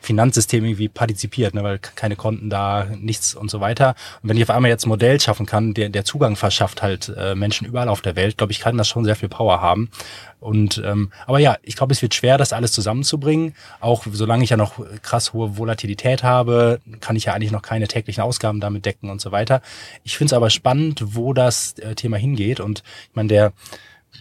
Finanzsystem 0.00 0.64
irgendwie 0.64 0.88
partizipiert, 0.88 1.54
ne, 1.54 1.62
weil 1.62 1.78
keine 1.78 2.16
Konten 2.16 2.50
da, 2.50 2.86
nichts 2.98 3.34
und 3.34 3.50
so 3.50 3.60
weiter. 3.60 3.94
Und 4.22 4.28
wenn 4.28 4.36
ich 4.36 4.42
auf 4.42 4.50
einmal 4.50 4.70
jetzt 4.70 4.86
ein 4.86 4.88
Modell 4.88 5.20
schaffen 5.20 5.46
kann, 5.46 5.74
der, 5.74 5.88
der 5.88 6.04
Zugang 6.04 6.36
verschafft 6.36 6.82
halt 6.82 7.12
äh, 7.16 7.34
Menschen 7.34 7.66
überall 7.66 7.88
auf 7.88 8.00
der 8.00 8.16
Welt, 8.16 8.38
glaube 8.38 8.52
ich, 8.52 8.60
kann 8.60 8.78
das 8.78 8.88
schon 8.88 9.04
sehr 9.04 9.16
viel 9.16 9.28
Power 9.28 9.60
haben. 9.60 9.90
Und 10.40 10.82
ähm, 10.84 11.12
aber 11.26 11.38
ja, 11.38 11.58
ich 11.62 11.76
glaube, 11.76 11.92
es 11.92 12.00
wird 12.00 12.14
schwer, 12.14 12.38
das 12.38 12.54
alles 12.54 12.72
zusammenzubringen. 12.72 13.54
Auch 13.80 14.06
solange 14.10 14.42
ich 14.42 14.50
ja 14.50 14.56
noch 14.56 14.80
krass 15.02 15.34
hohe 15.34 15.58
Volatilität 15.58 16.22
habe, 16.22 16.80
kann 17.00 17.16
ich 17.16 17.24
ja 17.24 17.34
eigentlich 17.34 17.52
noch 17.52 17.62
keine 17.62 17.88
täglichen 17.88 18.22
Ausgaben 18.22 18.60
damit 18.60 18.86
decken 18.86 19.10
und 19.10 19.20
so 19.20 19.32
weiter. 19.32 19.60
Ich 20.02 20.16
finde 20.16 20.30
es 20.30 20.32
aber 20.32 20.48
spannend, 20.48 21.02
wo 21.14 21.34
das 21.34 21.74
äh, 21.78 21.94
Thema 21.94 22.16
hingeht. 22.16 22.58
Und 22.58 22.82
ich 23.10 23.16
meine, 23.16 23.28
der 23.28 23.52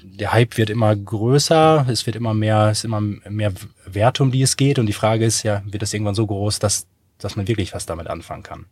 der 0.03 0.31
Hype 0.31 0.57
wird 0.57 0.69
immer 0.69 0.95
größer, 0.95 1.85
es 1.89 2.05
wird 2.05 2.15
immer 2.15 2.33
mehr, 2.33 2.69
es 2.69 2.79
ist 2.79 2.85
immer 2.85 3.01
mehr 3.01 3.51
Wert, 3.93 4.21
um 4.21 4.31
die 4.31 4.41
es 4.41 4.57
geht. 4.57 4.79
Und 4.79 4.85
die 4.85 4.93
Frage 4.93 5.25
ist 5.25 5.43
ja, 5.43 5.61
wird 5.65 5.81
das 5.81 5.93
irgendwann 5.93 6.15
so 6.15 6.25
groß, 6.25 6.59
dass, 6.59 6.87
dass 7.17 7.35
man 7.35 7.47
wirklich 7.47 7.73
was 7.73 7.85
damit 7.85 8.07
anfangen 8.07 8.43
kann? 8.43 8.65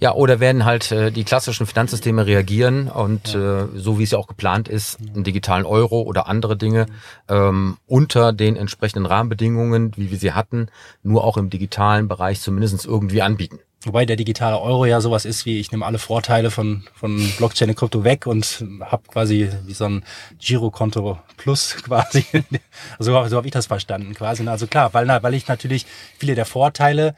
Ja, 0.00 0.14
oder 0.14 0.40
werden 0.40 0.64
halt 0.64 0.92
äh, 0.92 1.10
die 1.10 1.24
klassischen 1.24 1.66
Finanzsysteme 1.66 2.26
reagieren 2.26 2.88
und 2.88 3.34
ja. 3.34 3.62
äh, 3.62 3.68
so 3.74 3.98
wie 3.98 4.04
es 4.04 4.12
ja 4.12 4.18
auch 4.18 4.26
geplant 4.26 4.68
ist, 4.68 4.98
einen 5.00 5.24
digitalen 5.24 5.66
Euro 5.66 6.02
oder 6.02 6.28
andere 6.28 6.56
Dinge 6.56 6.86
ähm, 7.28 7.76
unter 7.86 8.32
den 8.32 8.56
entsprechenden 8.56 9.06
Rahmenbedingungen, 9.06 9.92
wie 9.96 10.10
wir 10.10 10.18
sie 10.18 10.32
hatten, 10.32 10.68
nur 11.02 11.24
auch 11.24 11.36
im 11.36 11.50
digitalen 11.50 12.08
Bereich 12.08 12.40
zumindest 12.40 12.84
irgendwie 12.86 13.22
anbieten. 13.22 13.58
Wobei 13.86 14.06
der 14.06 14.16
digitale 14.16 14.58
Euro 14.58 14.86
ja 14.86 15.00
sowas 15.00 15.24
ist 15.24 15.46
wie, 15.46 15.60
ich 15.60 15.70
nehme 15.72 15.84
alle 15.84 15.98
Vorteile 15.98 16.50
von, 16.50 16.84
von 16.94 17.32
Blockchain 17.36 17.70
und 17.70 17.76
Krypto 17.76 18.04
weg 18.04 18.26
und 18.26 18.64
habe 18.80 19.02
quasi 19.08 19.50
wie 19.64 19.74
so 19.74 19.84
ein 19.84 20.04
Girokonto 20.38 21.18
Plus 21.36 21.76
quasi. 21.82 22.24
so, 22.98 23.26
so 23.26 23.36
habe 23.36 23.46
ich 23.46 23.52
das 23.52 23.66
verstanden 23.66 24.14
quasi. 24.14 24.46
Also 24.46 24.66
klar, 24.66 24.94
weil, 24.94 25.06
weil 25.08 25.34
ich 25.34 25.48
natürlich 25.48 25.86
viele 26.18 26.34
der 26.34 26.46
Vorteile 26.46 27.14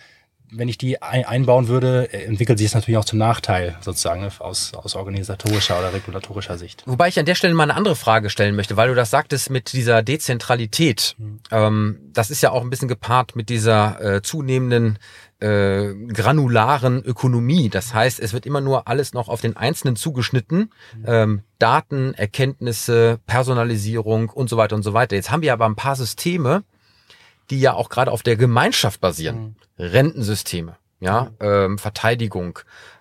wenn 0.51 0.69
ich 0.69 0.79
die 0.79 1.03
einbauen 1.03 1.69
würde, 1.69 2.13
entwickelt 2.13 2.59
sich 2.59 2.69
es 2.69 2.75
natürlich 2.75 2.99
auch 2.99 3.05
zum 3.05 3.19
Nachteil 3.19 3.77
sozusagen 3.81 4.21
ne, 4.21 4.31
aus, 4.39 4.75
aus 4.75 4.95
organisatorischer 4.95 5.79
oder 5.79 5.93
regulatorischer 5.93 6.57
Sicht. 6.57 6.83
Wobei 6.87 7.09
ich 7.09 7.19
an 7.19 7.27
der 7.27 7.35
Stelle 7.35 7.55
mal 7.55 7.65
eine 7.65 7.75
andere 7.75 7.97
Frage 7.97 8.31
stellen 8.31 8.55
möchte, 8.55 8.77
weil 8.77 8.89
du 8.89 8.95
das 8.95 9.11
sagtest 9.11 9.51
mit 9.51 9.73
dieser 9.73 10.03
Dezentralität. 10.03 11.17
Mhm. 11.19 11.41
Ähm, 11.51 11.99
das 12.13 12.31
ist 12.31 12.43
ja 12.43 12.51
auch 12.51 12.63
ein 12.63 12.71
bisschen 12.71 12.89
gepaart 12.89 13.35
mit 13.35 13.49
dieser 13.49 14.01
äh, 14.01 14.23
zunehmenden 14.23 14.99
äh, 15.41 15.93
granularen 15.95 17.03
Ökonomie. 17.05 17.69
Das 17.69 17.93
heißt, 17.93 18.21
es 18.21 18.33
wird 18.33 18.47
immer 18.47 18.61
nur 18.61 18.89
alles 18.89 19.13
noch 19.13 19.29
auf 19.29 19.41
den 19.41 19.57
Einzelnen 19.57 19.97
zugeschnitten. 19.97 20.73
Mhm. 20.97 21.05
Ähm, 21.07 21.43
Daten, 21.59 22.15
Erkenntnisse, 22.15 23.19
Personalisierung 23.27 24.31
und 24.31 24.49
so 24.49 24.57
weiter 24.57 24.77
und 24.77 24.83
so 24.83 24.95
weiter. 24.95 25.17
Jetzt 25.17 25.31
haben 25.31 25.43
wir 25.43 25.53
aber 25.53 25.67
ein 25.67 25.77
paar 25.77 25.97
Systeme, 25.97 26.65
die 27.51 27.61
ja 27.61 27.75
auch 27.75 27.89
gerade 27.89 28.13
auf 28.13 28.23
der 28.23 28.37
Gemeinschaft 28.37 29.01
basieren. 29.01 29.37
Mhm. 29.39 29.55
Rentensysteme, 29.79 30.77
ja, 31.01 31.31
ähm, 31.41 31.79
Verteidigung, 31.79 32.59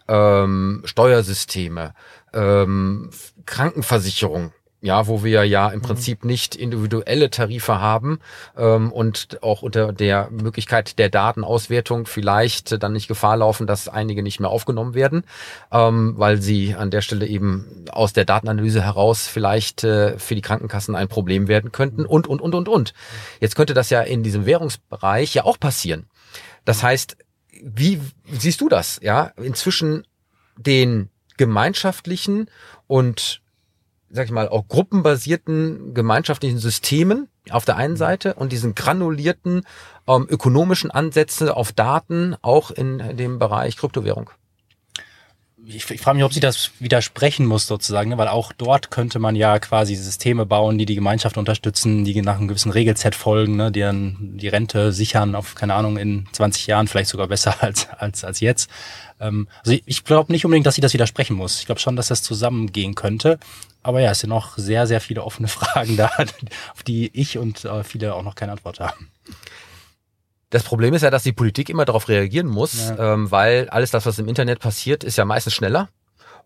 ähm, 0.07 0.81
Steuersysteme, 0.83 1.93
ähm, 2.33 3.09
Krankenversicherung, 3.45 4.51
ja, 4.85 5.07
wo 5.07 5.23
wir 5.23 5.43
ja 5.45 5.69
im 5.69 5.79
mhm. 5.79 5.83
Prinzip 5.83 6.23
nicht 6.23 6.55
individuelle 6.55 7.31
Tarife 7.31 7.79
haben 7.79 8.19
ähm, 8.55 8.91
und 8.91 9.39
auch 9.41 9.63
unter 9.63 9.91
der 9.91 10.29
Möglichkeit 10.29 10.99
der 10.99 11.09
Datenauswertung 11.09 12.05
vielleicht 12.05 12.81
dann 12.83 12.93
nicht 12.93 13.07
Gefahr 13.07 13.37
laufen, 13.37 13.65
dass 13.65 13.87
einige 13.87 14.21
nicht 14.21 14.39
mehr 14.39 14.51
aufgenommen 14.51 14.93
werden, 14.93 15.23
ähm, 15.71 16.13
weil 16.17 16.39
sie 16.39 16.75
an 16.75 16.91
der 16.91 17.01
Stelle 17.01 17.25
eben 17.25 17.85
aus 17.91 18.13
der 18.13 18.25
Datenanalyse 18.25 18.83
heraus 18.83 19.27
vielleicht 19.27 19.83
äh, 19.83 20.19
für 20.19 20.35
die 20.35 20.41
Krankenkassen 20.41 20.95
ein 20.95 21.07
Problem 21.07 21.47
werden 21.47 21.71
könnten 21.71 22.01
mhm. 22.01 22.07
und, 22.07 22.27
und, 22.27 22.41
und, 22.41 22.53
und, 22.53 22.69
und. 22.69 22.93
Jetzt 23.39 23.55
könnte 23.55 23.73
das 23.73 23.89
ja 23.89 24.01
in 24.01 24.21
diesem 24.21 24.45
Währungsbereich 24.45 25.33
ja 25.33 25.45
auch 25.45 25.59
passieren. 25.59 26.05
Das 26.63 26.83
heißt, 26.83 27.17
wie 27.63 27.99
siehst 28.31 28.61
du 28.61 28.69
das? 28.69 28.99
Ja, 29.01 29.31
inzwischen 29.41 30.05
den 30.57 31.09
gemeinschaftlichen 31.37 32.49
und 32.85 33.41
sag 34.15 34.25
ich 34.25 34.31
mal, 34.31 34.47
auch 34.49 34.67
gruppenbasierten 34.67 35.93
gemeinschaftlichen 35.93 36.57
Systemen 36.57 37.27
auf 37.49 37.65
der 37.65 37.75
einen 37.77 37.93
mhm. 37.93 37.97
Seite 37.97 38.33
und 38.35 38.51
diesen 38.51 38.73
granulierten 38.73 39.63
ähm, 40.07 40.25
ökonomischen 40.29 40.89
Ansätze 40.89 41.55
auf 41.55 41.71
Daten 41.71 42.35
auch 42.41 42.71
in 42.71 43.17
dem 43.17 43.37
Bereich 43.39 43.77
Kryptowährung 43.77 44.31
ich, 45.67 45.89
ich 45.89 46.01
frage 46.01 46.17
mich, 46.17 46.23
ob 46.23 46.33
sie 46.33 46.39
das 46.39 46.71
widersprechen 46.79 47.45
muss 47.45 47.65
sozusagen, 47.65 48.09
ne? 48.09 48.17
weil 48.17 48.27
auch 48.27 48.51
dort 48.53 48.91
könnte 48.91 49.19
man 49.19 49.35
ja 49.35 49.57
quasi 49.59 49.95
Systeme 49.95 50.45
bauen, 50.45 50.77
die 50.77 50.85
die 50.85 50.95
Gemeinschaft 50.95 51.37
unterstützen, 51.37 52.05
die 52.05 52.21
nach 52.21 52.37
einem 52.37 52.47
gewissen 52.47 52.71
Regelset 52.71 53.15
folgen, 53.15 53.55
ne? 53.55 53.71
die 53.71 53.79
dann 53.79 54.37
die 54.37 54.47
Rente 54.47 54.91
sichern 54.91 55.35
auf, 55.35 55.55
keine 55.55 55.73
Ahnung, 55.73 55.97
in 55.97 56.27
20 56.31 56.67
Jahren 56.67 56.87
vielleicht 56.87 57.09
sogar 57.09 57.27
besser 57.27 57.55
als, 57.61 57.87
als, 57.89 58.23
als 58.23 58.39
jetzt. 58.39 58.69
Ähm, 59.19 59.47
also 59.63 59.77
ich, 59.85 60.03
glaube 60.03 60.31
nicht 60.31 60.45
unbedingt, 60.45 60.65
dass 60.65 60.75
sie 60.75 60.81
das 60.81 60.93
widersprechen 60.93 61.35
muss. 61.35 61.59
Ich 61.59 61.65
glaube 61.65 61.79
schon, 61.79 61.95
dass 61.95 62.07
das 62.07 62.23
zusammengehen 62.23 62.95
könnte. 62.95 63.39
Aber 63.83 64.01
ja, 64.01 64.11
es 64.11 64.19
sind 64.19 64.29
noch 64.29 64.57
sehr, 64.57 64.87
sehr 64.87 65.01
viele 65.01 65.23
offene 65.23 65.47
Fragen 65.49 65.97
da, 65.97 66.11
auf 66.73 66.83
die 66.83 67.11
ich 67.13 67.37
und 67.37 67.65
äh, 67.65 67.83
viele 67.83 68.15
auch 68.15 68.23
noch 68.23 68.35
keine 68.35 68.51
Antwort 68.53 68.79
haben. 68.79 69.09
Das 70.49 70.63
Problem 70.63 70.93
ist 70.93 71.01
ja, 71.01 71.09
dass 71.09 71.23
die 71.23 71.33
Politik 71.33 71.69
immer 71.69 71.85
darauf 71.85 72.07
reagieren 72.07 72.47
muss, 72.47 72.89
ja. 72.89 73.13
ähm, 73.13 73.31
weil 73.31 73.69
alles 73.69 73.91
das, 73.91 74.05
was 74.05 74.19
im 74.19 74.27
Internet 74.27 74.59
passiert, 74.59 75.03
ist 75.03 75.17
ja 75.17 75.25
meistens 75.25 75.53
schneller. 75.53 75.89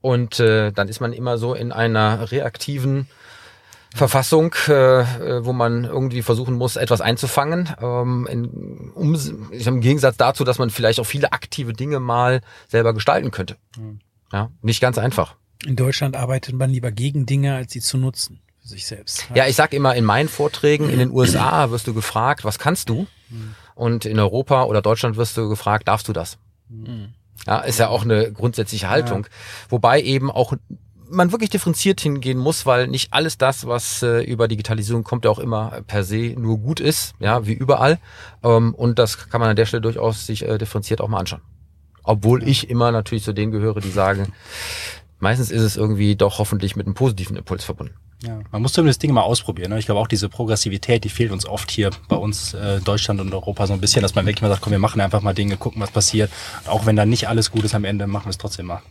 Und 0.01 0.39
äh, 0.39 0.71
dann 0.71 0.88
ist 0.88 1.01
man 1.01 1.12
immer 1.12 1.38
so 1.38 1.53
in 1.53 1.71
einer 1.71 2.32
reaktiven 2.32 3.08
Verfassung, 3.93 4.54
äh, 4.67 5.02
äh 5.02 5.45
wo 5.45 5.54
man 5.54 5.84
irgendwie 5.84 6.21
versuchen 6.21 6.56
muss, 6.56 6.75
etwas 6.75 7.02
einzufangen. 7.02 7.69
Ähm, 7.82 8.28
in, 8.30 8.91
um, 8.93 9.15
Im 9.52 9.82
Gegensatz 9.82 10.17
dazu, 10.17 10.43
dass 10.43 10.60
man 10.60 10.69
vielleicht 10.69 10.99
auch 10.99 11.06
viele 11.06 11.32
aktive 11.32 11.73
Dinge 11.73 11.99
mal 11.99 12.41
selber 12.67 12.93
gestalten 12.93 13.32
könnte. 13.32 13.58
Mhm. 13.78 13.99
Ja, 14.32 14.52
nicht 14.62 14.80
ganz 14.80 14.97
einfach. 14.97 15.36
In 15.65 15.75
Deutschland 15.75 16.15
arbeitet 16.15 16.56
man 16.56 16.69
lieber 16.69 16.91
gegen 16.91 17.25
Dinge, 17.25 17.56
als 17.56 17.73
sie 17.73 17.82
zu 17.82 17.97
nutzen 17.97 18.39
für 18.62 18.67
sich 18.67 18.86
selbst. 18.86 19.28
Ja, 19.34 19.47
ich 19.47 19.56
sag 19.56 19.73
immer 19.73 19.95
in 19.95 20.06
meinen 20.06 20.30
Vorträgen, 20.30 20.89
in 20.89 20.99
den 20.99 21.12
USA 21.12 21.71
wirst 21.71 21.88
du 21.88 21.93
gefragt, 21.93 22.45
was 22.45 22.60
kannst 22.60 22.89
du? 22.89 23.08
Mhm. 23.30 23.56
Und 23.75 24.06
in 24.06 24.19
Europa 24.19 24.63
oder 24.63 24.82
Deutschland 24.82 25.17
wirst 25.17 25.36
du 25.36 25.49
gefragt, 25.49 25.88
darfst 25.88 26.08
du 26.08 26.13
das? 26.13 26.38
Mhm. 26.69 27.13
Ja, 27.47 27.60
ist 27.60 27.80
ja 27.80 27.88
auch 27.88 28.04
eine 28.04 28.32
grundsätzliche 28.32 28.89
Haltung. 28.89 29.23
Ja. 29.23 29.30
Wobei 29.69 30.02
eben 30.02 30.30
auch 30.30 30.54
man 31.10 31.32
wirklich 31.32 31.50
differenziert 31.50 32.02
hingehen 32.02 32.38
muss, 32.38 32.65
weil 32.65 32.88
nicht 32.88 33.13
alles 33.13 33.38
das, 33.38 33.67
was 33.67 34.04
äh, 34.04 34.22
über 34.22 34.48
Digitalisierung 34.48 35.04
kommt, 35.04 35.26
ja 35.26 35.32
auch 35.32 35.39
immer 35.39 35.82
per 35.88 36.04
se 36.04 36.34
nur 36.38 36.58
gut 36.60 36.80
ist, 36.80 37.13
ja, 37.19 37.45
wie 37.45 37.54
überall. 37.54 38.00
Ähm, 38.43 38.74
und 38.74 39.00
das 39.00 39.30
kann 39.30 39.41
man 39.41 39.50
an 39.50 39.56
der 39.56 39.65
Stelle 39.65 39.82
durchaus 39.82 40.26
sich 40.26 40.48
äh, 40.48 40.58
differenziert 40.58 41.02
auch 41.02 41.08
mal 41.08 41.19
anschauen. 41.19 41.41
Obwohl 42.04 42.48
ich 42.48 42.69
immer 42.69 42.91
natürlich 42.91 43.24
zu 43.24 43.34
denen 43.34 43.52
gehöre, 43.52 43.82
die 43.82 43.91
sagen, 43.91 44.34
meistens 45.19 45.52
ist 45.52 45.62
es 45.62 45.78
irgendwie 45.78 46.15
doch 46.15 46.39
hoffentlich 46.39 46.76
mit 46.76 46.86
einem 46.86 46.95
positiven 46.95 47.36
Impuls 47.36 47.63
verbunden. 47.63 47.95
Ja, 48.22 48.41
man 48.52 48.62
muss 48.62 48.74
zumindest 48.74 49.02
Dinge 49.02 49.13
mal 49.13 49.22
ausprobieren. 49.22 49.72
Ne? 49.72 49.80
Ich 49.80 49.86
glaube 49.86 50.02
auch 50.02 50.08
diese 50.08 50.28
Progressivität, 50.28 51.06
die 51.06 51.10
fehlt 51.10 51.32
uns 51.32 51.45
oft 51.45 51.72
hier 51.72 51.91
bei 52.10 52.17
uns 52.17 52.54
äh, 52.54 52.82
Deutschland 52.82 53.22
und 53.22 53.34
Europa 53.34 53.65
so 53.67 53.74
ein 53.74 53.80
bisschen, 53.80 54.02
dass 54.02 54.13
man 54.13 54.26
wirklich 54.26 54.41
mal 54.41 54.50
sagt, 54.50 54.62
komm, 54.62 54.72
wir 54.72 54.80
machen 54.80 55.00
einfach 55.00 55.22
mal 55.22 55.34
Dinge, 55.34 55.56
gucken, 55.56 55.82
was 55.82 55.91
passiert. 55.91 56.30
Und 56.65 56.69
auch 56.69 56.86
wenn 56.86 56.98
da 56.98 57.06
nicht 57.06 57.30
alles 57.30 57.50
gut 57.50 57.63
ist 57.63 57.76
am 57.76 57.86
Ende, 57.86 58.08
machen 58.08 58.26
wir 58.26 58.32
es 58.32 58.38
trotzdem 58.38 58.65
mal. 58.65 58.82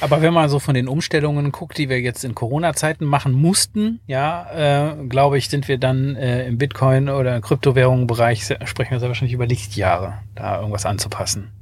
Aber 0.00 0.22
wenn 0.22 0.32
man 0.32 0.48
so 0.48 0.58
von 0.58 0.74
den 0.74 0.88
Umstellungen 0.88 1.52
guckt, 1.52 1.76
die 1.78 1.88
wir 1.88 2.00
jetzt 2.00 2.24
in 2.24 2.34
Corona-Zeiten 2.34 3.04
machen 3.04 3.32
mussten, 3.32 4.00
ja, 4.06 4.92
äh, 4.92 5.06
glaube 5.06 5.38
ich, 5.38 5.48
sind 5.48 5.68
wir 5.68 5.78
dann 5.78 6.16
äh, 6.16 6.46
im 6.46 6.58
Bitcoin- 6.58 7.10
oder 7.10 7.40
Kryptowährungsbereich, 7.40 8.44
sprechen 8.64 8.92
wir 8.92 9.00
sehr 9.00 9.08
wahrscheinlich 9.08 9.34
über 9.34 9.46
Lichtjahre, 9.46 10.14
da 10.34 10.58
irgendwas 10.58 10.86
anzupassen. 10.86 11.52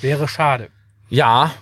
Wäre 0.00 0.28
schade. 0.28 0.68
Ja, 1.08 1.52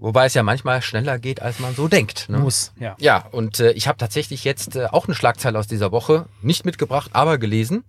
Wobei 0.00 0.24
es 0.24 0.32
ja 0.32 0.42
manchmal 0.42 0.80
schneller 0.80 1.18
geht, 1.18 1.42
als 1.42 1.58
man 1.58 1.74
so 1.74 1.86
denkt. 1.86 2.30
Ne? 2.30 2.38
Muss, 2.38 2.72
ja. 2.80 2.96
Ja, 2.98 3.26
und 3.32 3.60
äh, 3.60 3.72
ich 3.72 3.86
habe 3.86 3.98
tatsächlich 3.98 4.44
jetzt 4.44 4.74
äh, 4.74 4.86
auch 4.86 5.06
eine 5.06 5.14
Schlagzeile 5.14 5.58
aus 5.58 5.66
dieser 5.66 5.92
Woche 5.92 6.24
nicht 6.40 6.64
mitgebracht, 6.64 7.10
aber 7.12 7.36
gelesen. 7.36 7.84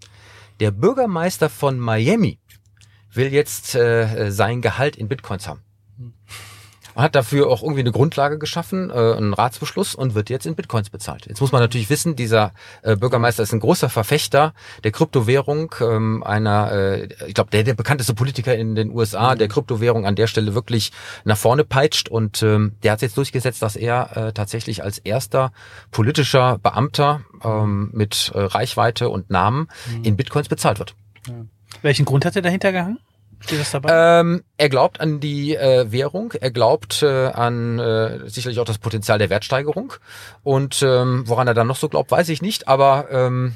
Der 0.60 0.72
Bürgermeister 0.72 1.50
von 1.50 1.80
Miami 1.80 2.38
will 3.14 3.32
jetzt 3.32 3.76
äh, 3.76 4.30
sein 4.30 4.62
Gehalt 4.62 4.98
in 4.98 5.08
Bitcoins 5.08 5.48
haben. 5.48 5.62
Man 6.96 7.06
hat 7.06 7.16
dafür 7.16 7.48
auch 7.50 7.62
irgendwie 7.62 7.82
eine 7.82 7.92
Grundlage 7.92 8.38
geschaffen, 8.38 8.90
äh, 8.90 8.94
einen 8.94 9.34
Ratsbeschluss 9.34 9.96
und 9.96 10.16
wird 10.16 10.30
jetzt 10.30 10.46
in 10.46 10.56
Bitcoins 10.56 10.90
bezahlt. 10.90 11.26
Jetzt 11.28 11.42
muss 11.42 11.52
man 11.52 11.62
natürlich 11.62 11.90
wissen, 11.90 12.16
dieser 12.16 12.52
äh, 12.82 12.96
Bürgermeister 12.96 13.44
ist 13.44 13.54
ein 13.54 13.60
großer 13.60 13.90
Verfechter 13.90 14.54
der 14.84 14.92
Kryptowährung, 14.92 15.74
ähm, 15.82 16.24
einer, 16.24 16.72
äh, 16.72 17.10
ich 17.28 17.34
glaube, 17.34 17.52
der, 17.52 17.64
der 17.64 17.74
bekannteste 17.74 18.14
Politiker 18.14 18.56
in 18.56 18.76
den 18.76 18.92
USA, 18.92 19.36
der 19.36 19.48
Kryptowährung 19.48 20.06
an 20.06 20.16
der 20.16 20.28
Stelle 20.28 20.56
wirklich 20.56 20.92
nach 21.24 21.38
vorne 21.38 21.64
peitscht 21.64 22.10
und 22.10 22.44
ähm, 22.44 22.74
der 22.84 22.94
hat 22.94 23.02
jetzt 23.02 23.18
durchgesetzt, 23.18 23.62
dass 23.62 23.76
er 23.76 24.18
äh, 24.18 24.34
tatsächlich 24.34 24.84
als 24.84 24.98
erster 24.98 25.52
politischer 25.92 26.60
Beamter 26.60 27.22
ähm, 27.44 27.90
mit 27.94 28.32
äh, 28.34 28.40
Reichweite 28.40 29.10
und 29.10 29.30
Namen 29.30 29.68
in 30.04 30.16
Bitcoins 30.16 30.50
bezahlt 30.50 30.80
wird. 30.80 30.96
Welchen 31.82 32.06
Grund 32.06 32.26
hat 32.26 32.36
er 32.36 32.42
dahinter 32.42 32.72
gehangen? 32.72 33.00
Steht 33.42 33.60
das 33.60 33.72
dabei? 33.72 34.20
Ähm, 34.20 34.44
er 34.58 34.70
glaubt 34.70 35.02
an 35.02 35.20
die 35.20 35.56
äh, 35.56 35.92
Währung, 35.92 36.34
er 36.34 36.52
glaubt 36.52 37.02
äh, 37.02 37.28
an 37.28 37.80
äh, 37.80 38.30
sicherlich 38.30 38.60
auch 38.60 38.66
das 38.66 38.78
Potenzial 38.78 39.18
der 39.18 39.30
Wertsteigerung 39.30 39.94
und 40.44 40.82
ähm, 40.84 41.24
woran 41.28 41.48
er 41.48 41.54
dann 41.54 41.68
noch 41.68 41.76
so 41.76 41.90
glaubt, 41.90 42.12
weiß 42.12 42.30
ich 42.30 42.42
nicht, 42.42 42.68
aber 42.68 43.08
ähm, 43.12 43.56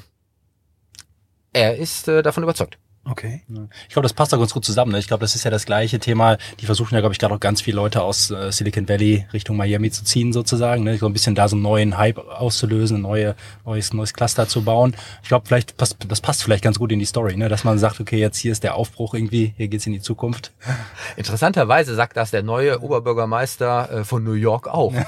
er 1.52 1.76
ist 1.76 2.08
äh, 2.08 2.22
davon 2.22 2.42
überzeugt. 2.42 2.78
Okay. 3.08 3.42
Ich 3.88 3.94
glaube, 3.94 4.04
das 4.04 4.12
passt 4.12 4.32
da 4.32 4.36
ganz 4.36 4.52
gut 4.52 4.64
zusammen. 4.64 4.92
Ne? 4.92 4.98
Ich 4.98 5.08
glaube, 5.08 5.20
das 5.22 5.34
ist 5.34 5.44
ja 5.44 5.50
das 5.50 5.66
gleiche 5.66 5.98
Thema. 5.98 6.36
Die 6.60 6.66
versuchen 6.66 6.94
ja, 6.94 7.00
glaube 7.00 7.12
ich, 7.12 7.18
gerade 7.18 7.34
auch 7.34 7.40
ganz 7.40 7.60
viele 7.60 7.76
Leute 7.76 8.02
aus 8.02 8.30
äh, 8.30 8.50
Silicon 8.52 8.88
Valley 8.88 9.26
Richtung 9.32 9.56
Miami 9.56 9.90
zu 9.90 10.04
ziehen, 10.04 10.32
sozusagen. 10.32 10.84
Ne? 10.84 10.98
So 10.98 11.06
ein 11.06 11.12
bisschen 11.12 11.34
da 11.34 11.48
so 11.48 11.56
einen 11.56 11.62
neuen 11.62 11.96
Hype 11.96 12.18
auszulösen, 12.18 12.98
ein 12.98 13.02
neue, 13.02 13.34
neues, 13.64 13.92
neues 13.92 14.12
Cluster 14.12 14.48
zu 14.48 14.62
bauen. 14.62 14.96
Ich 15.22 15.28
glaube, 15.28 15.46
vielleicht 15.46 15.76
passt, 15.76 15.96
das 16.08 16.20
passt 16.20 16.42
vielleicht 16.42 16.64
ganz 16.64 16.78
gut 16.78 16.92
in 16.92 16.98
die 16.98 17.04
Story, 17.04 17.36
ne? 17.36 17.48
dass 17.48 17.64
man 17.64 17.78
sagt, 17.78 18.00
okay, 18.00 18.18
jetzt 18.18 18.38
hier 18.38 18.52
ist 18.52 18.62
der 18.62 18.74
Aufbruch 18.74 19.14
irgendwie, 19.14 19.54
hier 19.56 19.68
geht's 19.68 19.86
in 19.86 19.92
die 19.92 20.00
Zukunft. 20.00 20.52
Interessanterweise 21.16 21.94
sagt 21.94 22.16
das 22.16 22.30
der 22.30 22.42
neue 22.42 22.82
Oberbürgermeister 22.82 23.90
äh, 23.90 24.04
von 24.04 24.24
New 24.24 24.32
York 24.32 24.68
auch. 24.68 24.92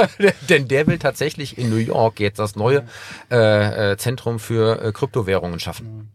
Denn 0.48 0.68
der 0.68 0.86
will 0.86 0.98
tatsächlich 0.98 1.58
in 1.58 1.70
New 1.70 1.76
York 1.76 2.20
jetzt 2.20 2.38
das 2.38 2.56
neue 2.56 2.84
äh, 3.30 3.92
äh, 3.92 3.96
Zentrum 3.96 4.38
für 4.38 4.82
äh, 4.82 4.92
Kryptowährungen 4.92 5.60
schaffen. 5.60 6.12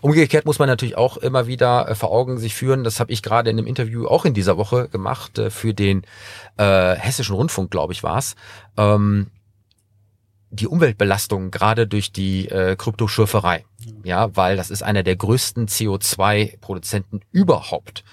Umgekehrt 0.00 0.46
muss 0.46 0.58
man 0.58 0.68
natürlich 0.68 0.96
auch 0.96 1.16
immer 1.16 1.46
wieder 1.46 1.88
äh, 1.88 1.94
vor 1.94 2.10
Augen 2.10 2.38
sich 2.38 2.54
führen, 2.54 2.84
das 2.84 3.00
habe 3.00 3.12
ich 3.12 3.22
gerade 3.22 3.50
in 3.50 3.58
einem 3.58 3.66
Interview 3.66 4.06
auch 4.06 4.24
in 4.24 4.34
dieser 4.34 4.56
Woche 4.56 4.88
gemacht, 4.88 5.38
äh, 5.38 5.50
für 5.50 5.74
den 5.74 6.02
äh, 6.56 6.94
Hessischen 6.94 7.34
Rundfunk, 7.34 7.70
glaube 7.70 7.92
ich, 7.92 8.02
war's. 8.02 8.34
Ähm, 8.76 9.28
die 10.54 10.68
Umweltbelastung 10.68 11.50
gerade 11.50 11.86
durch 11.86 12.12
die 12.12 12.48
äh, 12.48 12.76
Kryptoschürferei. 12.76 13.64
Ja, 14.02 14.34
weil 14.34 14.56
das 14.56 14.70
ist 14.70 14.82
einer 14.82 15.02
der 15.02 15.16
größten 15.16 15.66
CO2-Produzenten 15.66 17.20
überhaupt. 17.32 18.04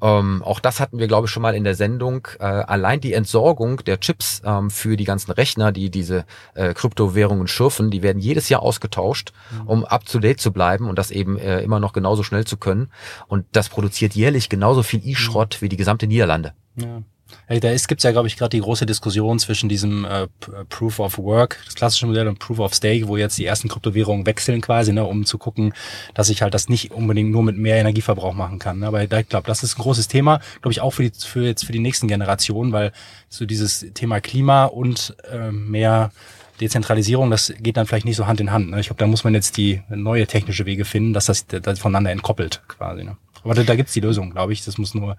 Ähm, 0.00 0.42
auch 0.42 0.60
das 0.60 0.80
hatten 0.80 0.98
wir, 0.98 1.06
glaube 1.06 1.26
ich, 1.26 1.30
schon 1.30 1.42
mal 1.42 1.54
in 1.54 1.64
der 1.64 1.74
Sendung. 1.74 2.28
Äh, 2.38 2.44
allein 2.44 3.00
die 3.00 3.12
Entsorgung 3.12 3.84
der 3.84 4.00
Chips 4.00 4.40
ähm, 4.44 4.70
für 4.70 4.96
die 4.96 5.04
ganzen 5.04 5.32
Rechner, 5.32 5.72
die 5.72 5.90
diese 5.90 6.24
äh, 6.54 6.72
Kryptowährungen 6.72 7.46
schürfen, 7.46 7.90
die 7.90 8.02
werden 8.02 8.20
jedes 8.20 8.48
Jahr 8.48 8.62
ausgetauscht, 8.62 9.32
um 9.66 9.84
up-to-date 9.84 10.40
zu 10.40 10.52
bleiben 10.52 10.88
und 10.88 10.98
das 10.98 11.10
eben 11.10 11.38
äh, 11.38 11.60
immer 11.60 11.80
noch 11.80 11.92
genauso 11.92 12.22
schnell 12.22 12.46
zu 12.46 12.56
können. 12.56 12.90
Und 13.26 13.44
das 13.52 13.68
produziert 13.68 14.14
jährlich 14.14 14.48
genauso 14.48 14.82
viel 14.82 15.06
E-Schrott 15.06 15.60
wie 15.60 15.68
die 15.68 15.76
gesamte 15.76 16.06
Niederlande. 16.06 16.54
Ja. 16.76 17.02
Da 17.48 17.56
gibt 17.56 18.00
es 18.00 18.02
ja, 18.02 18.12
glaube 18.12 18.28
ich, 18.28 18.36
gerade 18.36 18.50
die 18.50 18.60
große 18.60 18.84
Diskussion 18.84 19.38
zwischen 19.38 19.68
diesem 19.68 20.04
äh, 20.04 20.22
äh, 20.22 20.28
Proof 20.68 20.98
of 20.98 21.18
Work, 21.18 21.58
das 21.64 21.74
klassische 21.74 22.06
Modell, 22.06 22.28
und 22.28 22.38
Proof 22.38 22.58
of 22.58 22.74
Stake, 22.74 23.08
wo 23.08 23.16
jetzt 23.16 23.38
die 23.38 23.46
ersten 23.46 23.68
Kryptowährungen 23.68 24.26
wechseln 24.26 24.60
quasi, 24.60 24.92
ne, 24.92 25.04
um 25.04 25.24
zu 25.24 25.38
gucken, 25.38 25.72
dass 26.14 26.28
ich 26.28 26.42
halt 26.42 26.54
das 26.54 26.68
nicht 26.68 26.92
unbedingt 26.92 27.30
nur 27.30 27.42
mit 27.42 27.56
mehr 27.56 27.76
Energieverbrauch 27.76 28.34
machen 28.34 28.58
kann. 28.58 28.80
Ne? 28.80 28.86
Aber 28.86 29.06
da, 29.06 29.20
ich 29.20 29.28
glaube, 29.28 29.46
das 29.46 29.62
ist 29.62 29.78
ein 29.78 29.82
großes 29.82 30.08
Thema, 30.08 30.40
glaube 30.60 30.72
ich, 30.72 30.80
auch 30.80 30.90
für, 30.90 31.04
die, 31.04 31.12
für 31.18 31.44
jetzt 31.44 31.64
für 31.64 31.72
die 31.72 31.78
nächsten 31.78 32.08
Generationen, 32.08 32.72
weil 32.72 32.92
so 33.28 33.46
dieses 33.46 33.86
Thema 33.94 34.20
Klima 34.20 34.66
und 34.66 35.16
äh, 35.30 35.50
mehr 35.50 36.12
Dezentralisierung, 36.60 37.30
das 37.30 37.52
geht 37.60 37.76
dann 37.76 37.86
vielleicht 37.86 38.04
nicht 38.04 38.16
so 38.16 38.26
Hand 38.26 38.40
in 38.40 38.52
Hand. 38.52 38.70
Ne? 38.70 38.80
Ich 38.80 38.88
glaube, 38.88 38.98
da 38.98 39.06
muss 39.06 39.24
man 39.24 39.34
jetzt 39.34 39.56
die 39.56 39.82
neue 39.88 40.26
technische 40.26 40.66
Wege 40.66 40.84
finden, 40.84 41.12
dass 41.12 41.26
das, 41.26 41.46
das 41.46 41.78
voneinander 41.78 42.10
entkoppelt 42.10 42.62
quasi. 42.68 43.04
Ne? 43.04 43.16
Aber 43.44 43.54
da, 43.54 43.62
da 43.62 43.76
gibt's 43.76 43.92
die 43.92 44.00
Lösung, 44.00 44.30
glaube 44.30 44.52
ich. 44.52 44.64
Das 44.64 44.78
muss 44.78 44.94
nur 44.94 45.16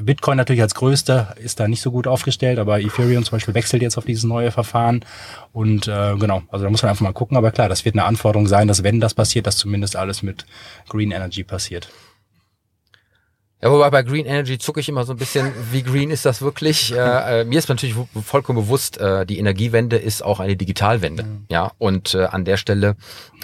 Bitcoin 0.00 0.36
natürlich 0.36 0.62
als 0.62 0.74
größter 0.74 1.34
ist 1.38 1.58
da 1.58 1.68
nicht 1.68 1.80
so 1.80 1.90
gut 1.90 2.06
aufgestellt, 2.06 2.58
aber 2.58 2.80
Ethereum 2.80 3.24
zum 3.24 3.36
Beispiel 3.36 3.54
wechselt 3.54 3.82
jetzt 3.82 3.96
auf 3.96 4.04
dieses 4.04 4.24
neue 4.24 4.50
Verfahren. 4.50 5.04
Und 5.52 5.88
äh, 5.88 6.16
genau, 6.16 6.42
also 6.50 6.64
da 6.64 6.70
muss 6.70 6.82
man 6.82 6.90
einfach 6.90 7.02
mal 7.04 7.12
gucken. 7.12 7.36
Aber 7.36 7.50
klar, 7.50 7.68
das 7.68 7.84
wird 7.84 7.94
eine 7.94 8.04
Anforderung 8.04 8.46
sein, 8.46 8.68
dass 8.68 8.82
wenn 8.82 9.00
das 9.00 9.14
passiert, 9.14 9.46
dass 9.46 9.56
zumindest 9.56 9.96
alles 9.96 10.22
mit 10.22 10.46
Green 10.88 11.10
Energy 11.10 11.44
passiert. 11.44 11.88
Ja, 13.64 13.70
wobei 13.72 13.88
bei 13.88 14.02
Green 14.02 14.26
Energy 14.26 14.58
zucke 14.58 14.80
ich 14.80 14.90
immer 14.90 15.04
so 15.04 15.14
ein 15.14 15.16
bisschen, 15.16 15.50
wie 15.72 15.82
green 15.82 16.10
ist 16.10 16.26
das 16.26 16.42
wirklich? 16.42 16.92
Äh, 17.04 17.40
äh, 17.40 17.44
mir 17.44 17.58
ist 17.58 17.70
natürlich 17.70 17.94
vo- 17.96 18.06
vollkommen 18.22 18.58
bewusst, 18.60 18.98
äh, 18.98 19.24
die 19.24 19.38
Energiewende 19.38 19.96
ist 19.96 20.22
auch 20.22 20.38
eine 20.38 20.54
Digitalwende. 20.54 21.24
Ja, 21.50 21.72
und 21.78 22.12
äh, 22.14 22.24
an 22.26 22.44
der 22.44 22.58
Stelle 22.58 22.96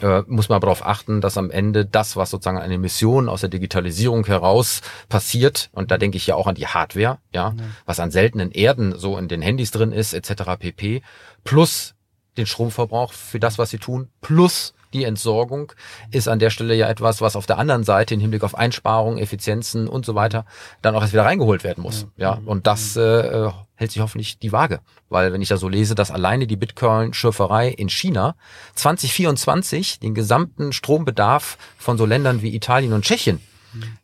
äh, 0.02 0.20
muss 0.26 0.50
man 0.50 0.56
aber 0.56 0.66
darauf 0.66 0.84
achten, 0.84 1.22
dass 1.22 1.38
am 1.38 1.50
Ende 1.50 1.86
das, 1.86 2.16
was 2.16 2.28
sozusagen 2.30 2.58
an 2.58 2.70
Emissionen 2.70 3.30
aus 3.30 3.40
der 3.40 3.48
Digitalisierung 3.48 4.26
heraus 4.26 4.82
passiert, 5.08 5.70
und 5.72 5.90
da 5.90 5.96
denke 5.96 6.18
ich 6.18 6.26
ja 6.26 6.34
auch 6.34 6.46
an 6.46 6.54
die 6.54 6.66
Hardware, 6.66 7.16
ja, 7.34 7.54
was 7.86 7.98
an 7.98 8.10
seltenen 8.10 8.50
Erden 8.52 8.98
so 8.98 9.16
in 9.16 9.26
den 9.26 9.40
Handys 9.40 9.70
drin 9.70 9.90
ist, 9.90 10.12
etc. 10.12 10.42
pp, 10.58 11.00
plus 11.44 11.94
den 12.36 12.44
Stromverbrauch 12.44 13.14
für 13.14 13.40
das, 13.40 13.56
was 13.58 13.70
sie 13.70 13.78
tun, 13.78 14.08
plus 14.20 14.74
die 14.92 15.04
Entsorgung 15.04 15.72
ist 16.10 16.28
an 16.28 16.38
der 16.38 16.50
Stelle 16.50 16.74
ja 16.74 16.88
etwas, 16.88 17.20
was 17.20 17.36
auf 17.36 17.46
der 17.46 17.58
anderen 17.58 17.84
Seite 17.84 18.14
im 18.14 18.20
Hinblick 18.20 18.42
auf 18.42 18.54
Einsparungen, 18.54 19.18
Effizienzen 19.18 19.88
und 19.88 20.04
so 20.04 20.14
weiter 20.14 20.44
dann 20.82 20.94
auch 20.94 21.02
erst 21.02 21.12
wieder 21.12 21.24
reingeholt 21.24 21.64
werden 21.64 21.82
muss. 21.82 22.06
Ja, 22.16 22.40
und 22.44 22.66
das 22.66 22.96
äh, 22.96 23.00
äh, 23.02 23.50
hält 23.74 23.92
sich 23.92 24.02
hoffentlich 24.02 24.38
die 24.38 24.52
Waage, 24.52 24.80
weil 25.08 25.32
wenn 25.32 25.42
ich 25.42 25.48
da 25.48 25.56
so 25.56 25.68
lese, 25.68 25.94
dass 25.94 26.10
alleine 26.10 26.46
die 26.46 26.56
Bitcoin-Schürferei 26.56 27.68
in 27.68 27.88
China 27.88 28.36
2024 28.74 30.00
den 30.00 30.14
gesamten 30.14 30.72
Strombedarf 30.72 31.56
von 31.78 31.96
so 31.96 32.06
Ländern 32.06 32.42
wie 32.42 32.54
Italien 32.54 32.92
und 32.92 33.04
Tschechien 33.04 33.40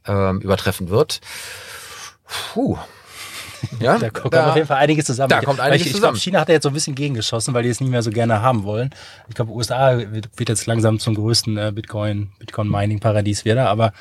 ähm, 0.07 0.41
übertreffen 0.41 0.89
wird. 0.89 1.21
Puh. 2.53 2.79
Ja, 3.81 3.99
Da 3.99 4.11
kommt 4.11 4.35
auf 4.35 4.57
jeden 4.57 4.67
Fall 4.67 4.79
einiges 4.79 5.05
zusammen. 5.07 5.29
da 5.29 5.41
kommt 5.41 5.61
einiges 5.61 5.83
ich, 5.83 5.87
ich 5.89 5.95
zusammen. 5.95 6.15
Glaub, 6.15 6.23
China 6.23 6.41
hat 6.41 6.49
da 6.49 6.53
jetzt 6.55 6.63
so 6.63 6.71
ein 6.71 6.75
bisschen 6.75 6.95
gegengeschossen, 6.95 7.55
weil 7.55 7.63
die 7.63 7.69
es 7.69 7.81
nicht 7.81 7.91
mehr 7.91 8.03
so 8.03 8.11
gerne 8.11 8.41
haben 8.43 8.65
wollen. 8.65 8.91
Ich 9.29 9.35
glaube, 9.35 9.53
USA 9.53 9.99
wird, 9.99 10.29
wird 10.37 10.49
jetzt 10.49 10.67
langsam 10.67 10.99
zum 10.99 11.15
größten 11.15 11.57
äh, 11.59 11.73
Bitcoin, 11.75 12.31
Bitcoin-Mining-Paradies 12.39 13.45
wieder, 13.45 13.69
aber 13.69 13.93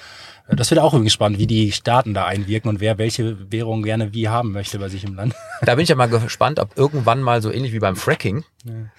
äh, 0.48 0.56
das 0.56 0.72
wird 0.72 0.80
auch 0.80 0.94
irgendwie 0.94 1.10
spannend, 1.10 1.40
wie 1.40 1.48
die 1.48 1.72
Staaten 1.72 2.14
da 2.14 2.26
einwirken 2.26 2.70
und 2.70 2.80
wer 2.80 2.98
welche 2.98 3.52
Währung 3.52 3.84
gerne 3.84 4.14
wie 4.14 4.30
haben 4.30 4.52
möchte 4.52 4.80
bei 4.80 4.90
sich 4.90 5.04
im 5.04 5.16
Land. 5.16 5.36
Da 5.62 5.76
bin 5.76 5.84
ich 5.84 5.90
ja 5.90 5.96
mal 5.96 6.08
gespannt, 6.08 6.60
ob 6.60 6.78
irgendwann 6.78 7.22
mal 7.22 7.42
so 7.42 7.52
ähnlich 7.52 7.74
wie 7.74 7.80
beim 7.80 7.96
Fracking 7.96 8.44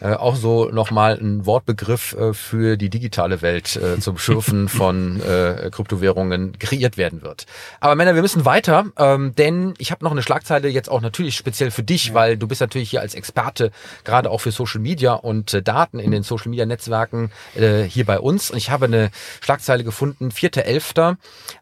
äh, 0.01 0.13
auch 0.13 0.37
so 0.37 0.67
nochmal 0.67 1.19
ein 1.19 1.47
Wortbegriff 1.47 2.15
äh, 2.15 2.33
für 2.33 2.77
die 2.77 2.91
digitale 2.91 3.43
Welt 3.43 3.77
äh, 3.77 3.99
zum 4.01 4.19
Schürfen 4.19 4.69
von 4.69 5.21
äh, 5.21 5.71
Kryptowährungen 5.73 6.59
kreiert 6.59 6.97
werden 6.97 7.23
wird. 7.23 7.47
Aber 7.81 7.95
Männer, 7.95 8.15
wir 8.15 8.23
müssen 8.23 8.45
weiter, 8.45 8.87
ähm, 8.97 9.35
denn 9.35 9.75
ich 9.79 9.91
habe 9.91 10.05
noch 10.05 10.13
eine 10.13 10.23
Schlagzeile 10.23 10.69
jetzt 10.69 10.89
auch 10.89 11.01
natürlich 11.01 11.37
speziell 11.37 11.71
für 11.71 11.83
dich, 11.83 12.15
weil 12.15 12.37
du 12.37 12.47
bist 12.47 12.61
natürlich 12.61 12.91
hier 12.91 13.01
als 13.01 13.15
Experte 13.15 13.71
gerade 14.05 14.31
auch 14.31 14.41
für 14.41 14.53
Social 14.53 14.81
Media 14.81 15.15
und 15.15 15.53
äh, 15.55 15.63
Daten 15.63 15.99
in 15.99 16.11
den 16.11 16.23
Social 16.23 16.51
Media 16.51 16.67
Netzwerken 16.67 17.31
äh, 17.55 17.83
hier 17.83 18.07
bei 18.07 18.21
uns. 18.21 18.51
Und 18.51 18.59
ich 18.59 18.71
habe 18.71 18.87
eine 18.87 19.11
Schlagzeile 19.41 19.85
gefunden, 19.85 20.29
4.11. 20.29 21.17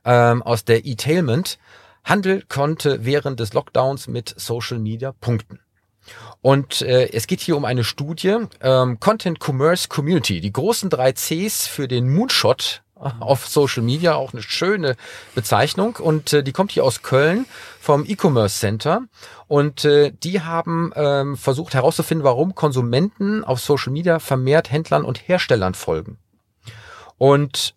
Ähm, 0.04 0.42
aus 0.42 0.64
der 0.64 0.84
E-Tailment. 0.84 1.58
Handel 2.04 2.42
konnte 2.48 3.04
während 3.04 3.40
des 3.40 3.54
Lockdowns 3.54 4.08
mit 4.08 4.34
Social 4.36 4.78
Media 4.78 5.12
punkten. 5.12 5.58
Und 6.44 6.82
äh, 6.82 7.08
es 7.10 7.26
geht 7.26 7.40
hier 7.40 7.56
um 7.56 7.64
eine 7.64 7.84
Studie, 7.84 8.36
ähm, 8.60 9.00
Content 9.00 9.38
Commerce 9.42 9.88
Community, 9.88 10.42
die 10.42 10.52
großen 10.52 10.90
drei 10.90 11.12
Cs 11.12 11.66
für 11.66 11.88
den 11.88 12.12
Moonshot 12.12 12.82
auf 13.20 13.48
Social 13.48 13.82
Media, 13.82 14.14
auch 14.14 14.34
eine 14.34 14.42
schöne 14.42 14.96
Bezeichnung. 15.34 15.96
Und 15.96 16.34
äh, 16.34 16.42
die 16.42 16.52
kommt 16.52 16.72
hier 16.72 16.84
aus 16.84 17.00
Köln 17.00 17.46
vom 17.80 18.04
E-Commerce 18.06 18.60
Center. 18.60 19.04
Und 19.48 19.86
äh, 19.86 20.12
die 20.22 20.42
haben 20.42 20.92
ähm, 20.96 21.38
versucht 21.38 21.72
herauszufinden, 21.72 22.24
warum 22.24 22.54
Konsumenten 22.54 23.42
auf 23.42 23.58
Social 23.58 23.94
Media 23.94 24.18
vermehrt 24.18 24.70
Händlern 24.70 25.06
und 25.06 25.26
Herstellern 25.26 25.72
folgen. 25.72 26.18
Und 27.16 27.72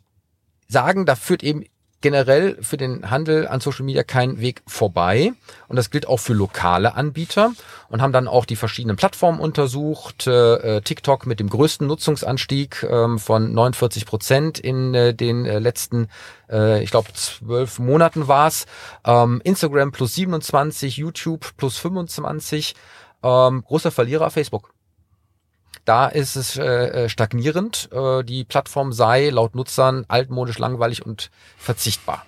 sagen, 0.67 1.05
da 1.05 1.15
führt 1.15 1.41
eben 1.41 1.63
generell 2.01 2.57
für 2.61 2.77
den 2.77 3.09
Handel 3.09 3.47
an 3.47 3.59
Social 3.59 3.85
Media 3.85 4.03
kein 4.03 4.39
Weg 4.39 4.61
vorbei. 4.67 5.33
Und 5.67 5.75
das 5.75 5.89
gilt 5.89 6.07
auch 6.07 6.19
für 6.19 6.33
lokale 6.33 6.95
Anbieter 6.95 7.51
und 7.89 8.01
haben 8.01 8.13
dann 8.13 8.27
auch 8.27 8.45
die 8.45 8.55
verschiedenen 8.55 8.97
Plattformen 8.97 9.39
untersucht. 9.39 10.27
Äh, 10.27 10.81
TikTok 10.81 11.25
mit 11.25 11.39
dem 11.39 11.49
größten 11.49 11.87
Nutzungsanstieg 11.87 12.85
ähm, 12.89 13.19
von 13.19 13.53
49 13.53 14.05
Prozent 14.05 14.59
in 14.59 14.93
äh, 14.93 15.13
den 15.13 15.45
äh, 15.45 15.59
letzten, 15.59 16.07
äh, 16.49 16.83
ich 16.83 16.91
glaube, 16.91 17.11
zwölf 17.13 17.79
Monaten 17.79 18.27
war's. 18.27 18.65
Ähm, 19.03 19.41
Instagram 19.43 19.91
plus 19.91 20.15
27, 20.15 20.97
YouTube 20.97 21.55
plus 21.57 21.77
25. 21.77 22.75
Ähm, 23.23 23.63
großer 23.65 23.91
Verlierer 23.91 24.29
Facebook. 24.29 24.76
Da 25.87 26.07
ist 26.07 26.35
es 26.35 26.57
äh, 26.57 26.65
äh, 26.65 27.09
stagnierend. 27.09 27.87
Äh, 27.93 28.21
die 28.25 28.43
Plattform 28.43 28.91
sei 28.91 29.29
laut 29.29 29.55
Nutzern 29.55 30.03
altmodisch, 30.09 30.59
langweilig 30.59 31.05
und 31.05 31.31
verzichtbar. 31.57 32.25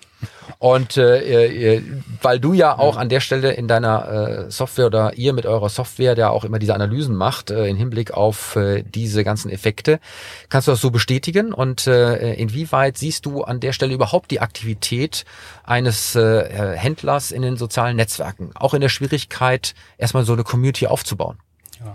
Und 0.59 0.95
äh, 0.95 1.75
äh, 1.75 1.83
weil 2.21 2.39
du 2.39 2.53
ja 2.53 2.77
auch 2.79 2.95
an 2.95 3.09
der 3.09 3.19
Stelle 3.19 3.51
in 3.51 3.67
deiner 3.67 4.47
äh, 4.47 4.51
Software 4.51 4.85
oder 4.85 5.17
ihr 5.17 5.33
mit 5.33 5.45
eurer 5.45 5.67
Software, 5.67 6.15
der 6.15 6.31
auch 6.31 6.45
immer 6.45 6.57
diese 6.57 6.73
Analysen 6.73 7.15
macht, 7.17 7.51
äh, 7.51 7.67
in 7.67 7.75
Hinblick 7.75 8.11
auf 8.11 8.55
äh, 8.55 8.83
diese 8.83 9.25
ganzen 9.25 9.49
Effekte, 9.49 9.99
kannst 10.47 10.69
du 10.69 10.71
das 10.71 10.79
so 10.79 10.89
bestätigen? 10.89 11.53
Und 11.53 11.85
äh, 11.85 12.35
inwieweit 12.35 12.97
siehst 12.97 13.25
du 13.25 13.43
an 13.43 13.59
der 13.59 13.73
Stelle 13.73 13.93
überhaupt 13.93 14.31
die 14.31 14.39
Aktivität 14.39 15.25
eines 15.65 16.15
äh, 16.15 16.77
Händlers 16.77 17.31
in 17.31 17.41
den 17.41 17.57
sozialen 17.57 17.97
Netzwerken? 17.97 18.51
Auch 18.55 18.73
in 18.73 18.79
der 18.79 18.89
Schwierigkeit, 18.89 19.73
erstmal 19.97 20.23
so 20.23 20.31
eine 20.31 20.45
Community 20.45 20.87
aufzubauen? 20.87 21.39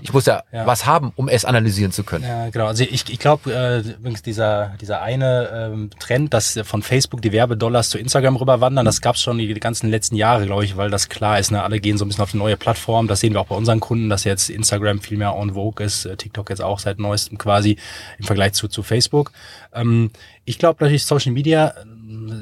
Ich 0.01 0.13
muss 0.13 0.27
ja, 0.27 0.43
ja, 0.53 0.67
was 0.67 0.87
haben, 0.87 1.13
um 1.17 1.29
es 1.29 1.45
analysieren 1.45 1.93
zu 1.93 2.05
können. 2.05 2.25
Ja, 2.25 2.49
genau. 2.51 2.67
Also 2.67 2.85
ich, 2.85 3.11
ich 3.11 3.19
glaube, 3.19 3.53
äh, 3.53 3.81
übrigens 3.81 4.23
dieser, 4.23 4.75
dieser 4.81 5.03
eine 5.03 5.51
ähm, 5.53 5.91
Trend, 5.99 6.33
dass 6.33 6.59
von 6.65 6.83
Facebook 6.83 7.23
die 7.23 7.33
Werbedollars 7.33 7.91
zu 7.91 7.99
Instagram 7.99 8.37
rüberwandern, 8.37 8.85
das 8.85 9.01
gab 9.01 9.17
es 9.17 9.23
schon 9.23 9.39
die, 9.39 9.53
die 9.53 9.61
ganzen 9.61 9.91
letzten 9.91 10.17
Jahre, 10.17 10.47
glaube 10.47 10.65
ich, 10.65 10.77
weil 10.77 10.91
das 10.91 11.09
klar 11.09 11.39
ist. 11.39 11.51
Ne? 11.51 11.63
Alle 11.63 11.81
gehen 11.81 11.99
so 11.99 12.05
ein 12.05 12.09
bisschen 12.09 12.23
auf 12.23 12.31
die 12.31 12.39
neue 12.39 12.57
Plattform. 12.57 13.09
Das 13.09 13.21
sehen 13.21 13.35
wir 13.35 13.41
auch 13.41 13.47
bei 13.47 13.57
unseren 13.57 13.81
Kunden, 13.81 14.09
dass 14.09 14.25
jetzt 14.25 14.51
Instagram 14.51 15.01
viel 15.01 15.19
mehr 15.19 15.35
on 15.37 15.55
vogue 15.55 15.85
ist, 15.85 16.07
äh, 16.07 16.17
TikTok 16.17 16.51
jetzt 16.51 16.63
auch 16.63 16.79
seit 16.79 16.99
neuestem 16.99 17.39
quasi 17.39 17.77
im 18.19 18.25
Vergleich 18.25 18.55
zu, 18.55 18.69
zu 18.69 18.83
Facebook. 18.83 19.33
Ähm, 19.75 20.11
ich 20.45 20.59
glaube 20.59 20.83
natürlich 20.83 21.05
Social 21.05 21.33
Media 21.33 21.75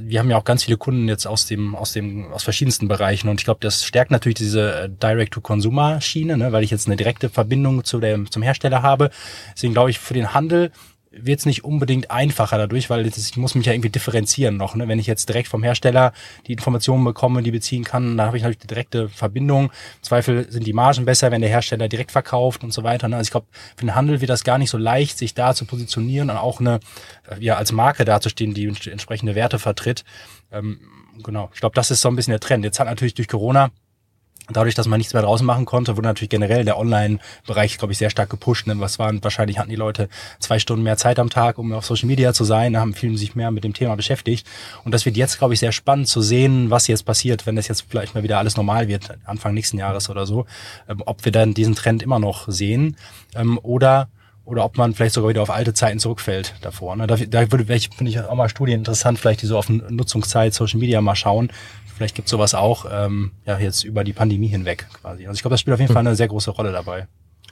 wir 0.03 0.18
haben 0.18 0.30
ja 0.30 0.36
auch 0.36 0.45
ganz 0.45 0.64
viele 0.64 0.76
Kunden 0.76 1.09
jetzt 1.09 1.26
aus 1.26 1.47
dem, 1.47 1.74
aus 1.74 1.93
dem, 1.93 2.32
aus 2.32 2.43
verschiedensten 2.43 2.88
Bereichen 2.88 3.28
und 3.28 3.40
ich 3.40 3.45
glaube, 3.45 3.61
das 3.61 3.84
stärkt 3.84 4.11
natürlich 4.11 4.36
diese 4.36 4.82
äh, 4.82 4.88
Direct-to-Consumer-Schiene, 4.88 6.36
ne, 6.36 6.53
weil 6.53 6.64
ich 6.64 6.70
jetzt 6.70 6.86
eine 6.86 6.97
direkte 6.97 7.28
Verbindung 7.28 7.84
zu 7.84 8.01
der, 8.01 8.24
zum 8.26 8.43
Hersteller 8.43 8.82
habe. 8.82 9.11
Deswegen 9.55 9.72
glaube 9.72 9.90
ich, 9.90 9.99
für 9.99 10.14
den 10.14 10.34
Handel 10.34 10.72
wird 11.15 11.41
es 11.41 11.47
nicht 11.47 11.65
unbedingt 11.65 12.11
einfacher 12.11 12.59
dadurch, 12.59 12.89
weil 12.91 13.05
das, 13.05 13.19
ich 13.19 13.37
muss 13.37 13.55
mich 13.55 13.67
ja 13.67 13.73
irgendwie 13.73 13.91
differenzieren 13.91 14.57
noch. 14.57 14.75
Ne? 14.75 14.89
Wenn 14.89 14.99
ich 14.99 15.07
jetzt 15.07 15.29
direkt 15.29 15.49
vom 15.49 15.63
Hersteller 15.63 16.13
die 16.47 16.53
Informationen 16.53 17.05
bekomme, 17.05 17.43
die 17.43 17.51
beziehen 17.51 17.85
kann, 17.85 18.17
dann 18.17 18.27
habe 18.27 18.37
ich 18.37 18.43
natürlich 18.43 18.61
die 18.61 18.67
direkte 18.67 19.09
Verbindung. 19.09 19.65
Im 19.65 20.03
Zweifel 20.03 20.51
sind 20.51 20.67
die 20.67 20.73
Margen 20.73 21.05
besser, 21.05 21.31
wenn 21.31 21.43
der 21.43 21.51
Hersteller 21.51 21.89
direkt 21.89 22.13
verkauft 22.13 22.65
und 22.65 22.73
so 22.73 22.83
weiter. 22.83 23.09
Ne? 23.09 23.17
Also 23.17 23.29
ich 23.29 23.31
glaube, 23.31 23.47
für 23.77 23.85
den 23.85 23.95
Handel 23.95 24.21
wird 24.21 24.31
das 24.31 24.45
gar 24.45 24.59
nicht 24.59 24.71
so 24.71 24.79
leicht, 24.79 25.19
sich 25.19 25.35
da 25.35 25.55
zu 25.55 25.65
positionieren 25.65 26.31
und 26.31 26.37
auch 26.37 26.61
eine, 26.61 26.81
ja, 27.39 27.57
als 27.57 27.73
Marke 27.73 28.05
dazustehen, 28.05 28.55
die 28.55 28.67
entsprechende 28.67 29.35
Werte 29.35 29.59
vertritt. 29.59 30.05
Ähm, 30.51 30.81
genau, 31.23 31.51
ich 31.53 31.61
glaube, 31.61 31.75
das 31.75 31.91
ist 31.91 32.01
so 32.01 32.09
ein 32.09 32.17
bisschen 32.17 32.33
der 32.33 32.41
Trend. 32.41 32.65
Jetzt 32.65 32.81
hat 32.81 32.87
natürlich 32.87 33.15
durch 33.15 33.29
Corona 33.29 33.71
Dadurch, 34.51 34.74
dass 34.74 34.88
man 34.88 34.99
nichts 34.99 35.14
mehr 35.14 35.22
draußen 35.22 35.47
machen 35.47 35.66
konnte, 35.66 35.97
wurde 35.97 36.09
natürlich 36.09 36.30
generell 36.30 36.64
der 36.64 36.78
Online-Bereich, 36.78 37.78
glaube 37.78 37.93
ich, 37.93 37.99
sehr 37.99 38.11
stark 38.11 38.28
gepusht. 38.28 38.66
Ne? 38.66 38.74
Was 38.80 38.99
waren, 38.99 39.22
wahrscheinlich 39.22 39.59
hatten 39.59 39.70
die 39.70 39.76
Leute 39.76 40.09
zwei 40.40 40.59
Stunden 40.59 40.82
mehr 40.82 40.97
Zeit 40.97 41.18
am 41.18 41.30
Tag, 41.30 41.59
um 41.59 41.72
auf 41.72 41.86
Social 41.86 42.09
Media 42.09 42.32
zu 42.32 42.45
sein, 42.45 42.76
haben 42.76 42.95
vielen 42.95 43.16
sich 43.16 43.36
mehr 43.36 43.51
mit 43.51 43.62
dem 43.62 43.72
Thema 43.72 43.95
beschäftigt. 43.95 44.47
Und 44.84 44.93
das 44.93 45.07
wird 45.07 45.16
jetzt, 45.16 45.38
glaube 45.38 45.55
ich, 45.55 45.61
sehr 45.61 45.72
spannend 45.72 46.09
zu 46.09 46.20
sehen, 46.20 46.70
was 46.70 46.88
jetzt 46.88 47.05
passiert, 47.05 47.47
wenn 47.47 47.57
das 47.57 47.68
jetzt 47.68 47.84
vielleicht 47.88 48.14
mal 48.14 48.24
wieder 48.24 48.38
alles 48.38 48.57
normal 48.57 48.88
wird, 48.88 49.16
Anfang 49.24 49.55
nächsten 49.55 49.78
Jahres 49.78 50.11
oder 50.11 50.26
so. 50.26 50.47
Ähm, 50.88 51.03
ob 51.07 51.24
wir 51.24 51.32
dann 51.32 51.55
diesen 51.55 51.74
Trend 51.74 52.03
immer 52.03 52.18
noch 52.18 52.49
sehen 52.49 52.97
ähm, 53.34 53.59
oder 53.62 54.09
oder 54.45 54.64
ob 54.64 54.76
man 54.76 54.95
vielleicht 54.95 55.14
sogar 55.14 55.30
wieder 55.30 55.43
auf 55.43 55.51
alte 55.51 55.72
Zeiten 55.72 55.99
zurückfällt 55.99 56.55
davor. 56.62 56.97
Ne? 56.97 57.07
Da, 57.07 57.16
da 57.16 57.53
würde, 57.53 57.64
finde 57.64 58.11
ich 58.11 58.20
auch 58.20 58.34
mal 58.34 58.49
Studien 58.49 58.80
interessant, 58.80 59.18
vielleicht 59.18 59.43
die 59.43 59.47
so 59.47 59.57
auf 59.57 59.68
Nutzungszeit 59.68 60.53
Social 60.53 60.80
Media 60.80 61.01
mal 61.01 61.14
schauen, 61.14 61.51
Vielleicht 62.03 62.17
gibt 62.17 62.29
sowas 62.29 62.53
auch 62.53 62.85
ähm, 62.91 63.31
ja 63.47 63.61
jetzt 63.61 63.85
über 63.85 64.03
die 64.03 64.13
Pandemie 64.13 64.49
hinweg 64.49 64.89
quasi. 65.01 65.25
Also 65.25 65.37
ich 65.37 65.43
glaube, 65.43 65.53
das 65.53 65.61
spielt 65.61 65.75
auf 65.75 65.79
jeden 65.79 65.91
hm. 65.91 65.95
Fall 65.95 66.05
eine 66.05 66.17
sehr 66.17 66.27
große 66.27 66.51
Rolle 66.51 66.73
dabei. 66.73 67.07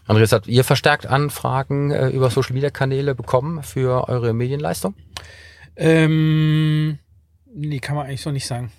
Andreas, 0.09 0.33
habt 0.33 0.49
ihr 0.49 0.65
verstärkt 0.65 1.07
Anfragen 1.07 1.93
äh, 1.93 2.09
über 2.09 2.31
Social 2.31 2.53
Media 2.55 2.71
Kanäle 2.71 3.15
bekommen 3.15 3.63
für 3.63 4.09
eure 4.09 4.33
Medienleistung? 4.33 4.97
Ähm, 5.77 6.99
nee, 7.55 7.79
kann 7.79 7.95
man 7.95 8.09
eigentlich 8.09 8.23
so 8.23 8.33
nicht 8.33 8.49
sagen. 8.49 8.73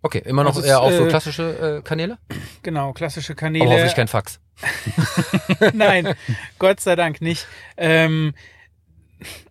Okay, 0.00 0.22
immer 0.24 0.44
noch 0.44 0.56
also 0.56 0.66
eher 0.66 0.80
auf 0.80 0.94
so 0.94 1.04
äh, 1.04 1.08
klassische 1.10 1.80
äh, 1.80 1.82
Kanäle? 1.82 2.16
Genau, 2.62 2.94
klassische 2.94 3.34
Kanäle. 3.34 3.66
Aber 3.66 3.74
hoffentlich 3.74 3.94
kein 3.94 4.08
Fax. 4.08 4.40
Nein, 5.74 6.14
Gott 6.58 6.80
sei 6.80 6.96
Dank 6.96 7.20
nicht. 7.20 7.46
Ähm, 7.76 8.32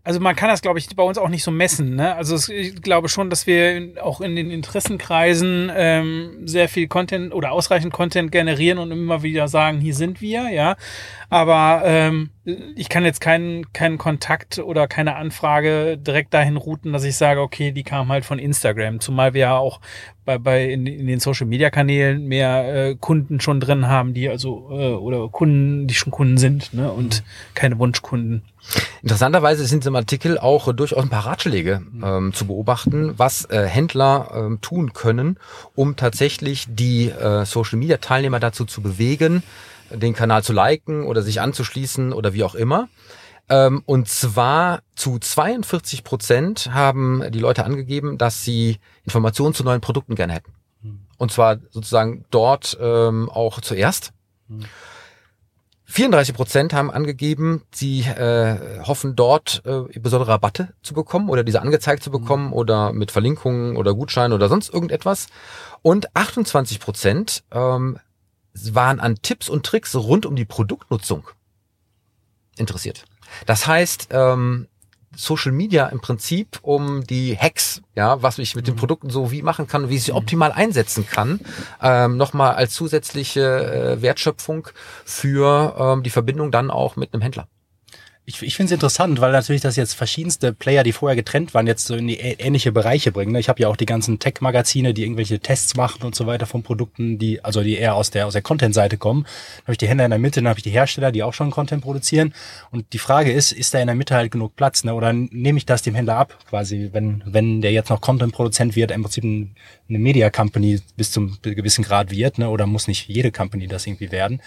also 0.03 0.19
man 0.19 0.35
kann 0.35 0.49
das, 0.49 0.61
glaube 0.61 0.79
ich, 0.79 0.87
bei 0.95 1.03
uns 1.03 1.17
auch 1.17 1.29
nicht 1.29 1.43
so 1.43 1.51
messen. 1.51 1.95
Ne? 1.95 2.15
Also 2.15 2.51
ich 2.51 2.81
glaube 2.81 3.07
schon, 3.07 3.29
dass 3.29 3.45
wir 3.45 3.93
auch 4.01 4.19
in 4.19 4.35
den 4.35 4.49
Interessenkreisen 4.49 5.71
ähm, 5.75 6.47
sehr 6.47 6.69
viel 6.69 6.87
Content 6.87 7.33
oder 7.33 7.51
ausreichend 7.51 7.93
Content 7.93 8.31
generieren 8.31 8.79
und 8.79 8.91
immer 8.91 9.21
wieder 9.21 9.47
sagen, 9.47 9.79
hier 9.79 9.93
sind 9.93 10.19
wir, 10.21 10.49
ja. 10.49 10.75
Aber 11.29 11.83
ähm, 11.85 12.31
ich 12.75 12.89
kann 12.89 13.05
jetzt 13.05 13.21
keinen 13.21 13.71
keinen 13.71 13.97
Kontakt 13.97 14.59
oder 14.59 14.87
keine 14.87 15.15
Anfrage 15.15 15.97
direkt 15.97 16.33
dahin 16.33 16.57
routen, 16.57 16.91
dass 16.91 17.03
ich 17.03 17.15
sage, 17.15 17.39
okay, 17.39 17.71
die 17.71 17.83
kam 17.83 18.09
halt 18.09 18.25
von 18.25 18.39
Instagram. 18.39 18.99
Zumal 18.99 19.33
wir 19.33 19.41
ja 19.41 19.57
auch 19.57 19.79
bei, 20.25 20.37
bei 20.37 20.65
in, 20.65 20.87
in 20.87 21.07
den 21.07 21.19
Social 21.19 21.47
Media 21.47 21.69
Kanälen 21.69 22.25
mehr 22.25 22.89
äh, 22.89 22.95
Kunden 22.95 23.39
schon 23.39 23.59
drin 23.59 23.87
haben, 23.87 24.13
die 24.13 24.27
also 24.27 24.69
äh, 24.71 24.93
oder 24.93 25.29
Kunden, 25.29 25.87
die 25.87 25.93
schon 25.93 26.11
Kunden 26.11 26.37
sind, 26.37 26.73
ne? 26.73 26.91
Und 26.91 27.21
mhm. 27.21 27.53
keine 27.53 27.79
Wunschkunden. 27.79 28.43
Interessanterweise 29.01 29.65
sind 29.65 29.83
im 29.91 29.95
Artikel 29.97 30.37
auch 30.37 30.71
durchaus 30.73 31.03
ein 31.03 31.09
paar 31.09 31.25
Ratschläge 31.25 31.81
ähm, 32.01 32.33
zu 32.33 32.47
beobachten, 32.47 33.13
was 33.17 33.45
äh, 33.45 33.65
Händler 33.65 34.31
ähm, 34.33 34.61
tun 34.61 34.93
können, 34.93 35.37
um 35.75 35.97
tatsächlich 35.97 36.65
die 36.69 37.09
äh, 37.09 37.45
Social 37.45 37.77
Media 37.77 37.97
Teilnehmer 37.97 38.39
dazu 38.39 38.63
zu 38.63 38.81
bewegen, 38.81 39.43
den 39.89 40.13
Kanal 40.13 40.43
zu 40.43 40.53
liken 40.53 41.03
oder 41.03 41.21
sich 41.21 41.41
anzuschließen 41.41 42.13
oder 42.13 42.33
wie 42.33 42.43
auch 42.43 42.55
immer. 42.55 42.87
Ähm, 43.49 43.83
und 43.85 44.07
zwar 44.07 44.79
zu 44.95 45.19
42 45.19 46.05
Prozent 46.05 46.69
haben 46.73 47.23
die 47.31 47.39
Leute 47.39 47.65
angegeben, 47.65 48.17
dass 48.17 48.45
sie 48.45 48.77
Informationen 49.03 49.53
zu 49.53 49.65
neuen 49.65 49.81
Produkten 49.81 50.15
gerne 50.15 50.33
hätten. 50.33 50.53
Und 51.17 51.33
zwar 51.33 51.57
sozusagen 51.69 52.23
dort 52.31 52.77
ähm, 52.81 53.29
auch 53.29 53.59
zuerst. 53.59 54.13
34 55.91 56.33
Prozent 56.33 56.73
haben 56.73 56.89
angegeben, 56.89 57.63
sie 57.73 58.01
äh, 58.01 58.79
hoffen 58.83 59.15
dort 59.15 59.61
äh, 59.65 59.99
besondere 59.99 60.31
Rabatte 60.31 60.69
zu 60.81 60.93
bekommen 60.93 61.29
oder 61.29 61.43
diese 61.43 61.61
angezeigt 61.61 62.01
zu 62.01 62.11
bekommen 62.11 62.47
mhm. 62.47 62.53
oder 62.53 62.93
mit 62.93 63.11
Verlinkungen 63.11 63.75
oder 63.75 63.93
Gutscheinen 63.93 64.33
oder 64.33 64.47
sonst 64.47 64.73
irgendetwas. 64.73 65.27
Und 65.81 66.15
28 66.15 66.79
Prozent 66.79 67.43
ähm, 67.51 67.99
waren 68.53 68.99
an 68.99 69.21
Tipps 69.21 69.49
und 69.49 69.65
Tricks 69.65 69.93
rund 69.95 70.25
um 70.25 70.35
die 70.35 70.45
Produktnutzung 70.45 71.27
interessiert. 72.57 73.05
Das 73.45 73.67
heißt, 73.67 74.09
ähm, 74.11 74.67
Social 75.16 75.51
Media 75.51 75.88
im 75.88 75.99
Prinzip 75.99 76.59
um 76.62 77.03
die 77.03 77.38
Hacks, 77.38 77.82
ja, 77.95 78.22
was 78.22 78.39
ich 78.39 78.55
mit 78.55 78.68
den 78.68 78.76
mhm. 78.76 78.80
Produkten 78.80 79.09
so 79.09 79.32
wie 79.32 79.41
machen 79.41 79.68
kann, 79.68 79.89
wie 79.89 79.95
ich 79.95 80.03
sie 80.03 80.14
optimal 80.14 80.51
einsetzen 80.51 81.05
kann, 81.05 81.39
ähm, 81.82 82.18
nochmal 82.18 82.55
als 82.55 82.74
zusätzliche 82.74 83.41
äh, 83.41 84.01
Wertschöpfung 84.01 84.68
für 85.05 85.76
ähm, 85.78 86.03
die 86.03 86.09
Verbindung 86.09 86.51
dann 86.51 86.72
auch 86.72 86.95
mit 86.95 87.14
einem 87.14 87.22
Händler. 87.22 87.47
Ich, 88.24 88.39
ich 88.43 88.55
finde 88.55 88.67
es 88.67 88.72
interessant, 88.74 89.19
weil 89.19 89.32
natürlich 89.32 89.63
das 89.63 89.76
jetzt 89.76 89.95
verschiedenste 89.95 90.53
Player, 90.53 90.84
die 90.84 90.91
vorher 90.91 91.15
getrennt 91.15 91.55
waren, 91.55 91.65
jetzt 91.65 91.88
so 91.88 91.95
in 91.95 92.07
die 92.07 92.19
ähnliche 92.19 92.72
Bereiche 92.72 93.11
bringen. 93.11 93.32
Ne? 93.32 93.39
Ich 93.39 93.49
habe 93.49 93.59
ja 93.59 93.67
auch 93.67 93.76
die 93.76 93.88
ganzen 93.88 94.19
Tech-Magazine, 94.19 94.93
die 94.93 95.01
irgendwelche 95.01 95.39
Tests 95.39 95.76
machen 95.76 96.03
und 96.03 96.13
so 96.13 96.28
weiter 96.28 96.45
von 96.45 96.61
Produkten, 96.61 97.17
die 97.17 97.43
also 97.43 97.63
die 97.63 97.78
eher 97.78 97.95
aus 97.95 98.11
der 98.11 98.28
aus 98.28 98.34
der 98.34 98.43
Content-Seite 98.43 98.97
kommen. 98.97 99.24
Dann 99.24 99.63
habe 99.63 99.72
ich 99.72 99.80
die 99.80 99.88
Händler 99.88 100.05
in 100.05 100.11
der 100.11 100.19
Mitte, 100.19 100.39
dann 100.39 100.49
habe 100.49 100.59
ich 100.59 100.63
die 100.63 100.69
Hersteller, 100.69 101.11
die 101.11 101.24
auch 101.24 101.34
schon 101.34 101.49
Content 101.49 101.82
produzieren. 101.82 102.36
Und 102.69 102.93
die 102.93 102.99
Frage 102.99 103.32
ist, 103.32 103.51
ist 103.51 103.74
da 103.74 103.80
in 103.80 103.88
der 103.88 103.95
Mitte 103.95 104.13
halt 104.13 104.32
genug 104.32 104.55
Platz? 104.55 104.84
Ne? 104.84 104.93
Oder 104.93 105.13
nehme 105.13 105.57
ich 105.57 105.65
das 105.65 105.82
dem 105.82 105.95
Händler 105.95 106.17
ab, 106.17 106.38
quasi, 106.47 106.89
wenn 106.91 107.24
wenn 107.26 107.61
der 107.61 107.72
jetzt 107.72 107.89
noch 107.89 108.01
Content-Produzent 108.01 108.76
wird, 108.76 108.91
im 108.91 109.01
Prinzip 109.01 109.24
eine 109.24 109.99
Media 109.99 110.30
Company 110.30 110.80
bis 110.95 111.11
zum 111.11 111.39
gewissen 111.41 111.84
Grad 111.84 112.11
wird, 112.11 112.38
ne? 112.38 112.49
Oder 112.49 112.67
muss 112.67 112.88
nicht 112.88 113.07
jede 113.07 113.32
Company 113.32 113.67
das 113.67 113.88
irgendwie 113.88 114.11
werden? 114.11 114.41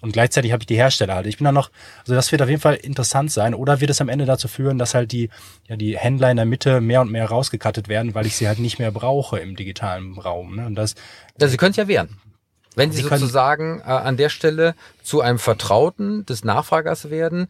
Und 0.00 0.12
gleichzeitig 0.12 0.52
habe 0.52 0.62
ich 0.62 0.66
die 0.66 0.76
Hersteller 0.76 1.14
halt. 1.14 1.26
Ich 1.26 1.36
bin 1.38 1.44
da 1.44 1.52
noch, 1.52 1.70
also 2.00 2.14
das 2.14 2.32
wird 2.32 2.42
auf 2.42 2.48
jeden 2.48 2.60
Fall 2.60 2.74
interessant 2.74 3.30
sein. 3.30 3.54
Oder 3.54 3.80
wird 3.80 3.90
es 3.90 4.00
am 4.00 4.08
Ende 4.08 4.24
dazu 4.24 4.48
führen, 4.48 4.78
dass 4.78 4.94
halt 4.94 5.12
die, 5.12 5.30
ja, 5.68 5.76
die 5.76 5.98
Händler 5.98 6.30
in 6.30 6.36
der 6.36 6.46
Mitte 6.46 6.80
mehr 6.80 7.00
und 7.00 7.10
mehr 7.10 7.26
rausgekattet 7.26 7.88
werden, 7.88 8.14
weil 8.14 8.26
ich 8.26 8.36
sie 8.36 8.48
halt 8.48 8.58
nicht 8.58 8.78
mehr 8.78 8.92
brauche 8.92 9.38
im 9.38 9.56
digitalen 9.56 10.18
Raum. 10.18 10.56
Ne? 10.56 10.66
Und 10.66 10.74
das, 10.74 10.94
ja, 11.38 11.48
sie 11.48 11.56
können 11.56 11.72
es 11.72 11.76
ja 11.76 11.88
wehren. 11.88 12.18
Wenn 12.76 12.92
Sie, 12.92 13.02
Sie 13.02 13.08
sozusagen 13.08 13.80
äh, 13.80 13.90
an 13.90 14.16
der 14.16 14.28
Stelle 14.28 14.74
zu 15.02 15.20
einem 15.20 15.38
Vertrauten 15.38 16.24
des 16.24 16.44
Nachfragers 16.44 17.10
werden, 17.10 17.48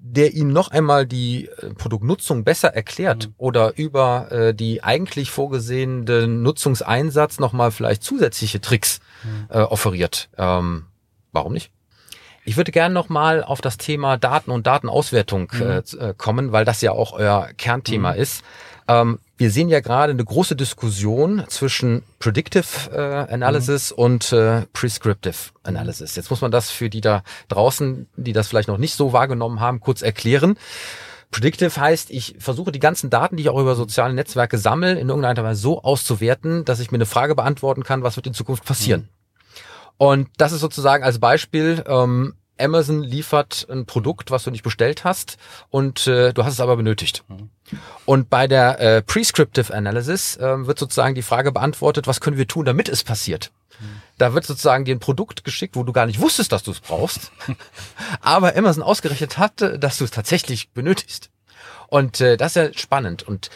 der 0.00 0.34
Ihnen 0.34 0.52
noch 0.52 0.70
einmal 0.70 1.06
die 1.06 1.48
äh, 1.48 1.74
Produktnutzung 1.74 2.44
besser 2.44 2.68
erklärt 2.68 3.28
mhm. 3.28 3.34
oder 3.36 3.76
über 3.76 4.32
äh, 4.32 4.54
die 4.54 4.82
eigentlich 4.82 5.30
vorgesehenen 5.30 6.42
Nutzungseinsatz 6.42 7.38
nochmal 7.38 7.70
vielleicht 7.70 8.02
zusätzliche 8.02 8.60
Tricks 8.60 9.00
mhm. 9.22 9.46
äh, 9.50 9.60
offeriert. 9.60 10.30
Ähm, 10.38 10.86
warum 11.32 11.52
nicht? 11.52 11.70
Ich 12.44 12.56
würde 12.56 12.72
gerne 12.72 12.94
nochmal 12.94 13.44
auf 13.44 13.60
das 13.60 13.76
Thema 13.76 14.16
Daten 14.16 14.50
und 14.50 14.66
Datenauswertung 14.66 15.52
mhm. 15.52 15.62
äh, 15.62 15.78
äh 15.78 16.14
kommen, 16.16 16.52
weil 16.52 16.64
das 16.64 16.80
ja 16.80 16.92
auch 16.92 17.12
euer 17.12 17.50
Kernthema 17.56 18.14
mhm. 18.14 18.20
ist. 18.20 18.42
Ähm, 18.88 19.18
wir 19.36 19.50
sehen 19.50 19.68
ja 19.68 19.80
gerade 19.80 20.12
eine 20.12 20.24
große 20.24 20.56
Diskussion 20.56 21.44
zwischen 21.48 22.02
Predictive 22.18 22.90
äh, 22.90 23.32
Analysis 23.32 23.90
mhm. 23.90 24.02
und 24.02 24.32
äh, 24.32 24.62
Prescriptive 24.72 25.52
Analysis. 25.62 26.16
Jetzt 26.16 26.30
muss 26.30 26.40
man 26.40 26.50
das 26.50 26.70
für 26.70 26.88
die 26.88 27.02
da 27.02 27.22
draußen, 27.48 28.08
die 28.16 28.32
das 28.32 28.48
vielleicht 28.48 28.68
noch 28.68 28.78
nicht 28.78 28.94
so 28.94 29.12
wahrgenommen 29.12 29.60
haben, 29.60 29.80
kurz 29.80 30.00
erklären. 30.02 30.56
Predictive 31.30 31.78
heißt, 31.78 32.10
ich 32.10 32.36
versuche 32.38 32.72
die 32.72 32.80
ganzen 32.80 33.10
Daten, 33.10 33.36
die 33.36 33.42
ich 33.42 33.50
auch 33.50 33.60
über 33.60 33.74
soziale 33.74 34.14
Netzwerke 34.14 34.56
sammle, 34.56 34.98
in 34.98 35.08
irgendeiner 35.08 35.44
Weise 35.44 35.60
so 35.60 35.82
auszuwerten, 35.82 36.64
dass 36.64 36.80
ich 36.80 36.90
mir 36.90 36.96
eine 36.96 37.06
Frage 37.06 37.34
beantworten 37.34 37.84
kann, 37.84 38.02
was 38.02 38.16
wird 38.16 38.26
in 38.26 38.34
Zukunft 38.34 38.64
passieren. 38.64 39.08
Und 39.98 40.28
das 40.36 40.52
ist 40.52 40.60
sozusagen 40.60 41.04
als 41.04 41.18
Beispiel, 41.18 41.84
ähm, 41.86 42.34
Amazon 42.60 43.02
liefert 43.02 43.66
ein 43.70 43.86
Produkt, 43.86 44.30
was 44.30 44.44
du 44.44 44.50
nicht 44.50 44.62
bestellt 44.62 45.04
hast 45.04 45.36
und 45.70 46.06
äh, 46.06 46.32
du 46.32 46.44
hast 46.44 46.54
es 46.54 46.60
aber 46.60 46.76
benötigt. 46.76 47.24
Mhm. 47.28 47.50
Und 48.04 48.30
bei 48.30 48.46
der 48.46 48.80
äh, 48.80 49.02
Prescriptive 49.02 49.72
Analysis 49.72 50.36
äh, 50.36 50.66
wird 50.66 50.78
sozusagen 50.78 51.14
die 51.14 51.22
Frage 51.22 51.52
beantwortet, 51.52 52.06
was 52.06 52.20
können 52.20 52.36
wir 52.36 52.48
tun, 52.48 52.64
damit 52.64 52.88
es 52.88 53.04
passiert. 53.04 53.52
Mhm. 53.80 54.02
Da 54.18 54.34
wird 54.34 54.44
sozusagen 54.44 54.84
dir 54.84 54.94
ein 54.94 55.00
Produkt 55.00 55.44
geschickt, 55.44 55.76
wo 55.76 55.84
du 55.84 55.92
gar 55.92 56.06
nicht 56.06 56.20
wusstest, 56.20 56.52
dass 56.52 56.62
du 56.62 56.72
es 56.72 56.80
brauchst, 56.80 57.30
aber 58.20 58.56
Amazon 58.56 58.82
ausgerechnet 58.82 59.38
hatte, 59.38 59.78
dass 59.78 59.98
du 59.98 60.04
es 60.04 60.10
tatsächlich 60.10 60.70
benötigst. 60.70 61.30
Und 61.88 62.20
äh, 62.20 62.36
das 62.36 62.54
ist 62.54 62.56
ja 62.56 62.74
spannend. 62.74 63.22
Und 63.22 63.50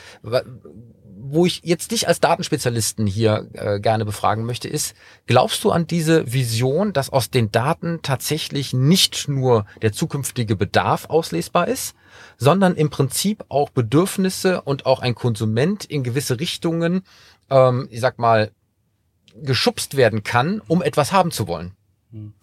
wo 1.25 1.47
ich 1.47 1.61
jetzt 1.65 1.93
dich 1.93 2.09
als 2.09 2.21
Datenspezialisten 2.21 3.07
hier 3.07 3.49
äh, 3.53 3.79
gerne 3.79 4.05
befragen 4.05 4.45
möchte, 4.45 4.69
ist, 4.69 4.95
glaubst 5.27 5.63
du 5.63 5.71
an 5.71 5.87
diese 5.87 6.33
Vision, 6.33 6.93
dass 6.93 7.11
aus 7.11 7.31
den 7.31 7.53
Daten 7.53 8.01
tatsächlich 8.03 8.73
nicht 8.73 9.29
nur 9.29 9.65
der 9.83 9.93
zukünftige 9.93 10.57
Bedarf 10.57 11.07
auslesbar 11.07 11.69
ist, 11.69 11.95
sondern 12.39 12.75
im 12.75 12.91
Prinzip 12.91 13.45
auch 13.49 13.71
Bedürfnisse 13.71 14.63
und 14.63 14.85
auch 14.85 15.01
ein 15.01 15.15
Konsument 15.15 15.85
in 15.85 16.03
gewisse 16.03 16.41
Richtungen, 16.41 17.03
ähm, 17.51 17.89
ich 17.91 18.01
sag 18.01 18.19
mal, 18.19 18.51
geschubst 19.35 19.97
werden 19.97 20.25
kann, 20.25 20.61
um 20.67 20.83
etwas 20.83 21.13
haben 21.13 21.31
zu 21.31 21.47
wollen? 21.47 21.73
Hm 22.11 22.35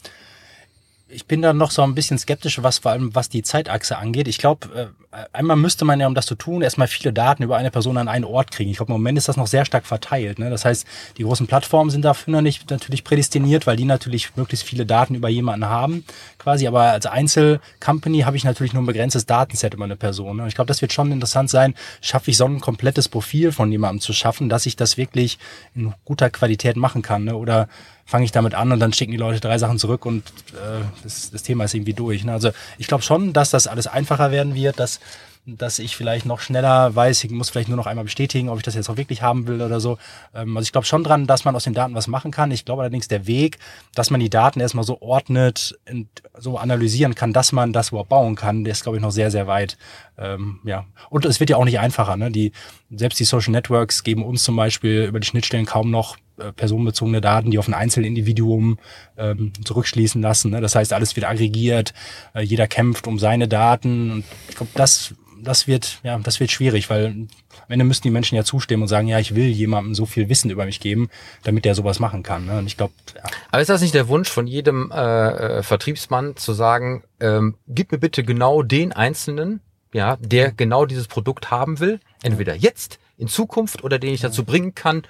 ich 1.09 1.25
bin 1.25 1.41
da 1.41 1.53
noch 1.53 1.71
so 1.71 1.81
ein 1.81 1.95
bisschen 1.95 2.17
skeptisch, 2.17 2.61
was 2.61 2.79
vor 2.79 2.91
allem 2.91 3.13
was 3.15 3.29
die 3.29 3.41
Zeitachse 3.41 3.97
angeht. 3.97 4.27
Ich 4.27 4.37
glaube, 4.37 4.93
äh, 5.11 5.17
einmal 5.33 5.57
müsste 5.57 5.85
man 5.85 5.99
ja, 5.99 6.07
um 6.07 6.13
das 6.13 6.27
zu 6.27 6.35
tun, 6.35 6.61
erstmal 6.61 6.87
viele 6.87 7.11
Daten 7.11 7.41
über 7.41 7.57
eine 7.57 7.71
Person 7.71 7.97
an 7.97 8.07
einen 8.07 8.25
Ort 8.25 8.51
kriegen. 8.51 8.69
Ich 8.69 8.77
glaube, 8.77 8.91
im 8.91 8.99
Moment 8.99 9.17
ist 9.17 9.27
das 9.27 9.37
noch 9.37 9.47
sehr 9.47 9.65
stark 9.65 9.87
verteilt. 9.87 10.37
Ne? 10.37 10.49
Das 10.49 10.65
heißt, 10.65 10.85
die 11.17 11.23
großen 11.23 11.47
Plattformen 11.47 11.89
sind 11.89 12.05
dafür 12.05 12.33
noch 12.33 12.41
nicht 12.41 12.69
natürlich 12.69 13.03
prädestiniert, 13.03 13.65
weil 13.65 13.75
die 13.75 13.85
natürlich 13.85 14.35
möglichst 14.35 14.65
viele 14.67 14.85
Daten 14.85 15.15
über 15.15 15.29
jemanden 15.29 15.65
haben, 15.65 16.05
quasi. 16.37 16.67
Aber 16.67 16.83
als 16.83 17.07
Einzelcompany 17.07 18.21
habe 18.21 18.37
ich 18.37 18.43
natürlich 18.43 18.73
nur 18.73 18.83
ein 18.83 18.87
begrenztes 18.87 19.25
Datenset 19.25 19.73
über 19.73 19.85
eine 19.85 19.95
Person. 19.95 20.37
Ne? 20.37 20.47
Ich 20.47 20.55
glaube, 20.55 20.67
das 20.67 20.81
wird 20.81 20.93
schon 20.93 21.11
interessant 21.11 21.49
sein, 21.49 21.73
schaffe 22.01 22.29
ich 22.29 22.37
so 22.37 22.45
ein 22.45 22.59
komplettes 22.59 23.09
Profil 23.09 23.51
von 23.51 23.71
jemandem 23.71 24.01
zu 24.01 24.13
schaffen, 24.13 24.47
dass 24.47 24.67
ich 24.67 24.75
das 24.75 24.97
wirklich 24.97 25.39
in 25.73 25.93
guter 26.05 26.29
Qualität 26.29 26.77
machen 26.77 27.01
kann. 27.01 27.23
Ne? 27.23 27.35
Oder 27.35 27.67
fange 28.09 28.25
ich 28.25 28.31
damit 28.31 28.55
an 28.55 28.71
und 28.71 28.79
dann 28.79 28.91
schicken 28.91 29.11
die 29.11 29.17
Leute 29.17 29.39
drei 29.39 29.59
Sachen 29.59 29.77
zurück 29.77 30.03
und 30.03 30.23
äh, 30.53 30.83
das, 31.03 31.29
das 31.29 31.43
Thema 31.43 31.65
ist 31.65 31.75
irgendwie 31.75 31.93
durch. 31.93 32.23
Ne? 32.23 32.33
Also 32.33 32.49
ich 32.79 32.87
glaube 32.87 33.03
schon, 33.03 33.33
dass 33.33 33.51
das 33.51 33.67
alles 33.67 33.85
einfacher 33.85 34.31
werden 34.31 34.55
wird, 34.55 34.79
dass 34.79 34.99
dass 35.45 35.79
ich 35.79 35.95
vielleicht 35.95 36.25
noch 36.25 36.41
schneller 36.41 36.93
weiß, 36.95 37.23
ich 37.23 37.31
muss 37.31 37.49
vielleicht 37.49 37.69
nur 37.69 37.77
noch 37.77 37.87
einmal 37.87 38.03
bestätigen, 38.03 38.49
ob 38.49 38.57
ich 38.57 38.63
das 38.63 38.75
jetzt 38.75 38.89
auch 38.89 38.97
wirklich 38.97 39.21
haben 39.21 39.47
will 39.47 39.61
oder 39.61 39.79
so. 39.79 39.97
Ähm, 40.35 40.55
also 40.55 40.65
ich 40.65 40.71
glaube 40.71 40.85
schon 40.85 41.03
dran, 41.03 41.27
dass 41.27 41.45
man 41.45 41.55
aus 41.55 41.63
den 41.63 41.73
Daten 41.73 41.95
was 41.95 42.07
machen 42.07 42.31
kann. 42.31 42.51
Ich 42.51 42.65
glaube 42.65 42.81
allerdings 42.81 43.07
der 43.07 43.25
Weg, 43.25 43.57
dass 43.95 44.11
man 44.11 44.19
die 44.19 44.29
Daten 44.29 44.59
erstmal 44.59 44.83
so 44.83 45.01
ordnet 45.01 45.79
und 45.89 46.07
so 46.37 46.57
analysieren 46.57 47.15
kann, 47.15 47.33
dass 47.33 47.51
man 47.51 47.73
das 47.73 47.89
überhaupt 47.89 48.09
bauen 48.09 48.35
kann, 48.35 48.63
der 48.63 48.73
ist, 48.73 48.83
glaube 48.83 48.97
ich, 48.97 49.01
noch 49.01 49.11
sehr, 49.11 49.31
sehr 49.31 49.47
weit. 49.47 49.77
Ähm, 50.17 50.59
ja. 50.65 50.85
Und 51.09 51.25
es 51.25 51.39
wird 51.39 51.49
ja 51.49 51.57
auch 51.57 51.65
nicht 51.65 51.79
einfacher. 51.79 52.17
Ne? 52.17 52.31
Die, 52.31 52.51
selbst 52.91 53.19
die 53.19 53.25
Social 53.25 53.51
Networks 53.51 54.03
geben 54.03 54.23
uns 54.23 54.43
zum 54.43 54.55
Beispiel 54.55 55.05
über 55.05 55.19
die 55.19 55.27
Schnittstellen 55.27 55.65
kaum 55.65 55.89
noch 55.89 56.17
äh, 56.39 56.51
personenbezogene 56.53 57.21
Daten, 57.21 57.51
die 57.51 57.59
auf 57.59 57.67
ein 57.67 57.73
Einzelindividuum 57.73 58.79
ähm, 59.17 59.53
zurückschließen 59.63 60.21
lassen. 60.21 60.51
Ne? 60.51 60.61
Das 60.61 60.75
heißt, 60.75 60.93
alles 60.93 61.15
wird 61.15 61.27
aggregiert, 61.27 61.93
äh, 62.33 62.41
jeder 62.41 62.67
kämpft 62.67 63.07
um 63.07 63.19
seine 63.19 63.47
Daten. 63.47 64.11
Und 64.11 64.23
ich 64.49 64.55
glaube, 64.55 64.71
das 64.75 65.13
das 65.43 65.67
wird, 65.67 65.99
ja, 66.03 66.17
das 66.19 66.39
wird 66.39 66.51
schwierig, 66.51 66.89
weil 66.89 67.05
am 67.05 67.69
Ende 67.69 67.85
müssen 67.85 68.03
die 68.03 68.09
Menschen 68.09 68.35
ja 68.35 68.43
zustimmen 68.43 68.83
und 68.83 68.87
sagen, 68.87 69.07
ja, 69.07 69.19
ich 69.19 69.35
will 69.35 69.45
jemandem 69.45 69.95
so 69.95 70.05
viel 70.05 70.29
Wissen 70.29 70.49
über 70.49 70.65
mich 70.65 70.79
geben, 70.79 71.09
damit 71.43 71.65
der 71.65 71.75
sowas 71.75 71.99
machen 71.99 72.23
kann. 72.23 72.45
Ne? 72.45 72.57
Und 72.59 72.67
ich 72.67 72.77
glaube, 72.77 72.93
ja. 73.15 73.23
Aber 73.51 73.61
ist 73.61 73.69
das 73.69 73.81
nicht 73.81 73.93
der 73.93 74.07
Wunsch 74.07 74.29
von 74.29 74.47
jedem 74.47 74.91
äh, 74.91 75.29
äh, 75.59 75.63
Vertriebsmann 75.63 76.35
zu 76.35 76.53
sagen, 76.53 77.03
ähm, 77.19 77.55
gib 77.67 77.91
mir 77.91 77.97
bitte 77.97 78.23
genau 78.23 78.63
den 78.63 78.91
Einzelnen, 78.91 79.61
ja, 79.93 80.17
der 80.17 80.51
genau 80.51 80.85
dieses 80.85 81.07
Produkt 81.07 81.51
haben 81.51 81.79
will, 81.79 81.99
entweder 82.21 82.55
jetzt, 82.55 82.99
in 83.17 83.27
Zukunft 83.27 83.83
oder 83.83 83.99
den 83.99 84.13
ich 84.13 84.21
dazu 84.21 84.45
bringen 84.45 84.75
kann, 84.75 85.03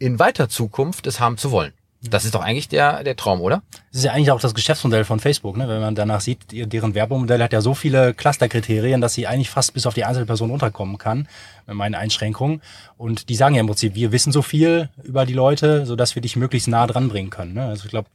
in 0.00 0.18
weiter 0.18 0.48
Zukunft 0.48 1.06
es 1.06 1.20
haben 1.20 1.36
zu 1.36 1.52
wollen? 1.52 1.72
Das 2.02 2.24
ist 2.24 2.34
doch 2.34 2.40
eigentlich 2.40 2.68
der, 2.68 3.04
der 3.04 3.14
Traum, 3.14 3.42
oder? 3.42 3.62
Das 3.90 3.98
ist 3.98 4.04
ja 4.04 4.12
eigentlich 4.12 4.30
auch 4.30 4.40
das 4.40 4.54
Geschäftsmodell 4.54 5.04
von 5.04 5.20
Facebook, 5.20 5.58
ne? 5.58 5.68
Wenn 5.68 5.82
man 5.82 5.94
danach 5.94 6.22
sieht, 6.22 6.38
deren 6.50 6.94
Werbemodell 6.94 7.42
hat 7.42 7.52
ja 7.52 7.60
so 7.60 7.74
viele 7.74 8.14
Clusterkriterien, 8.14 9.02
dass 9.02 9.12
sie 9.12 9.26
eigentlich 9.26 9.50
fast 9.50 9.74
bis 9.74 9.84
auf 9.84 9.92
die 9.92 10.06
einzelne 10.06 10.24
Person 10.24 10.48
runterkommen 10.48 10.96
kann, 10.96 11.28
mit 11.66 11.76
meinen 11.76 11.94
Einschränkungen. 11.94 12.62
Und 12.96 13.28
die 13.28 13.34
sagen 13.34 13.54
ja 13.54 13.60
im 13.60 13.66
Prinzip, 13.66 13.94
wir 13.94 14.12
wissen 14.12 14.32
so 14.32 14.40
viel 14.40 14.88
über 15.02 15.26
die 15.26 15.34
Leute, 15.34 15.84
so 15.84 15.94
dass 15.94 16.14
wir 16.14 16.22
dich 16.22 16.36
möglichst 16.36 16.68
nah 16.68 16.86
dran 16.86 17.10
bringen 17.10 17.28
können. 17.28 17.52
Ne? 17.52 17.66
Also 17.66 17.84
ich 17.84 17.90
glaube, 17.90 18.08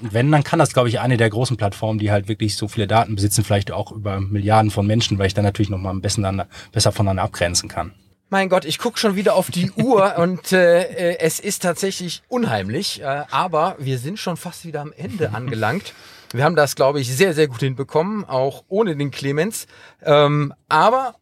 wenn, 0.00 0.32
dann 0.32 0.42
kann 0.42 0.58
das, 0.58 0.72
glaube 0.72 0.88
ich, 0.88 0.98
eine 0.98 1.18
der 1.18 1.28
großen 1.28 1.58
Plattformen, 1.58 1.98
die 1.98 2.10
halt 2.10 2.28
wirklich 2.28 2.56
so 2.56 2.66
viele 2.66 2.86
Daten 2.86 3.14
besitzen, 3.14 3.44
vielleicht 3.44 3.72
auch 3.72 3.92
über 3.92 4.20
Milliarden 4.20 4.70
von 4.70 4.86
Menschen, 4.86 5.18
weil 5.18 5.26
ich 5.26 5.34
dann 5.34 5.44
natürlich 5.44 5.68
nochmal 5.68 5.90
am 5.90 6.00
besten 6.00 6.22
dann 6.22 6.44
besser 6.72 6.92
voneinander 6.92 7.24
abgrenzen 7.24 7.68
kann. 7.68 7.92
Mein 8.30 8.50
Gott, 8.50 8.66
ich 8.66 8.76
guck 8.78 8.98
schon 8.98 9.16
wieder 9.16 9.34
auf 9.34 9.50
die 9.50 9.70
Uhr 9.76 10.18
und 10.18 10.52
äh, 10.52 10.82
äh, 10.82 11.18
es 11.20 11.40
ist 11.40 11.62
tatsächlich 11.62 12.22
unheimlich, 12.28 13.00
äh, 13.00 13.24
aber 13.30 13.76
wir 13.78 13.98
sind 13.98 14.18
schon 14.18 14.36
fast 14.36 14.66
wieder 14.66 14.82
am 14.82 14.92
Ende 14.92 15.30
angelangt. 15.34 15.94
Wir 16.32 16.44
haben 16.44 16.54
das, 16.54 16.76
glaube 16.76 17.00
ich, 17.00 17.14
sehr, 17.16 17.32
sehr 17.32 17.48
gut 17.48 17.60
hinbekommen, 17.60 18.26
auch 18.26 18.64
ohne 18.68 18.94
den 18.94 19.10
Clemens. 19.10 19.66
Ähm, 20.02 20.52
aber 20.68 21.14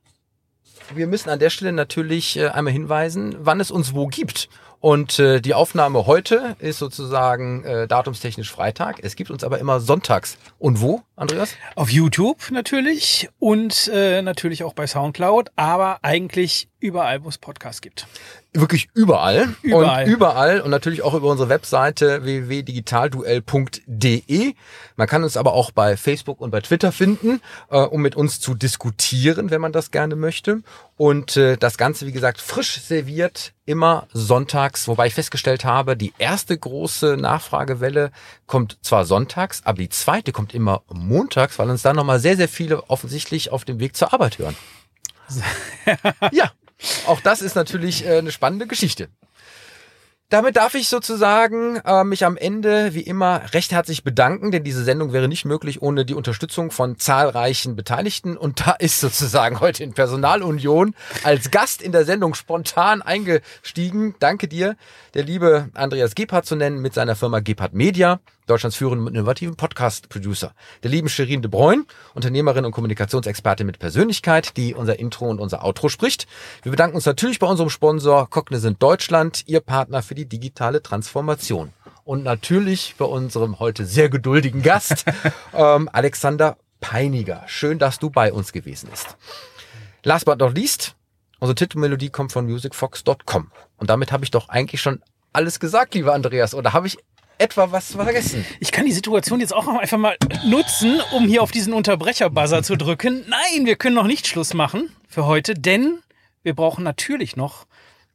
wir 0.97 1.07
müssen 1.07 1.31
an 1.31 1.39
der 1.39 1.51
Stelle 1.51 1.73
natürlich 1.73 2.39
äh, 2.39 2.49
einmal 2.49 2.73
hinweisen, 2.73 3.37
wann 3.39 3.61
es 3.61 3.71
uns 3.71 3.95
wo 3.95 4.09
gibt. 4.09 4.49
Und 4.87 5.19
äh, 5.19 5.41
die 5.41 5.53
Aufnahme 5.53 6.07
heute 6.07 6.55
ist 6.61 6.79
sozusagen 6.79 7.65
äh, 7.65 7.89
datumstechnisch 7.89 8.53
Freitag. 8.53 9.01
Es 9.03 9.17
gibt 9.17 9.33
uns 9.33 9.43
aber 9.43 9.59
immer 9.59 9.81
sonntags. 9.81 10.39
Und 10.61 10.81
wo, 10.81 11.03
Andreas? 11.17 11.57
Auf 11.75 11.91
YouTube 11.91 12.53
natürlich 12.53 13.29
und 13.41 13.91
äh, 13.93 14.23
natürlich 14.23 14.63
auch 14.63 14.75
bei 14.75 14.87
Soundcloud, 14.87 15.51
aber 15.57 15.99
eigentlich 16.03 16.69
überall, 16.79 17.25
wo 17.25 17.29
es 17.29 17.37
Podcasts 17.37 17.81
gibt. 17.81 18.07
Wirklich 18.61 18.89
überall. 18.95 19.55
Überall. 19.63 20.05
Und 20.05 20.11
überall 20.11 20.61
und 20.61 20.71
natürlich 20.71 21.03
auch 21.03 21.15
über 21.15 21.29
unsere 21.29 21.49
Webseite 21.49 22.25
www.digitalduell.de. 22.25 24.55
Man 24.97 25.07
kann 25.07 25.25
uns 25.25 25.37
aber 25.37 25.53
auch 25.53 25.71
bei 25.71 25.97
Facebook 25.97 26.41
und 26.41 26.51
bei 26.51 26.61
Twitter 26.61 26.91
finden, 26.93 27.41
äh, 27.71 27.79
um 27.79 28.01
mit 28.01 28.17
uns 28.17 28.41
zu 28.41 28.55
diskutieren, 28.55 29.51
wenn 29.51 29.61
man 29.61 29.73
das 29.73 29.91
gerne 29.91 30.17
möchte. 30.17 30.63
Und 30.97 31.37
äh, 31.37 31.59
das 31.59 31.77
Ganze, 31.77 32.07
wie 32.07 32.13
gesagt, 32.13 32.41
frisch 32.41 32.81
serviert, 32.81 33.53
immer 33.67 34.07
sonntags, 34.13 34.89
wobei 34.89 35.09
ich 35.09 35.15
festgestellt 35.15 35.67
habe, 35.67 35.97
die 35.97 36.15
erste 36.19 36.57
große 36.57 37.17
Nachfragewelle 37.19 38.11
kommt 38.47 38.79
zwar 38.81 39.05
sonntags, 39.05 39.61
aber 39.65 39.79
die 39.79 39.91
zweite 39.91 40.33
kommt 40.33 40.55
immer 40.55 40.83
montags, 40.89 41.59
weil 41.59 41.69
uns 41.69 41.83
dann 41.83 41.97
nochmal 41.97 42.21
sehr, 42.21 42.37
sehr 42.37 42.49
viele 42.49 42.89
offensichtlich 42.89 43.53
auf 43.53 43.67
dem 43.67 43.81
Weg 43.81 43.97
zur 43.97 44.15
Arbeit 44.15 44.39
hören. 44.39 44.57
ja, 46.33 46.53
auch 47.07 47.21
das 47.21 47.43
ist 47.43 47.55
natürlich 47.55 48.05
äh, 48.05 48.19
eine 48.19 48.33
spannende 48.33 48.67
Geschichte. 48.67 49.09
Damit 50.29 50.57
darf 50.57 50.75
ich 50.75 50.89
sozusagen 50.89 51.77
äh, 51.85 52.03
mich 52.03 52.25
am 52.25 52.37
Ende 52.37 52.95
wie 52.95 53.03
immer 53.03 53.43
recht 53.53 53.71
herzlich 53.71 54.03
bedanken, 54.03 54.51
denn 54.51 54.65
diese 54.65 54.83
Sendung 54.83 55.13
wäre 55.13 55.29
nicht 55.29 55.45
möglich 55.45 55.83
ohne 55.83 56.05
die 56.05 56.15
Unterstützung 56.15 56.73
von 56.73 56.99
zahlreichen 56.99 57.77
Beteiligten. 57.77 58.37
Und 58.37 58.67
da 58.67 58.73
ist 58.73 58.99
sozusagen 58.99 59.61
heute 59.61 59.85
in 59.85 59.95
Personalunion 59.95 60.97
als 61.23 61.53
Gast 61.53 61.81
in 61.81 61.93
der 61.93 62.05
Sendung 62.05 62.35
spontan 62.35 63.03
eingestiegen. 63.03 64.17
Danke 64.19 64.49
dir, 64.49 64.75
der 65.15 65.23
liebe 65.23 65.69
Andreas 65.75 66.17
Gebhardt 66.17 66.47
zu 66.47 66.57
nennen 66.57 66.81
mit 66.81 66.93
seiner 66.93 67.15
Firma 67.15 67.39
Gebhardt 67.39 67.75
Media. 67.75 68.19
Deutschlands 68.47 68.77
führenden 68.77 69.09
innovativen 69.09 69.57
Podcast-Producer. 69.57 70.55
Der 70.85 70.91
lieben 70.91 71.09
Sherin 71.09 71.43
de 71.43 71.51
Bruyne, 71.51 71.85
Unternehmerin 72.15 72.65
und 72.65 72.71
Kommunikationsexpertin 72.71 73.67
mit 73.67 73.81
Persönlichkeit, 73.81 74.57
die 74.57 74.73
unser 74.73 75.01
Intro 75.01 75.29
und 75.29 75.41
unser 75.41 75.65
Outro 75.65 75.89
spricht. 75.89 76.29
Wir 76.63 76.71
bedanken 76.71 76.95
uns 76.95 77.07
natürlich 77.07 77.41
bei 77.41 77.49
unserem 77.49 77.71
Sponsor 77.71 78.31
Cognizant 78.31 78.81
Deutschland, 78.81 79.43
ihr 79.47 79.61
Partner 79.61 80.01
für 80.01 80.15
die 80.15 80.27
digitale 80.27 80.81
Transformation. 80.81 81.73
Und 82.05 82.23
natürlich 82.23 82.95
bei 82.97 83.05
unserem 83.05 83.59
heute 83.59 83.85
sehr 83.85 84.09
geduldigen 84.09 84.63
Gast, 84.63 85.05
ähm, 85.53 85.91
Alexander 85.93 86.57
Peiniger. 86.81 87.43
Schön, 87.49 87.81
dass 87.81 87.99
du 87.99 88.11
bei 88.11 88.33
uns 88.33 88.53
gewesen 88.53 88.89
bist. 88.93 89.17
Last 90.05 90.25
but 90.25 90.39
not 90.39 90.55
least, 90.55 90.95
unsere 91.41 91.57
Titelmelodie 91.57 92.11
kommt 92.11 92.31
von 92.31 92.47
musicfox.com. 92.47 93.51
Und 93.77 93.91
damit 93.91 94.13
habe 94.13 94.23
ich 94.23 94.31
doch 94.31 94.49
eigentlich 94.49 94.81
schon 94.81 95.03
alles 95.33 95.59
gesagt, 95.59 95.95
lieber 95.95 96.15
Andreas. 96.15 96.55
Oder 96.55 96.73
habe 96.73 96.87
ich 96.87 96.99
etwa 97.39 97.73
was 97.73 97.93
vergessen? 97.93 98.45
Ich 98.61 98.73
kann 98.73 98.87
die 98.87 98.93
Situation 98.93 99.41
jetzt 99.41 99.55
auch 99.55 99.67
einfach 99.69 99.99
mal 99.99 100.17
nutzen, 100.45 101.01
um 101.13 101.27
hier 101.27 101.43
auf 101.43 101.51
diesen 101.51 101.73
Unterbrecher-Buzzer 101.73 102.63
zu 102.63 102.77
drücken. 102.77 103.25
Nein, 103.29 103.67
wir 103.67 103.77
können 103.77 103.95
noch 103.95 104.07
nicht 104.07 104.27
Schluss 104.27 104.55
machen 104.55 104.91
für 105.09 105.27
heute, 105.27 105.55
denn 105.55 105.99
wir 106.43 106.55
brauchen 106.55 106.85
natürlich 106.85 107.37
noch 107.37 107.67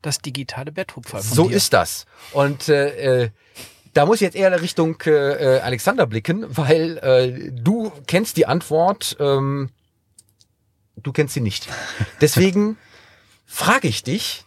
das 0.02 0.20
digitale 0.20 0.72
Betthupfer. 0.72 1.22
So 1.22 1.50
dir. 1.50 1.56
ist 1.58 1.74
das. 1.74 2.06
Und 2.32 2.70
äh, 2.70 3.24
äh, 3.24 3.30
da 3.94 4.06
muss 4.06 4.18
ich 4.18 4.22
jetzt 4.22 4.36
eher 4.36 4.62
Richtung 4.62 5.00
äh, 5.06 5.60
Alexander 5.60 6.08
blicken, 6.08 6.46
weil 6.50 6.98
äh, 6.98 7.52
du 7.52 7.92
kennst 8.08 8.38
die 8.38 8.46
Antwort, 8.46 9.18
ähm, 9.20 9.70
du 10.98 11.12
kennst 11.12 11.34
sie 11.34 11.42
nicht. 11.42 11.68
Deswegen 12.22 12.78
frage 13.46 13.88
ich 13.88 14.04
dich, 14.04 14.46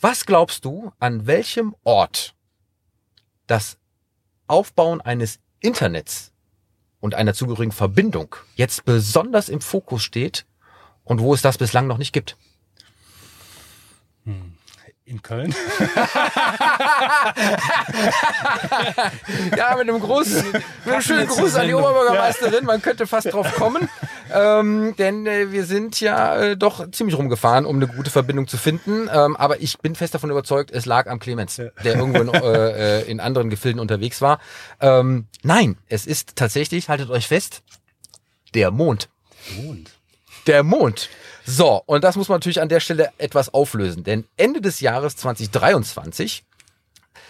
was 0.00 0.26
glaubst 0.26 0.64
du, 0.64 0.92
an 0.98 1.26
welchem 1.26 1.74
Ort 1.84 2.34
das 3.48 3.78
Aufbauen 4.46 5.00
eines 5.00 5.40
Internets 5.60 6.32
und 7.00 7.14
einer 7.14 7.34
zugehörigen 7.34 7.72
Verbindung 7.72 8.36
jetzt 8.54 8.84
besonders 8.84 9.48
im 9.48 9.60
Fokus 9.60 10.02
steht 10.02 10.46
und 11.04 11.20
wo 11.20 11.34
es 11.34 11.42
das 11.42 11.58
bislang 11.58 11.86
noch 11.86 11.98
nicht 11.98 12.12
gibt? 12.12 12.36
Hm. 14.24 14.54
In 15.04 15.22
Köln? 15.22 15.54
ja, 19.56 19.74
mit 19.76 19.88
einem 19.88 20.00
großen, 20.00 20.52
mit 20.52 20.62
einem 20.86 21.00
schönen 21.00 21.26
Gruß 21.26 21.54
an 21.54 21.66
die 21.66 21.72
Oberbürgermeisterin. 21.72 22.66
Man 22.66 22.82
könnte 22.82 23.06
fast 23.06 23.32
drauf 23.32 23.50
kommen. 23.54 23.88
Ähm, 24.32 24.94
denn 24.96 25.26
äh, 25.26 25.52
wir 25.52 25.64
sind 25.64 26.00
ja 26.00 26.36
äh, 26.36 26.56
doch 26.56 26.90
ziemlich 26.90 27.16
rumgefahren, 27.16 27.66
um 27.66 27.76
eine 27.76 27.86
gute 27.86 28.10
Verbindung 28.10 28.46
zu 28.48 28.56
finden. 28.56 29.08
Ähm, 29.12 29.36
aber 29.36 29.60
ich 29.60 29.78
bin 29.78 29.94
fest 29.94 30.14
davon 30.14 30.30
überzeugt, 30.30 30.70
es 30.70 30.86
lag 30.86 31.08
am 31.08 31.18
Clemens, 31.18 31.56
ja. 31.56 31.66
der 31.84 31.96
irgendwo 31.96 32.20
in, 32.20 32.28
äh, 32.34 33.00
äh, 33.00 33.10
in 33.10 33.20
anderen 33.20 33.50
Gefilden 33.50 33.80
unterwegs 33.80 34.20
war. 34.20 34.38
Ähm, 34.80 35.26
nein, 35.42 35.76
es 35.88 36.06
ist 36.06 36.36
tatsächlich, 36.36 36.88
haltet 36.88 37.10
euch 37.10 37.28
fest, 37.28 37.62
der 38.54 38.70
Mond. 38.70 39.08
Mond. 39.56 39.90
Der 40.46 40.62
Mond. 40.62 41.08
So, 41.44 41.82
und 41.86 42.04
das 42.04 42.16
muss 42.16 42.28
man 42.28 42.36
natürlich 42.36 42.60
an 42.60 42.68
der 42.68 42.80
Stelle 42.80 43.10
etwas 43.18 43.52
auflösen, 43.52 44.04
denn 44.04 44.26
Ende 44.36 44.60
des 44.60 44.80
Jahres 44.80 45.16
2023 45.16 46.44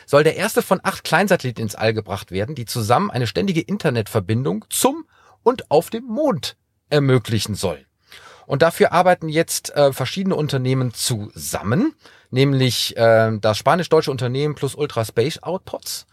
soll 0.06 0.24
der 0.24 0.36
erste 0.36 0.62
von 0.62 0.80
acht 0.82 1.04
Kleinsatelliten 1.04 1.62
ins 1.62 1.74
All 1.74 1.92
gebracht 1.92 2.30
werden, 2.30 2.54
die 2.54 2.64
zusammen 2.64 3.10
eine 3.10 3.26
ständige 3.26 3.60
Internetverbindung 3.60 4.64
zum 4.70 5.04
und 5.42 5.70
auf 5.70 5.90
dem 5.90 6.04
Mond 6.04 6.56
ermöglichen 6.90 7.54
soll. 7.54 7.84
Und 8.46 8.62
dafür 8.62 8.92
arbeiten 8.92 9.28
jetzt 9.28 9.74
äh, 9.76 9.92
verschiedene 9.92 10.34
Unternehmen 10.34 10.94
zusammen, 10.94 11.94
nämlich 12.30 12.96
äh, 12.96 13.32
das 13.40 13.58
spanisch-deutsche 13.58 14.10
Unternehmen 14.10 14.54
plus 14.54 14.74
Ultra 14.74 15.04
Space 15.04 15.42
Outpots 15.42 16.06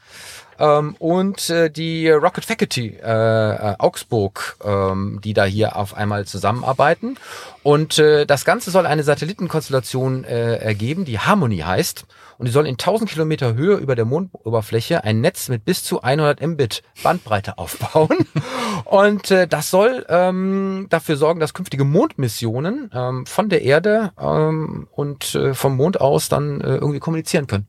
ähm, 0.59 0.95
und 0.99 1.49
äh, 1.49 1.69
die 1.69 2.09
Rocket 2.09 2.45
Faculty 2.45 2.97
äh, 3.01 3.51
äh, 3.51 3.75
Augsburg, 3.79 4.57
ähm, 4.63 5.19
die 5.23 5.33
da 5.33 5.45
hier 5.45 5.75
auf 5.75 5.95
einmal 5.95 6.25
zusammenarbeiten. 6.25 7.17
Und 7.63 7.97
äh, 7.97 8.25
das 8.25 8.45
Ganze 8.45 8.71
soll 8.71 8.85
eine 8.85 9.03
Satellitenkonstellation 9.03 10.23
äh, 10.23 10.57
ergeben, 10.57 11.05
die 11.05 11.19
Harmony 11.19 11.59
heißt. 11.59 12.05
Und 12.37 12.47
die 12.47 12.51
soll 12.51 12.67
in 12.67 12.73
1000 12.73 13.09
Kilometer 13.09 13.55
Höhe 13.55 13.77
über 13.77 13.95
der 13.95 14.03
Mondoberfläche 14.03 15.05
ein 15.05 15.21
Netz 15.21 15.47
mit 15.47 15.63
bis 15.63 15.85
zu 15.85 16.01
100 16.01 16.45
Mbit 16.45 16.83
Bandbreite 17.01 17.57
aufbauen. 17.57 18.17
Und 18.85 19.31
äh, 19.31 19.47
das 19.47 19.71
soll 19.71 20.05
ähm, 20.09 20.87
dafür 20.89 21.15
sorgen, 21.15 21.39
dass 21.39 21.53
künftige 21.53 21.85
Mondmissionen 21.85 22.91
ähm, 22.93 23.25
von 23.25 23.47
der 23.47 23.61
Erde 23.61 24.11
ähm, 24.19 24.87
und 24.91 25.33
äh, 25.33 25.53
vom 25.53 25.77
Mond 25.77 26.01
aus 26.05 26.29
dann 26.29 26.61
äh, 26.61 26.75
irgendwie 26.75 26.99
kommunizieren 26.99 27.47
können. 27.47 27.67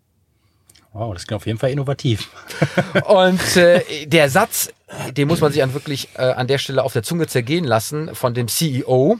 Wow, 0.92 1.12
das 1.12 1.26
klingt 1.26 1.40
auf 1.40 1.46
jeden 1.46 1.58
Fall 1.58 1.70
innovativ. 1.70 2.30
Und 3.06 3.56
äh, 3.56 4.06
der 4.06 4.30
Satz, 4.30 4.70
den 5.12 5.28
muss 5.28 5.40
man 5.40 5.52
sich 5.52 5.62
an 5.62 5.74
wirklich 5.74 6.08
äh, 6.14 6.22
an 6.22 6.46
der 6.46 6.58
Stelle 6.58 6.82
auf 6.82 6.92
der 6.92 7.02
Zunge 7.02 7.26
zergehen 7.26 7.64
lassen 7.64 8.14
von 8.14 8.34
dem 8.34 8.48
CEO. 8.48 9.18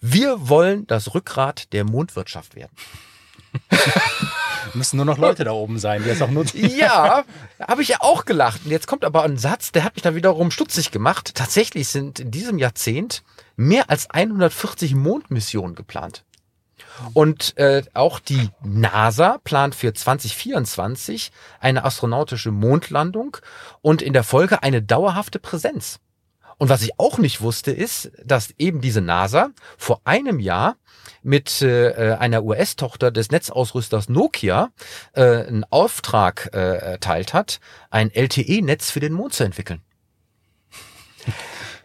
Wir 0.00 0.48
wollen 0.48 0.86
das 0.86 1.14
Rückgrat 1.14 1.72
der 1.72 1.84
Mondwirtschaft 1.84 2.56
werden. 2.56 2.72
Müssen 4.74 4.96
nur 4.96 5.06
noch 5.06 5.18
Leute 5.18 5.44
da 5.44 5.52
oben 5.52 5.78
sein, 5.78 6.02
die 6.02 6.10
es 6.10 6.20
auch 6.20 6.30
nutzen. 6.30 6.68
Ja, 6.76 7.24
habe 7.60 7.82
ich 7.82 7.88
ja 7.88 7.98
auch 8.00 8.24
gelacht. 8.24 8.62
Und 8.64 8.70
jetzt 8.70 8.86
kommt 8.86 9.04
aber 9.04 9.22
ein 9.22 9.38
Satz, 9.38 9.72
der 9.72 9.84
hat 9.84 9.94
mich 9.94 10.02
da 10.02 10.14
wiederum 10.14 10.50
stutzig 10.50 10.90
gemacht. 10.90 11.34
Tatsächlich 11.34 11.88
sind 11.88 12.18
in 12.18 12.30
diesem 12.30 12.58
Jahrzehnt 12.58 13.22
mehr 13.56 13.88
als 13.88 14.10
140 14.10 14.94
Mondmissionen 14.94 15.74
geplant. 15.74 16.24
Und 17.12 17.56
äh, 17.56 17.82
auch 17.94 18.20
die 18.20 18.50
NASA 18.62 19.38
plant 19.44 19.74
für 19.74 19.92
2024 19.92 21.32
eine 21.60 21.84
astronautische 21.84 22.50
Mondlandung 22.50 23.36
und 23.82 24.02
in 24.02 24.12
der 24.12 24.24
Folge 24.24 24.62
eine 24.62 24.82
dauerhafte 24.82 25.38
Präsenz. 25.38 26.00
Und 26.56 26.68
was 26.68 26.82
ich 26.82 26.98
auch 26.98 27.18
nicht 27.18 27.40
wusste, 27.40 27.72
ist, 27.72 28.12
dass 28.24 28.50
eben 28.58 28.80
diese 28.80 29.00
NASA 29.00 29.50
vor 29.76 30.00
einem 30.04 30.38
Jahr 30.38 30.76
mit 31.22 31.62
äh, 31.62 32.16
einer 32.18 32.44
US-Tochter 32.44 33.10
des 33.10 33.30
Netzausrüsters 33.30 34.08
Nokia 34.08 34.70
äh, 35.14 35.22
einen 35.22 35.64
Auftrag 35.70 36.50
äh, 36.52 36.58
erteilt 36.58 37.34
hat, 37.34 37.60
ein 37.90 38.10
LTE-Netz 38.10 38.90
für 38.90 39.00
den 39.00 39.12
Mond 39.12 39.34
zu 39.34 39.44
entwickeln. 39.44 39.82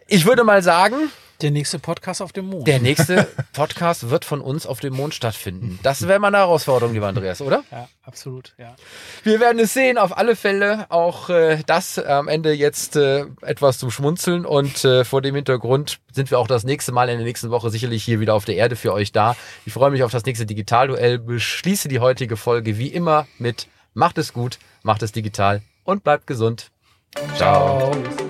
Ich 0.06 0.26
würde 0.26 0.44
mal 0.44 0.62
sagen, 0.62 1.10
der 1.42 1.50
nächste 1.50 1.78
Podcast 1.78 2.22
auf 2.22 2.32
dem 2.32 2.46
Mond. 2.46 2.66
Der 2.66 2.80
nächste 2.80 3.28
Podcast 3.52 4.10
wird 4.10 4.24
von 4.24 4.40
uns 4.40 4.66
auf 4.66 4.80
dem 4.80 4.94
Mond 4.94 5.14
stattfinden. 5.14 5.78
Das 5.82 6.06
wäre 6.06 6.18
mal 6.18 6.28
eine 6.28 6.38
Herausforderung, 6.38 6.94
lieber 6.94 7.08
Andreas, 7.08 7.40
oder? 7.40 7.64
Ja, 7.70 7.88
absolut, 8.02 8.54
ja. 8.58 8.74
Wir 9.22 9.40
werden 9.40 9.58
es 9.58 9.74
sehen, 9.74 9.98
auf 9.98 10.16
alle 10.16 10.36
Fälle. 10.36 10.86
Auch 10.90 11.30
äh, 11.30 11.62
das 11.66 11.98
am 11.98 12.28
Ende 12.28 12.52
jetzt 12.52 12.96
äh, 12.96 13.26
etwas 13.42 13.78
zum 13.78 13.90
Schmunzeln. 13.90 14.44
Und 14.44 14.84
äh, 14.84 15.04
vor 15.04 15.22
dem 15.22 15.34
Hintergrund 15.34 15.98
sind 16.12 16.30
wir 16.30 16.38
auch 16.38 16.48
das 16.48 16.64
nächste 16.64 16.92
Mal 16.92 17.08
in 17.08 17.18
der 17.18 17.26
nächsten 17.26 17.50
Woche 17.50 17.70
sicherlich 17.70 18.04
hier 18.04 18.20
wieder 18.20 18.34
auf 18.34 18.44
der 18.44 18.56
Erde 18.56 18.76
für 18.76 18.92
euch 18.92 19.12
da. 19.12 19.36
Ich 19.66 19.72
freue 19.72 19.90
mich 19.90 20.02
auf 20.02 20.12
das 20.12 20.24
nächste 20.24 20.46
Digitalduell. 20.46 21.18
Beschließe 21.18 21.88
die 21.88 22.00
heutige 22.00 22.36
Folge 22.36 22.78
wie 22.78 22.88
immer 22.88 23.26
mit 23.38 23.68
Macht 23.94 24.18
es 24.18 24.32
gut, 24.32 24.58
macht 24.82 25.02
es 25.02 25.12
digital 25.12 25.62
und 25.84 26.04
bleibt 26.04 26.26
gesund. 26.26 26.70
Ciao. 27.36 27.90
Ciao. 27.92 28.29